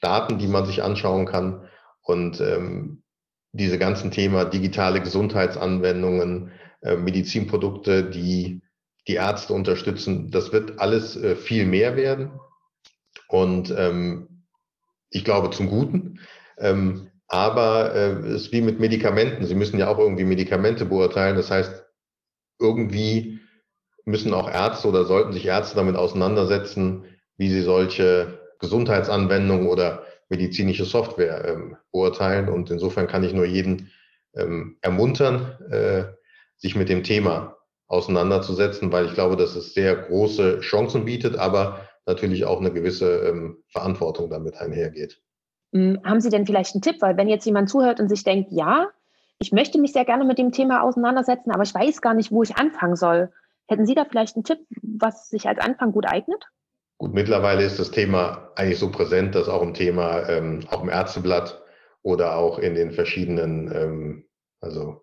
Daten, 0.00 0.38
die 0.38 0.48
man 0.48 0.66
sich 0.66 0.82
anschauen 0.82 1.26
kann 1.26 1.68
und 2.02 2.40
ähm, 2.40 3.02
diese 3.52 3.78
ganzen 3.78 4.10
Thema 4.10 4.44
digitale 4.44 5.00
Gesundheitsanwendungen, 5.00 6.50
äh, 6.82 6.96
Medizinprodukte, 6.96 8.04
die 8.04 8.62
die 9.06 9.14
Ärzte 9.14 9.52
unterstützen, 9.52 10.30
das 10.30 10.52
wird 10.52 10.78
alles 10.78 11.16
äh, 11.16 11.36
viel 11.36 11.66
mehr 11.66 11.96
werden. 11.96 12.32
Und 13.28 13.74
ähm, 13.76 14.44
ich 15.10 15.24
glaube 15.24 15.50
zum 15.50 15.68
Guten. 15.68 16.20
Ähm, 16.58 17.10
aber 17.28 17.94
äh, 17.94 18.10
es 18.28 18.42
ist 18.42 18.52
wie 18.52 18.60
mit 18.60 18.80
Medikamenten. 18.80 19.46
Sie 19.46 19.54
müssen 19.54 19.78
ja 19.78 19.88
auch 19.88 19.98
irgendwie 19.98 20.24
Medikamente 20.24 20.84
beurteilen. 20.84 21.36
Das 21.36 21.50
heißt, 21.50 21.84
irgendwie 22.60 23.40
müssen 24.04 24.34
auch 24.34 24.50
Ärzte 24.50 24.88
oder 24.88 25.04
sollten 25.04 25.32
sich 25.32 25.46
Ärzte 25.46 25.76
damit 25.76 25.96
auseinandersetzen, 25.96 27.04
wie 27.36 27.50
sie 27.50 27.62
solche 27.62 28.40
Gesundheitsanwendungen 28.60 29.66
oder 29.66 30.04
medizinische 30.28 30.84
Software 30.84 31.44
ähm, 31.46 31.76
beurteilen. 31.92 32.48
Und 32.48 32.70
insofern 32.70 33.06
kann 33.06 33.24
ich 33.24 33.32
nur 33.32 33.46
jeden 33.46 33.90
ähm, 34.34 34.76
ermuntern, 34.80 35.58
äh, 35.70 36.04
sich 36.56 36.76
mit 36.76 36.88
dem 36.88 37.02
Thema 37.02 37.56
auseinanderzusetzen, 37.86 38.92
weil 38.92 39.06
ich 39.06 39.14
glaube, 39.14 39.36
dass 39.36 39.54
es 39.54 39.74
sehr 39.74 39.94
große 39.94 40.60
Chancen 40.60 41.04
bietet, 41.04 41.36
aber 41.36 41.88
natürlich 42.06 42.44
auch 42.44 42.60
eine 42.60 42.72
gewisse 42.72 43.28
ähm, 43.28 43.62
Verantwortung 43.68 44.30
damit 44.30 44.56
einhergeht. 44.56 45.20
Hm, 45.72 46.00
haben 46.04 46.20
Sie 46.20 46.30
denn 46.30 46.46
vielleicht 46.46 46.74
einen 46.74 46.82
Tipp? 46.82 46.96
Weil 47.00 47.16
wenn 47.16 47.28
jetzt 47.28 47.46
jemand 47.46 47.68
zuhört 47.68 48.00
und 48.00 48.08
sich 48.08 48.24
denkt, 48.24 48.52
ja, 48.52 48.90
ich 49.38 49.52
möchte 49.52 49.80
mich 49.80 49.92
sehr 49.92 50.04
gerne 50.04 50.24
mit 50.24 50.38
dem 50.38 50.52
Thema 50.52 50.82
auseinandersetzen, 50.82 51.50
aber 51.50 51.64
ich 51.64 51.74
weiß 51.74 52.00
gar 52.00 52.14
nicht, 52.14 52.30
wo 52.30 52.42
ich 52.42 52.56
anfangen 52.56 52.96
soll. 52.96 53.32
Hätten 53.66 53.86
Sie 53.86 53.94
da 53.94 54.04
vielleicht 54.04 54.36
einen 54.36 54.44
Tipp, 54.44 54.58
was 54.82 55.28
sich 55.28 55.48
als 55.48 55.58
Anfang 55.58 55.92
gut 55.92 56.06
eignet? 56.06 56.44
Gut, 56.98 57.12
mittlerweile 57.12 57.64
ist 57.64 57.78
das 57.78 57.90
Thema 57.90 58.50
eigentlich 58.54 58.78
so 58.78 58.90
präsent, 58.90 59.34
dass 59.34 59.48
auch 59.48 59.62
im 59.62 59.74
Thema, 59.74 60.28
ähm, 60.28 60.60
auch 60.70 60.82
im 60.82 60.88
Ärzteblatt 60.88 61.62
oder 62.02 62.36
auch 62.36 62.58
in 62.58 62.74
den 62.74 62.92
verschiedenen, 62.92 63.72
ähm, 63.74 64.24
also 64.60 65.02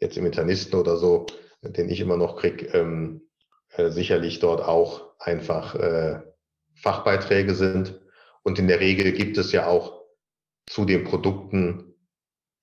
jetzt 0.00 0.16
im 0.16 0.26
Internisten 0.26 0.78
oder 0.78 0.96
so, 0.96 1.26
den 1.62 1.88
ich 1.88 2.00
immer 2.00 2.16
noch 2.16 2.36
krieg, 2.36 2.74
ähm, 2.74 3.28
äh, 3.76 3.90
sicherlich 3.90 4.40
dort 4.40 4.62
auch 4.62 5.12
einfach 5.18 5.74
äh, 5.74 6.20
Fachbeiträge 6.82 7.54
sind. 7.54 8.00
Und 8.42 8.58
in 8.58 8.68
der 8.68 8.80
Regel 8.80 9.12
gibt 9.12 9.38
es 9.38 9.52
ja 9.52 9.66
auch 9.66 10.00
zu 10.66 10.84
den 10.84 11.04
Produkten 11.04 11.94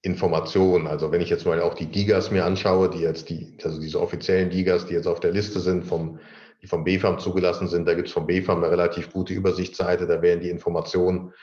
Informationen. 0.01 0.87
Also 0.87 1.11
wenn 1.11 1.21
ich 1.21 1.29
jetzt 1.29 1.45
mal 1.45 1.61
auch 1.61 1.73
die 1.73 1.87
Digas 1.87 2.31
mir 2.31 2.45
anschaue, 2.45 2.89
die 2.89 2.99
jetzt 2.99 3.29
die, 3.29 3.57
also 3.63 3.79
diese 3.79 3.99
offiziellen 3.99 4.49
Digas, 4.49 4.85
die 4.85 4.93
jetzt 4.93 5.07
auf 5.07 5.19
der 5.19 5.31
Liste 5.31 5.59
sind 5.59 5.85
vom 5.85 6.19
die 6.61 6.67
vom 6.67 6.83
BFAM 6.83 7.19
zugelassen 7.19 7.67
sind. 7.67 7.87
Da 7.87 7.93
gibt 7.93 8.07
es 8.07 8.13
vom 8.13 8.27
BFAM 8.27 8.63
eine 8.63 8.71
relativ 8.71 9.11
gute 9.11 9.33
Übersichtsseite. 9.33 10.07
Da 10.07 10.21
werden 10.21 10.41
die 10.41 10.49
Informationen 10.49 11.33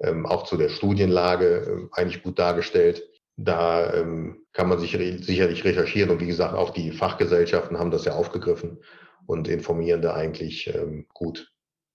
ähm, 0.00 0.26
auch 0.26 0.44
zu 0.44 0.56
der 0.56 0.68
Studienlage 0.68 1.66
ähm, 1.68 1.88
eigentlich 1.92 2.22
gut 2.22 2.38
dargestellt. 2.38 3.02
Da 3.36 3.92
ähm, 3.94 4.46
kann 4.52 4.68
man 4.68 4.78
sich 4.78 4.92
sicherlich 4.92 5.64
recherchieren 5.64 6.10
und 6.10 6.20
wie 6.20 6.26
gesagt, 6.26 6.54
auch 6.54 6.70
die 6.70 6.92
Fachgesellschaften 6.92 7.78
haben 7.78 7.90
das 7.90 8.04
ja 8.04 8.14
aufgegriffen 8.14 8.78
und 9.26 9.48
informieren 9.48 10.02
da 10.02 10.14
eigentlich 10.14 10.72
ähm, 10.72 11.06
gut 11.12 11.53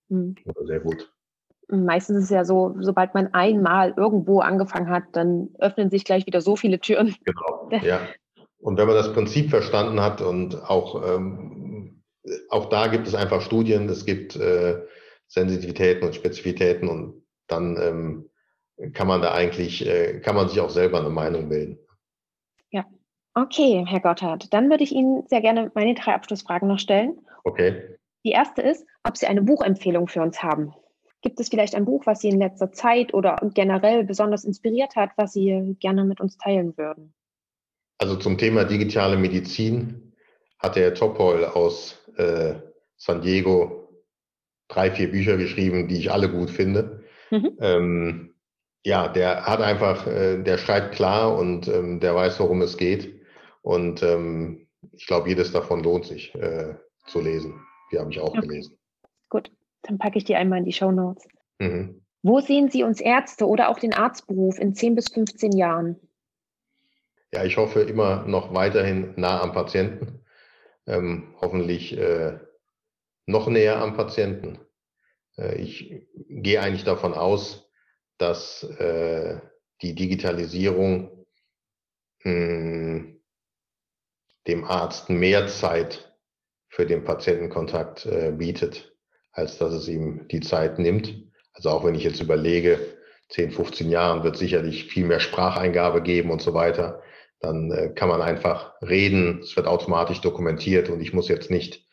mhm. 0.10 0.36
sehr 0.66 0.80
gut. 0.80 1.12
Meistens 1.68 2.18
ist 2.18 2.24
es 2.26 2.30
ja 2.32 2.46
so, 2.46 2.76
sobald 2.80 3.14
man 3.14 3.34
einmal 3.34 3.94
irgendwo 3.96 4.40
angefangen 4.40 4.90
hat, 4.90 5.04
dann 5.12 5.50
öffnen 5.60 5.92
sich 5.92 6.04
gleich 6.04 6.26
wieder 6.26 6.42
so 6.42 6.56
viele 6.56 6.80
Türen. 6.80 7.16
Genau, 7.24 7.70
ja. 7.84 8.02
Und 8.60 8.78
wenn 8.78 8.88
man 8.88 8.96
das 8.96 9.14
Prinzip 9.14 9.50
verstanden 9.52 10.02
hat 10.02 10.22
und 10.22 10.56
auch 10.70 11.08
ähm, 11.08 11.60
auch 12.50 12.66
da 12.70 12.88
gibt 12.88 13.08
es 13.08 13.16
einfach 13.16 13.42
Studien, 13.42 13.88
es 13.90 14.06
gibt 14.06 14.36
äh, 14.36 14.82
Sensitivitäten 15.28 16.06
und 16.06 16.16
Spezifitäten 16.16 16.88
und 16.90 17.24
dann 17.48 17.78
ähm, 17.82 18.94
kann 18.94 19.08
man 19.08 19.22
da 19.22 19.34
eigentlich, 19.34 19.86
äh, 19.86 20.20
kann 20.20 20.36
man 20.36 20.50
sich 20.50 20.60
auch 20.60 20.70
selber 20.70 21.00
eine 21.00 21.10
Meinung 21.10 21.50
bilden. 21.50 21.78
Ja, 22.72 22.86
okay, 23.34 23.86
Herr 23.88 24.00
Gotthard. 24.00 24.54
Dann 24.54 24.70
würde 24.70 24.84
ich 24.84 24.92
Ihnen 24.92 25.26
sehr 25.28 25.42
gerne 25.42 25.72
meine 25.76 25.94
drei 25.94 26.14
Abschlussfragen 26.14 26.68
noch 26.68 26.80
stellen. 26.80 27.20
Okay. 27.44 27.98
Die 28.26 28.32
erste 28.32 28.62
ist, 28.62 28.86
ob 29.04 29.18
Sie 29.18 29.28
eine 29.28 29.42
Buchempfehlung 29.42 30.08
für 30.08 30.22
uns 30.22 30.42
haben. 30.44 30.74
Gibt 31.22 31.40
es 31.40 31.50
vielleicht 31.50 31.76
ein 31.76 31.86
Buch, 31.86 32.06
was 32.06 32.22
Sie 32.22 32.30
in 32.30 32.40
letzter 32.40 32.72
Zeit 32.72 33.14
oder 33.14 33.38
generell 33.54 34.06
besonders 34.06 34.46
inspiriert 34.46 34.96
hat, 34.96 35.12
was 35.18 35.34
Sie 35.34 35.76
gerne 35.80 36.06
mit 36.06 36.22
uns 36.22 36.38
teilen 36.38 36.78
würden? 36.78 37.14
Also 37.98 38.16
zum 38.16 38.38
Thema 38.38 38.64
digitale 38.64 39.18
Medizin 39.18 40.14
hat 40.58 40.76
der 40.76 40.94
Topol 40.94 41.44
aus 41.44 41.98
äh, 42.16 42.56
San 42.96 43.22
Diego 43.22 43.90
drei, 44.70 44.92
vier 44.92 45.12
Bücher 45.12 45.36
geschrieben, 45.36 45.88
die 45.88 45.98
ich 45.98 46.12
alle 46.12 46.30
gut 46.30 46.50
finde. 46.50 47.04
Mhm. 47.32 47.58
Ähm, 47.60 48.36
ja, 48.86 49.10
der 49.10 49.46
hat 49.46 49.62
einfach, 49.62 50.08
äh, 50.08 50.42
der 50.42 50.58
schreibt 50.58 50.96
klar 50.96 51.38
und 51.38 51.68
ähm, 51.68 52.00
der 52.00 52.16
weiß, 52.16 52.40
worum 52.40 52.62
es 52.62 52.78
geht. 52.78 53.22
Und 53.62 54.02
ähm, 54.04 54.68
ich 54.94 55.06
glaube, 55.06 55.28
jedes 55.28 55.52
davon 55.52 55.84
lohnt 55.84 56.06
sich 56.06 56.34
äh, 56.36 56.76
zu 57.06 57.20
lesen. 57.20 57.60
Die 57.92 58.00
habe 58.00 58.12
ich 58.12 58.20
auch 58.20 58.30
okay. 58.30 58.48
gelesen. 58.48 58.79
Dann 59.84 59.98
packe 59.98 60.18
ich 60.18 60.24
die 60.24 60.36
einmal 60.36 60.60
in 60.60 60.66
die 60.66 60.74
Show 60.74 60.92
Notes. 60.92 61.28
Mhm. 61.60 62.02
Wo 62.22 62.42
sehen 62.42 62.70
Sie 62.70 62.84
uns 62.84 63.00
Ärzte 63.00 63.48
oder 63.48 63.70
auch 63.70 63.80
den 63.80 63.94
Arztberuf 63.94 64.60
in 64.60 64.76
10 64.76 64.96
bis 64.96 65.10
15 65.10 65.54
Jahren? 65.54 65.96
Ja, 67.34 67.46
ich 67.46 67.58
hoffe 67.58 67.82
immer 67.82 68.26
noch 68.26 68.54
weiterhin 68.54 69.14
nah 69.16 69.42
am 69.42 69.54
Patienten 69.54 70.20
ähm, 70.90 71.36
hoffentlich 71.40 71.98
äh, 71.98 72.40
noch 73.26 73.48
näher 73.48 73.78
am 73.78 73.96
Patienten. 73.96 74.60
Äh, 75.38 75.62
ich 75.62 76.08
gehe 76.28 76.62
eigentlich 76.62 76.84
davon 76.84 77.14
aus, 77.14 77.70
dass 78.18 78.64
äh, 78.64 79.40
die 79.82 79.96
Digitalisierung 79.96 81.26
mh, 82.24 82.32
hm, 82.32 83.22
dem 84.48 84.64
Arzt 84.64 85.10
mehr 85.10 85.48
Zeit 85.48 86.18
für 86.70 86.86
den 86.86 87.04
Patientenkontakt 87.04 88.06
äh, 88.06 88.32
bietet, 88.32 88.89
als 89.40 89.58
dass 89.58 89.74
es 89.74 89.88
ihm 89.88 90.28
die 90.30 90.42
Zeit 90.42 90.80
nimmt. 90.80 91.16
Also 91.54 91.70
auch 91.70 91.84
wenn 91.84 91.96
ich 91.96 92.04
jetzt 92.04 92.22
überlege, 92.22 92.80
10, 93.30 93.52
15 93.52 93.90
Jahren 93.90 94.24
wird 94.24 94.38
sicherlich 94.38 94.86
viel 94.86 95.06
mehr 95.06 95.20
Spracheingabe 95.20 96.02
geben 96.02 96.32
und 96.32 96.42
so 96.42 96.54
weiter 96.54 97.02
dann 97.40 97.72
äh, 97.72 97.90
kann 97.90 98.10
man 98.10 98.22
einfach 98.22 98.74
reden, 98.82 99.40
es 99.42 99.56
wird 99.56 99.68
automatisch 99.68 100.22
dokumentiert 100.22 100.90
und 100.90 101.02
ich 101.02 101.14
muss 101.14 101.30
jetzt 101.30 101.50
nicht 101.50 101.86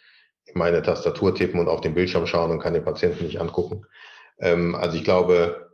in 0.44 0.58
meine 0.58 0.82
Tastatur 0.82 1.34
tippen 1.34 1.60
und 1.60 1.68
auf 1.68 1.80
den 1.80 1.94
Bildschirm 1.94 2.26
schauen 2.26 2.50
und 2.50 2.60
kann 2.60 2.74
den 2.74 2.84
Patienten 2.84 3.24
nicht 3.24 3.40
angucken. 3.40 3.86
Ähm, 4.38 4.74
also 4.74 4.96
ich 4.96 5.04
glaube, 5.04 5.70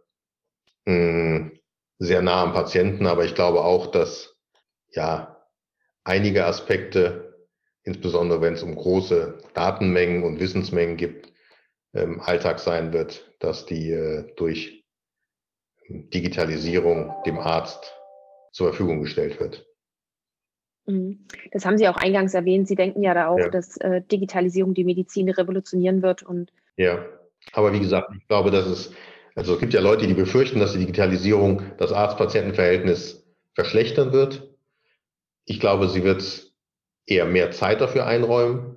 hm, 0.86 1.58
sehr 1.98 2.22
nah 2.22 2.42
am 2.42 2.52
Patienten, 2.52 3.06
aber 3.06 3.24
ich 3.24 3.34
glaube 3.34 3.62
auch, 3.62 3.86
dass 3.90 4.36
ja 4.90 5.42
einige 6.04 6.44
Aspekte, 6.44 7.38
insbesondere 7.84 8.40
wenn 8.40 8.54
es 8.54 8.62
um 8.62 8.74
große 8.74 9.38
Datenmengen 9.54 10.24
und 10.24 10.40
Wissensmengen 10.40 10.96
gibt, 10.96 11.31
ähm, 11.94 12.20
Alltag 12.20 12.58
sein 12.58 12.92
wird, 12.92 13.32
dass 13.38 13.66
die 13.66 13.90
äh, 13.90 14.32
durch 14.36 14.84
Digitalisierung 15.88 17.14
dem 17.26 17.38
Arzt 17.38 17.94
zur 18.52 18.68
Verfügung 18.68 19.02
gestellt 19.02 19.40
wird. 19.40 19.66
Mhm. 20.86 21.26
Das 21.52 21.64
haben 21.64 21.78
Sie 21.78 21.88
auch 21.88 21.96
eingangs 21.96 22.34
erwähnt. 22.34 22.68
Sie 22.68 22.74
denken 22.74 23.02
ja 23.02 23.14
da 23.14 23.28
auch, 23.28 23.38
ja. 23.38 23.48
dass 23.48 23.76
äh, 23.78 24.02
Digitalisierung 24.02 24.74
die 24.74 24.84
Medizin 24.84 25.28
revolutionieren 25.28 26.02
wird. 26.02 26.22
Und 26.22 26.52
ja, 26.76 27.04
aber 27.52 27.72
wie 27.72 27.80
gesagt, 27.80 28.10
ich 28.16 28.26
glaube, 28.26 28.50
dass 28.50 28.66
es, 28.66 28.92
also 29.34 29.54
es 29.54 29.60
gibt 29.60 29.74
ja 29.74 29.80
Leute, 29.80 30.06
die 30.06 30.14
befürchten, 30.14 30.60
dass 30.60 30.72
die 30.72 30.80
Digitalisierung 30.80 31.62
das 31.78 31.92
Arzt-Patienten-Verhältnis 31.92 33.24
verschlechtern 33.54 34.12
wird. 34.12 34.48
Ich 35.44 35.60
glaube, 35.60 35.88
sie 35.88 36.04
wird 36.04 36.52
eher 37.06 37.26
mehr 37.26 37.50
Zeit 37.50 37.80
dafür 37.80 38.06
einräumen. 38.06 38.71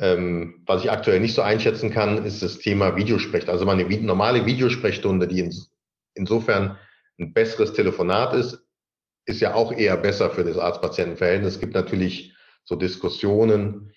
Ähm, 0.00 0.62
was 0.66 0.84
ich 0.84 0.90
aktuell 0.90 1.20
nicht 1.20 1.34
so 1.34 1.42
einschätzen 1.42 1.90
kann, 1.90 2.24
ist 2.24 2.42
das 2.42 2.58
Thema 2.58 2.96
Videosprech. 2.96 3.48
Also 3.48 3.66
meine 3.66 3.84
normale 4.00 4.46
Videosprechstunde, 4.46 5.26
die 5.26 5.40
ins, 5.40 5.72
insofern 6.14 6.78
ein 7.18 7.32
besseres 7.32 7.72
Telefonat 7.72 8.32
ist, 8.34 8.64
ist 9.26 9.40
ja 9.40 9.54
auch 9.54 9.72
eher 9.72 9.96
besser 9.96 10.30
für 10.30 10.44
das 10.44 10.56
Arzt-Patienten-Verhältnis. 10.56 11.54
Es 11.54 11.60
gibt 11.60 11.74
natürlich 11.74 12.34
so 12.64 12.76
Diskussionen, 12.76 13.92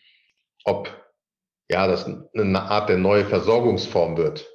ob 0.66 0.89
ja 1.70 1.88
das 1.88 2.06
eine 2.06 2.62
Art 2.62 2.89
der 2.89 2.97
neue 2.97 3.26
Versorgungsform 3.26 4.18
wird, 4.18 4.47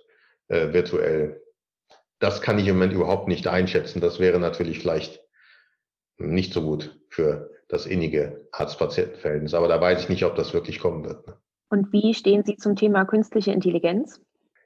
äh, 0.49 0.72
virtuell. 0.72 1.42
das 2.18 2.40
kann 2.40 2.59
ich 2.59 2.66
im 2.66 2.76
Moment 2.76 2.94
überhaupt 2.94 3.28
nicht 3.28 3.47
einschätzen. 3.47 4.01
Das 4.01 4.18
wäre 4.18 4.40
natürlich 4.40 4.78
vielleicht 4.78 5.20
nicht 6.18 6.53
so 6.53 6.62
gut 6.62 6.99
für 7.11 7.55
das 7.68 7.86
innige 7.86 8.48
Arzt-Patienten-Verhältnis. 8.52 9.54
Aber 9.54 9.68
da 9.68 9.80
weiß 9.80 10.00
ich 10.02 10.08
nicht, 10.08 10.24
ob 10.24 10.36
das 10.36 10.54
wirklich 10.54 10.78
kommen 10.78 11.04
wird. 11.04 11.26
Ne? 11.26 11.36
Und 11.68 11.92
wie 11.92 12.14
stehen 12.14 12.44
Sie 12.44 12.56
zum 12.56 12.76
Thema 12.76 13.04
künstliche 13.04 13.52
Intelligenz? 13.52 14.20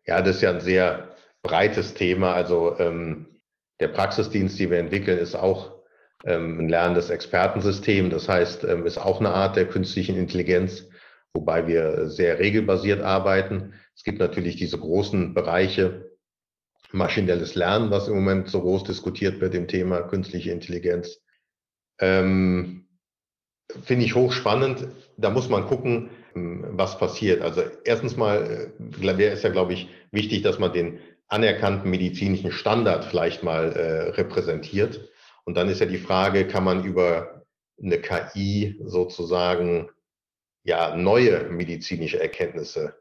Ja, 0.07 0.21
das 0.21 0.37
ist 0.37 0.43
ja 0.43 0.51
ein 0.51 0.61
sehr 0.61 1.15
breites 1.43 1.95
Thema. 1.95 2.35
Also 2.35 2.79
ähm, 2.79 3.41
der 3.81 3.89
Praxisdienst, 3.89 4.59
die 4.59 4.71
wir 4.71 4.79
entwickeln, 4.79 5.19
ist 5.19 5.35
auch 5.35 5.81
ähm, 6.25 6.61
ein 6.61 6.69
lernendes 6.69 7.11
Expertensystem. 7.11 8.11
Das 8.11 8.29
heißt, 8.29 8.65
ähm, 8.65 8.87
ist 8.87 8.99
auch 8.99 9.21
eine 9.21 9.31
Art 9.31 9.57
der 9.57 9.67
künstlichen 9.67 10.17
Intelligenz, 10.17 10.89
wobei 11.33 11.67
wir 11.67 12.09
sehr 12.09 12.39
regelbasiert 12.39 13.01
arbeiten. 13.01 13.75
Es 13.97 14.05
gibt 14.05 14.19
natürlich 14.19 14.57
diese 14.57 14.79
großen 14.79 15.33
Bereiche, 15.33 16.11
maschinelles 16.93 17.55
Lernen, 17.55 17.91
was 17.91 18.09
im 18.09 18.15
Moment 18.15 18.49
so 18.49 18.61
groß 18.61 18.85
diskutiert 18.85 19.41
wird 19.41 19.55
im 19.55 19.69
Thema 19.69 20.03
künstliche 20.03 20.51
Intelligenz. 20.51 21.23
Ähm, 22.01 22.80
Finde 23.85 24.05
ich 24.05 24.15
hochspannend. 24.15 24.89
Da 25.17 25.31
muss 25.31 25.49
man 25.49 25.67
gucken, 25.67 26.11
ähm, 26.35 26.65
was 26.71 26.99
passiert. 26.99 27.43
Also 27.43 27.63
erstens 27.85 28.17
mal 28.17 28.73
äh, 28.79 29.19
wäre 29.19 29.33
es 29.33 29.43
ja, 29.43 29.51
glaube 29.51 29.73
ich, 29.73 29.89
wichtig, 30.11 30.43
dass 30.43 30.59
man 30.59 30.73
den 30.73 31.01
anerkannten 31.29 31.89
medizinischen 31.91 32.53
Standard 32.53 33.05
vielleicht 33.05 33.43
mal 33.43 33.73
äh, 33.73 34.11
repräsentiert. 34.11 35.09
Und 35.45 35.57
dann 35.57 35.69
ist 35.69 35.81
ja 35.81 35.87
die 35.87 35.99
Frage, 35.99 36.47
kann 36.47 36.65
man 36.65 36.85
über 36.85 37.45
eine 37.83 37.99
KI 37.99 38.81
sozusagen 38.85 39.91
ja 40.65 40.97
neue 40.97 41.49
medizinische 41.49 42.21
Erkenntnisse 42.21 42.97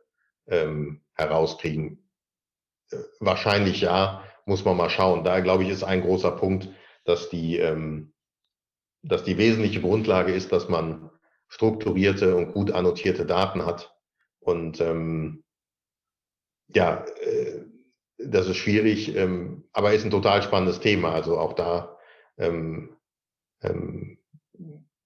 ähm, 0.48 1.02
herauskriegen? 1.14 2.10
Äh, 2.92 2.98
wahrscheinlich 3.20 3.82
ja, 3.82 4.24
muss 4.46 4.66
man 4.66 4.78
mal 4.78 4.90
schauen. 4.90 5.24
Da 5.24 5.40
glaube 5.40 5.64
ich, 5.64 5.70
ist 5.70 5.84
ein 5.84 6.02
großer 6.02 6.32
Punkt, 6.32 6.70
dass 7.06 7.30
die, 7.30 7.58
ähm, 7.58 8.14
dass 9.02 9.24
die 9.24 9.38
wesentliche 9.38 9.82
Grundlage 9.82 10.34
ist, 10.34 10.52
dass 10.52 10.70
man 10.70 11.10
strukturierte 11.47 12.36
und 12.36 12.54
gut 12.54 12.72
annotierte 12.72 13.26
Daten 13.26 13.66
hat. 13.66 13.95
Und 14.39 14.80
ähm, 14.82 15.43
ja, 16.68 17.06
äh, 17.22 17.66
das 18.18 18.47
ist 18.47 18.58
schwierig, 18.58 19.16
ähm, 19.16 19.64
aber 19.72 19.93
ist 19.93 20.04
ein 20.04 20.12
total 20.12 20.43
spannendes 20.43 20.80
Thema. 20.80 21.12
Also 21.12 21.38
auch 21.38 21.54
da, 21.54 21.97
ähm, 22.38 22.97
ähm, 23.62 24.20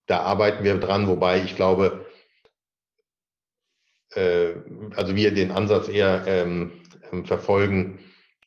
da 0.08 0.22
arbeiten 0.22 0.64
wir 0.64 0.78
dran, 0.78 1.08
wobei 1.08 1.44
ich 1.44 1.56
glaube, 1.56 2.06
äh, 4.16 4.56
also 4.96 5.16
wir 5.16 5.34
den 5.34 5.52
Ansatz 5.52 5.88
eher 5.88 6.24
ähm, 6.28 6.82
ähm 7.12 7.26
verfolgen, 7.26 8.00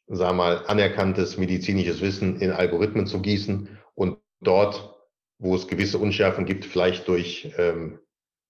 sagen 0.09 0.37
wir 0.37 0.45
mal, 0.45 0.67
anerkanntes 0.67 1.39
medizinisches 1.39 2.01
Wissen 2.01 2.41
in 2.41 2.51
Algorithmen 2.51 3.07
zu 3.07 3.21
gießen 3.23 3.69
und 3.95 4.19
dort, 4.41 4.96
wo 5.39 5.55
es 5.55 5.69
gewisse 5.69 5.99
Unschärfen 5.99 6.47
gibt, 6.47 6.65
vielleicht 6.65 7.09
durch 7.09 7.53
ähm, 7.59 7.99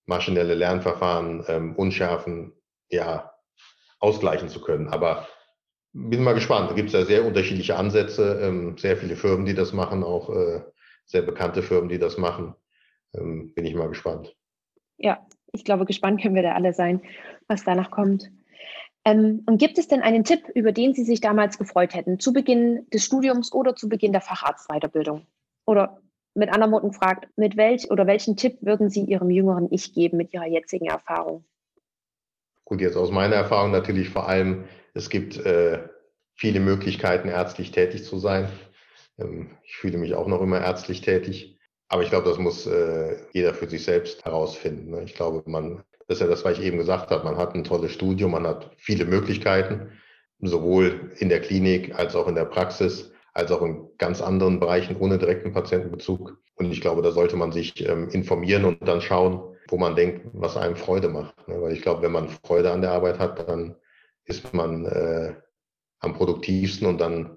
maschinelle 0.07 0.55
Lernverfahren 0.55 1.45
ähm, 1.49 1.76
Unschärfen 1.76 2.53
ja 2.89 3.32
ausgleichen 3.99 4.49
zu 4.49 4.61
können. 4.61 4.89
Aber 4.89 5.26
bin 5.93 6.22
mal 6.22 6.34
gespannt. 6.34 6.70
Da 6.70 6.74
gibt 6.74 6.89
es 6.89 6.95
ja 6.95 7.05
sehr 7.05 7.24
unterschiedliche 7.24 7.76
Ansätze, 7.76 8.41
ähm, 8.43 8.76
sehr 8.78 8.97
viele 8.97 9.16
Firmen, 9.16 9.47
die 9.47 9.55
das 9.55 9.72
machen, 9.72 10.05
auch 10.05 10.30
äh, 10.30 10.62
sehr 11.07 11.22
bekannte 11.22 11.62
Firmen, 11.62 11.89
die 11.89 11.99
das 11.99 12.18
machen. 12.18 12.55
Ähm, 13.14 13.55
bin 13.55 13.64
ich 13.64 13.74
mal 13.74 13.89
gespannt. 13.89 14.34
Ja, 14.99 15.26
ich 15.53 15.64
glaube, 15.64 15.87
gespannt 15.87 16.20
können 16.20 16.34
wir 16.34 16.43
da 16.43 16.53
alle 16.53 16.72
sein, 16.72 17.03
was 17.49 17.64
danach 17.64 17.91
kommt. 17.91 18.30
Ähm, 19.05 19.43
und 19.47 19.59
gibt 19.59 19.78
es 19.78 19.89
denn 19.89 20.03
einen 20.03 20.24
Tipp, 20.24 20.49
über 20.55 20.72
den 20.72 20.93
Sie 20.93 21.05
sich 21.05 21.20
damals 21.20 21.59
gefreut 21.59 21.95
hätten, 21.95 22.18
zu 22.20 22.32
Beginn 22.32 22.87
des 22.91 23.05
Studiums 23.05 23.53
oder 23.53 23.74
zu 23.74 23.89
Beginn 23.89 24.12
der 24.12 24.20
Facharztweiterbildung? 24.20 25.26
Oder 25.64 26.03
mit 26.37 26.53
anderen 26.53 26.72
Worten 26.72 26.91
gefragt, 26.91 27.28
mit 27.37 27.57
welch 27.57 27.91
oder 27.91 28.07
welchen 28.07 28.37
Tipp 28.37 28.59
würden 28.61 28.91
Sie 28.91 29.03
Ihrem 29.03 29.30
jüngeren 29.30 29.68
Ich 29.70 29.95
geben 29.95 30.18
mit 30.18 30.32
Ihrer 30.32 30.47
jetzigen 30.47 30.87
Erfahrung? 30.87 31.45
Gut, 32.64 32.80
jetzt 32.80 32.97
aus 32.97 33.11
meiner 33.11 33.37
Erfahrung 33.37 33.70
natürlich 33.70 34.11
vor 34.11 34.28
allem, 34.28 34.64
es 34.93 35.09
gibt 35.09 35.39
äh, 35.39 35.89
viele 36.34 36.61
Möglichkeiten, 36.61 37.28
ärztlich 37.28 37.70
tätig 37.70 38.05
zu 38.05 38.18
sein. 38.18 38.49
Ähm, 39.18 39.51
ich 39.64 39.76
fühle 39.76 39.99
mich 39.99 40.14
auch 40.14 40.26
noch 40.26 40.43
immer 40.43 40.61
ärztlich 40.61 41.01
tätig. 41.01 41.59
Aber 41.89 42.03
ich 42.03 42.11
glaube, 42.11 42.28
das 42.28 42.39
muss 42.39 42.66
äh, 42.66 43.16
jeder 43.32 43.55
für 43.55 43.68
sich 43.68 43.84
selbst 43.84 44.24
herausfinden. 44.24 44.91
Ne? 44.91 45.05
Ich 45.05 45.14
glaube, 45.14 45.49
man, 45.49 45.84
das 46.09 46.16
ist 46.16 46.20
ja 46.20 46.26
das, 46.26 46.45
was 46.45 46.59
ich 46.59 46.64
eben 46.64 46.78
gesagt 46.78 47.11
habe, 47.11 47.24
man 47.24 47.37
hat 47.37 47.55
ein 47.55 47.64
tolles 47.64 47.93
Studium, 47.93 48.32
man 48.32 48.47
hat 48.47 48.70
viele 48.76 49.05
Möglichkeiten, 49.05 49.93
sowohl 50.41 51.12
in 51.18 51.28
der 51.28 51.41
Klinik 51.41 51.97
als 51.97 52.16
auch 52.16 52.26
in 52.26 52.34
der 52.34 52.45
Praxis, 52.45 53.12
als 53.37 53.53
auch 53.53 53.61
in 53.61 53.87
ganz 53.99 54.22
anderen 54.22 54.61
Bereichen 54.61 54.97
ohne 54.97 55.18
direkten 55.18 55.53
Patientenbezug. 55.53 56.39
Und 56.55 56.72
ich 56.72 56.80
glaube, 56.80 57.03
da 57.03 57.12
sollte 57.12 57.37
man 57.37 57.53
sich 57.53 57.87
ähm, 57.87 58.09
informieren 58.09 58.64
und 58.64 58.89
dann 58.89 59.03
schauen, 59.03 59.55
wo 59.68 59.76
man 59.76 59.95
denkt, 59.95 60.26
was 60.32 60.57
einem 60.57 60.74
Freude 60.74 61.09
macht. 61.09 61.47
Ne? 61.47 61.61
Weil 61.61 61.74
ich 61.74 61.82
glaube, 61.82 62.01
wenn 62.01 62.12
man 62.12 62.30
Freude 62.30 62.72
an 62.72 62.80
der 62.80 62.93
Arbeit 62.93 63.18
hat, 63.18 63.47
dann 63.47 63.76
ist 64.24 64.55
man 64.55 64.87
äh, 64.87 65.34
am 66.01 66.14
produktivsten 66.14 66.87
und 66.87 66.99
dann 66.99 67.37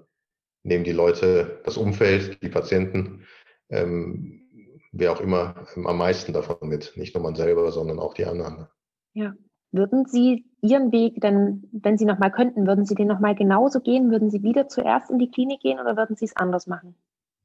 nehmen 0.62 0.84
die 0.84 0.92
Leute, 0.92 1.60
das 1.64 1.76
Umfeld, 1.76 2.42
die 2.42 2.48
Patienten, 2.48 3.26
ähm, 3.68 4.48
wer 4.92 5.12
auch 5.12 5.20
immer, 5.20 5.66
ähm, 5.76 5.86
am 5.86 5.98
meisten 5.98 6.32
davon 6.32 6.66
mit. 6.66 6.94
Nicht 6.96 7.14
nur 7.14 7.22
man 7.22 7.34
selber, 7.34 7.70
sondern 7.72 7.98
auch 7.98 8.14
die 8.14 8.24
anderen. 8.24 8.68
Ja. 9.12 9.34
Würden 9.72 10.06
Sie 10.06 10.49
Ihren 10.62 10.92
Weg 10.92 11.20
denn, 11.20 11.68
wenn 11.72 11.96
Sie 11.96 12.04
nochmal 12.04 12.30
könnten, 12.30 12.66
würden 12.66 12.84
Sie 12.84 12.94
den 12.94 13.06
nochmal 13.06 13.34
genauso 13.34 13.80
gehen? 13.80 14.10
Würden 14.10 14.30
Sie 14.30 14.42
wieder 14.42 14.68
zuerst 14.68 15.10
in 15.10 15.18
die 15.18 15.30
Klinik 15.30 15.60
gehen 15.60 15.78
oder 15.78 15.96
würden 15.96 16.16
Sie 16.16 16.24
es 16.24 16.36
anders 16.36 16.66
machen? 16.66 16.94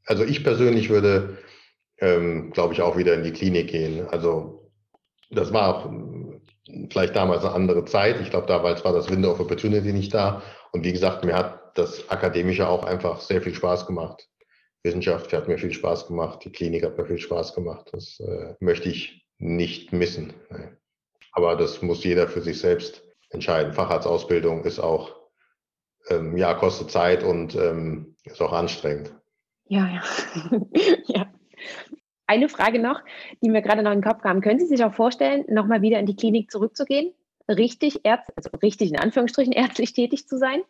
Also 0.05 0.23
ich 0.23 0.43
persönlich 0.43 0.89
würde, 0.89 1.37
ähm, 1.99 2.51
glaube 2.51 2.73
ich, 2.73 2.81
auch 2.81 2.97
wieder 2.97 3.13
in 3.13 3.23
die 3.23 3.31
Klinik 3.31 3.69
gehen. 3.69 4.07
Also 4.09 4.71
das 5.31 5.51
war 5.53 5.75
auch 5.75 5.91
vielleicht 6.89 7.15
damals 7.15 7.43
eine 7.43 7.53
andere 7.53 7.85
Zeit. 7.85 8.19
Ich 8.21 8.29
glaube, 8.29 8.47
damals 8.47 8.83
war 8.83 8.93
das 8.93 9.09
Window 9.09 9.31
of 9.31 9.39
Opportunity 9.39 9.93
nicht 9.93 10.13
da. 10.13 10.41
Und 10.71 10.83
wie 10.83 10.91
gesagt, 10.91 11.23
mir 11.23 11.35
hat 11.35 11.77
das 11.77 12.09
Akademische 12.09 12.67
auch 12.67 12.83
einfach 12.83 13.21
sehr 13.21 13.41
viel 13.41 13.53
Spaß 13.53 13.85
gemacht. 13.87 14.27
Wissenschaft 14.83 15.33
hat 15.33 15.47
mir 15.47 15.57
viel 15.57 15.73
Spaß 15.73 16.07
gemacht, 16.07 16.45
die 16.45 16.51
Klinik 16.51 16.83
hat 16.83 16.97
mir 16.97 17.05
viel 17.05 17.17
Spaß 17.17 17.55
gemacht. 17.55 17.89
Das 17.91 18.19
äh, 18.19 18.53
möchte 18.59 18.89
ich 18.89 19.25
nicht 19.39 19.91
missen. 19.91 20.33
Aber 21.31 21.55
das 21.55 21.81
muss 21.81 22.03
jeder 22.03 22.27
für 22.27 22.41
sich 22.41 22.59
selbst 22.59 23.03
entscheiden. 23.35 23.73
Facharztausbildung 23.73 24.63
ist 24.63 24.79
auch, 24.79 25.15
ähm, 26.09 26.35
ja, 26.37 26.53
kostet 26.53 26.91
Zeit 26.91 27.23
und 27.23 27.55
ähm, 27.55 28.15
ist 28.23 28.41
auch 28.41 28.53
anstrengend. 28.53 29.13
Ja, 29.67 29.87
ja. 29.87 30.01
ja. 31.07 31.27
Eine 32.27 32.49
Frage 32.49 32.79
noch, 32.79 33.01
die 33.41 33.49
mir 33.49 33.61
gerade 33.61 33.83
noch 33.83 33.91
in 33.91 34.01
den 34.01 34.09
Kopf 34.09 34.21
kam. 34.21 34.41
Können 34.41 34.59
Sie 34.59 34.65
sich 34.65 34.83
auch 34.83 34.93
vorstellen, 34.93 35.45
nochmal 35.47 35.81
wieder 35.81 35.99
in 35.99 36.05
die 36.05 36.15
Klinik 36.15 36.49
zurückzugehen? 36.49 37.13
Richtig, 37.47 38.03
Ärzt, 38.03 38.31
also 38.35 38.49
richtig 38.63 38.91
in 38.91 38.99
Anführungsstrichen 38.99 39.53
ärztlich 39.53 39.93
tätig 39.93 40.27
zu 40.27 40.37
sein? 40.37 40.63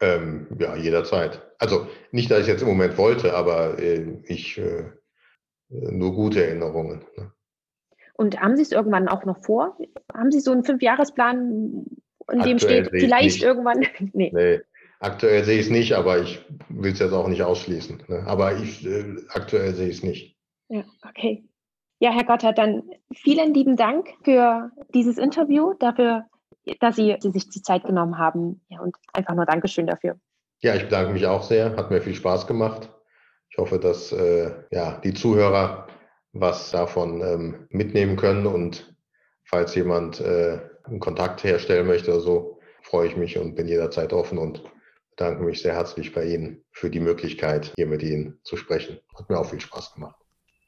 Ähm, 0.00 0.48
ja, 0.58 0.76
jederzeit. 0.76 1.42
Also 1.58 1.86
nicht, 2.10 2.30
dass 2.30 2.40
ich 2.40 2.48
jetzt 2.48 2.62
im 2.62 2.68
Moment 2.68 2.98
wollte, 2.98 3.34
aber 3.34 3.78
äh, 3.78 4.18
ich 4.24 4.58
äh, 4.58 4.84
nur 5.68 6.14
gute 6.14 6.44
Erinnerungen. 6.44 7.04
Ne? 7.16 7.32
Und 8.16 8.40
haben 8.40 8.56
Sie 8.56 8.62
es 8.62 8.72
irgendwann 8.72 9.08
auch 9.08 9.24
noch 9.24 9.44
vor? 9.44 9.76
Haben 10.12 10.32
Sie 10.32 10.40
so 10.40 10.50
einen 10.52 10.64
Fünfjahresplan, 10.64 11.84
in 12.32 12.40
dem 12.40 12.58
steht, 12.58 12.88
vielleicht 12.90 13.42
irgendwann? 13.42 13.86
nee. 14.12 14.30
nee. 14.34 14.60
Aktuell 14.98 15.44
sehe 15.44 15.58
ich 15.58 15.66
es 15.66 15.70
nicht, 15.70 15.92
aber 15.92 16.20
ich 16.20 16.42
will 16.70 16.92
es 16.92 16.98
jetzt 16.98 17.12
auch 17.12 17.28
nicht 17.28 17.42
ausschließen. 17.42 18.02
Ne? 18.08 18.24
Aber 18.26 18.56
ich, 18.56 18.86
äh, 18.86 19.16
aktuell 19.28 19.74
sehe 19.74 19.88
ich 19.88 19.98
es 19.98 20.02
nicht. 20.02 20.36
Ja, 20.68 20.84
okay. 21.06 21.44
Ja, 21.98 22.10
Herr 22.10 22.24
Gotthard, 22.24 22.56
dann 22.56 22.82
vielen 23.12 23.52
lieben 23.52 23.76
Dank 23.76 24.08
für 24.24 24.70
dieses 24.94 25.18
Interview, 25.18 25.74
dafür, 25.74 26.24
dass 26.80 26.96
Sie, 26.96 27.14
Sie 27.20 27.30
sich 27.30 27.50
die 27.50 27.62
Zeit 27.62 27.84
genommen 27.84 28.18
haben. 28.18 28.62
Ja, 28.68 28.80
und 28.80 28.96
einfach 29.12 29.34
nur 29.34 29.44
Dankeschön 29.44 29.86
dafür. 29.86 30.18
Ja, 30.62 30.74
ich 30.74 30.84
bedanke 30.84 31.12
mich 31.12 31.26
auch 31.26 31.42
sehr. 31.42 31.76
Hat 31.76 31.90
mir 31.90 32.00
viel 32.00 32.14
Spaß 32.14 32.46
gemacht. 32.46 32.90
Ich 33.50 33.58
hoffe, 33.58 33.78
dass 33.78 34.12
äh, 34.12 34.50
ja, 34.70 34.98
die 35.04 35.12
Zuhörer 35.12 35.85
was 36.40 36.70
davon 36.70 37.20
ähm, 37.22 37.66
mitnehmen 37.70 38.16
können. 38.16 38.46
Und 38.46 38.96
falls 39.44 39.74
jemand 39.74 40.20
äh, 40.20 40.60
einen 40.84 41.00
Kontakt 41.00 41.44
herstellen 41.44 41.86
möchte 41.86 42.12
oder 42.12 42.20
so, 42.20 42.60
freue 42.82 43.08
ich 43.08 43.16
mich 43.16 43.38
und 43.38 43.54
bin 43.54 43.68
jederzeit 43.68 44.12
offen 44.12 44.38
und 44.38 44.62
bedanke 45.10 45.42
mich 45.42 45.62
sehr 45.62 45.74
herzlich 45.74 46.12
bei 46.12 46.24
Ihnen 46.24 46.64
für 46.70 46.90
die 46.90 47.00
Möglichkeit, 47.00 47.72
hier 47.76 47.86
mit 47.86 48.02
Ihnen 48.02 48.38
zu 48.44 48.56
sprechen. 48.56 48.98
Hat 49.16 49.28
mir 49.28 49.38
auch 49.38 49.50
viel 49.50 49.60
Spaß 49.60 49.94
gemacht. 49.94 50.16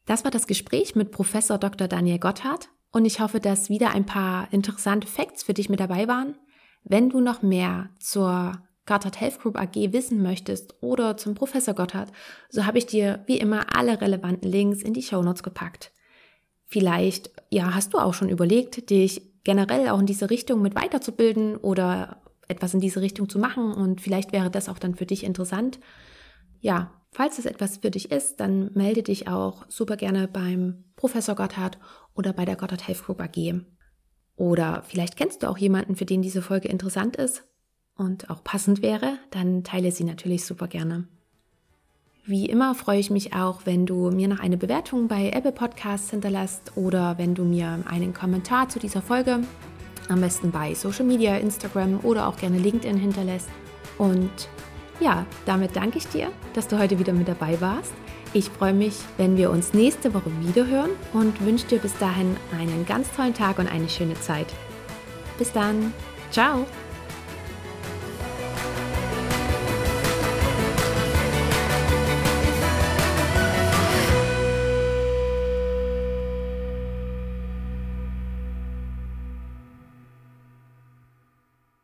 Das 0.06 0.24
war 0.24 0.30
das 0.30 0.46
Gespräch 0.46 0.96
mit 0.96 1.10
Professor 1.10 1.58
Dr. 1.58 1.86
Daniel 1.86 2.18
Gotthard 2.18 2.70
und 2.90 3.04
ich 3.04 3.20
hoffe, 3.20 3.40
dass 3.40 3.68
wieder 3.68 3.90
ein 3.90 4.06
paar 4.06 4.52
interessante 4.52 5.06
Facts 5.06 5.42
für 5.42 5.54
dich 5.54 5.68
mit 5.68 5.80
dabei 5.80 6.08
waren. 6.08 6.36
Wenn 6.82 7.10
du 7.10 7.20
noch 7.20 7.42
mehr 7.42 7.90
zur 8.00 8.62
Gotthard 8.88 9.20
Health 9.20 9.38
Group 9.40 9.58
AG 9.58 9.92
wissen 9.92 10.22
möchtest 10.22 10.74
oder 10.80 11.18
zum 11.18 11.34
Professor 11.34 11.74
Gotthard, 11.74 12.10
so 12.48 12.64
habe 12.64 12.78
ich 12.78 12.86
dir 12.86 13.22
wie 13.26 13.36
immer 13.36 13.76
alle 13.76 14.00
relevanten 14.00 14.50
Links 14.50 14.82
in 14.82 14.94
die 14.94 15.02
Show 15.02 15.22
Notes 15.22 15.42
gepackt. 15.42 15.92
Vielleicht, 16.64 17.30
ja, 17.50 17.74
hast 17.74 17.92
du 17.92 17.98
auch 17.98 18.14
schon 18.14 18.30
überlegt, 18.30 18.88
dich 18.90 19.22
generell 19.44 19.90
auch 19.90 20.00
in 20.00 20.06
diese 20.06 20.30
Richtung 20.30 20.62
mit 20.62 20.74
weiterzubilden 20.74 21.56
oder 21.56 22.22
etwas 22.48 22.72
in 22.72 22.80
diese 22.80 23.02
Richtung 23.02 23.28
zu 23.28 23.38
machen 23.38 23.72
und 23.72 24.00
vielleicht 24.00 24.32
wäre 24.32 24.50
das 24.50 24.70
auch 24.70 24.78
dann 24.78 24.94
für 24.94 25.06
dich 25.06 25.22
interessant. 25.22 25.78
Ja, 26.60 26.90
falls 27.12 27.38
es 27.38 27.44
etwas 27.44 27.76
für 27.76 27.90
dich 27.90 28.10
ist, 28.10 28.40
dann 28.40 28.70
melde 28.72 29.02
dich 29.02 29.28
auch 29.28 29.66
super 29.68 29.98
gerne 29.98 30.28
beim 30.28 30.84
Professor 30.96 31.34
Gotthard 31.34 31.78
oder 32.14 32.32
bei 32.32 32.46
der 32.46 32.56
Gotthard 32.56 32.88
Health 32.88 33.04
Group 33.04 33.20
AG. 33.20 33.60
Oder 34.36 34.82
vielleicht 34.86 35.16
kennst 35.16 35.42
du 35.42 35.48
auch 35.48 35.58
jemanden, 35.58 35.94
für 35.94 36.06
den 36.06 36.22
diese 36.22 36.40
Folge 36.42 36.68
interessant 36.68 37.16
ist 37.16 37.44
und 37.98 38.30
auch 38.30 38.42
passend 38.42 38.80
wäre, 38.80 39.18
dann 39.30 39.64
teile 39.64 39.92
sie 39.92 40.04
natürlich 40.04 40.46
super 40.46 40.68
gerne. 40.68 41.04
Wie 42.24 42.46
immer 42.46 42.74
freue 42.74 43.00
ich 43.00 43.10
mich 43.10 43.34
auch, 43.34 43.62
wenn 43.64 43.86
du 43.86 44.10
mir 44.10 44.28
noch 44.28 44.40
eine 44.40 44.56
Bewertung 44.56 45.08
bei 45.08 45.30
Apple 45.30 45.52
Podcasts 45.52 46.10
hinterlässt 46.10 46.72
oder 46.76 47.18
wenn 47.18 47.34
du 47.34 47.44
mir 47.44 47.82
einen 47.86 48.14
Kommentar 48.14 48.68
zu 48.68 48.78
dieser 48.78 49.02
Folge, 49.02 49.40
am 50.08 50.20
besten 50.20 50.50
bei 50.50 50.74
Social 50.74 51.04
Media, 51.04 51.36
Instagram 51.36 52.00
oder 52.02 52.28
auch 52.28 52.36
gerne 52.36 52.58
LinkedIn 52.58 52.98
hinterlässt. 52.98 53.48
Und 53.96 54.30
ja, 55.00 55.26
damit 55.46 55.74
danke 55.76 55.98
ich 55.98 56.06
dir, 56.08 56.30
dass 56.54 56.68
du 56.68 56.78
heute 56.78 56.98
wieder 56.98 57.12
mit 57.12 57.28
dabei 57.28 57.60
warst. 57.60 57.94
Ich 58.34 58.50
freue 58.50 58.74
mich, 58.74 58.94
wenn 59.16 59.36
wir 59.36 59.50
uns 59.50 59.72
nächste 59.72 60.12
Woche 60.12 60.30
wieder 60.40 60.66
hören 60.66 60.90
und 61.14 61.40
wünsche 61.44 61.66
dir 61.66 61.78
bis 61.78 61.96
dahin 61.96 62.36
einen 62.58 62.84
ganz 62.84 63.10
tollen 63.12 63.32
Tag 63.34 63.58
und 63.58 63.68
eine 63.68 63.88
schöne 63.88 64.20
Zeit. 64.20 64.48
Bis 65.38 65.52
dann. 65.52 65.94
Ciao. 66.30 66.66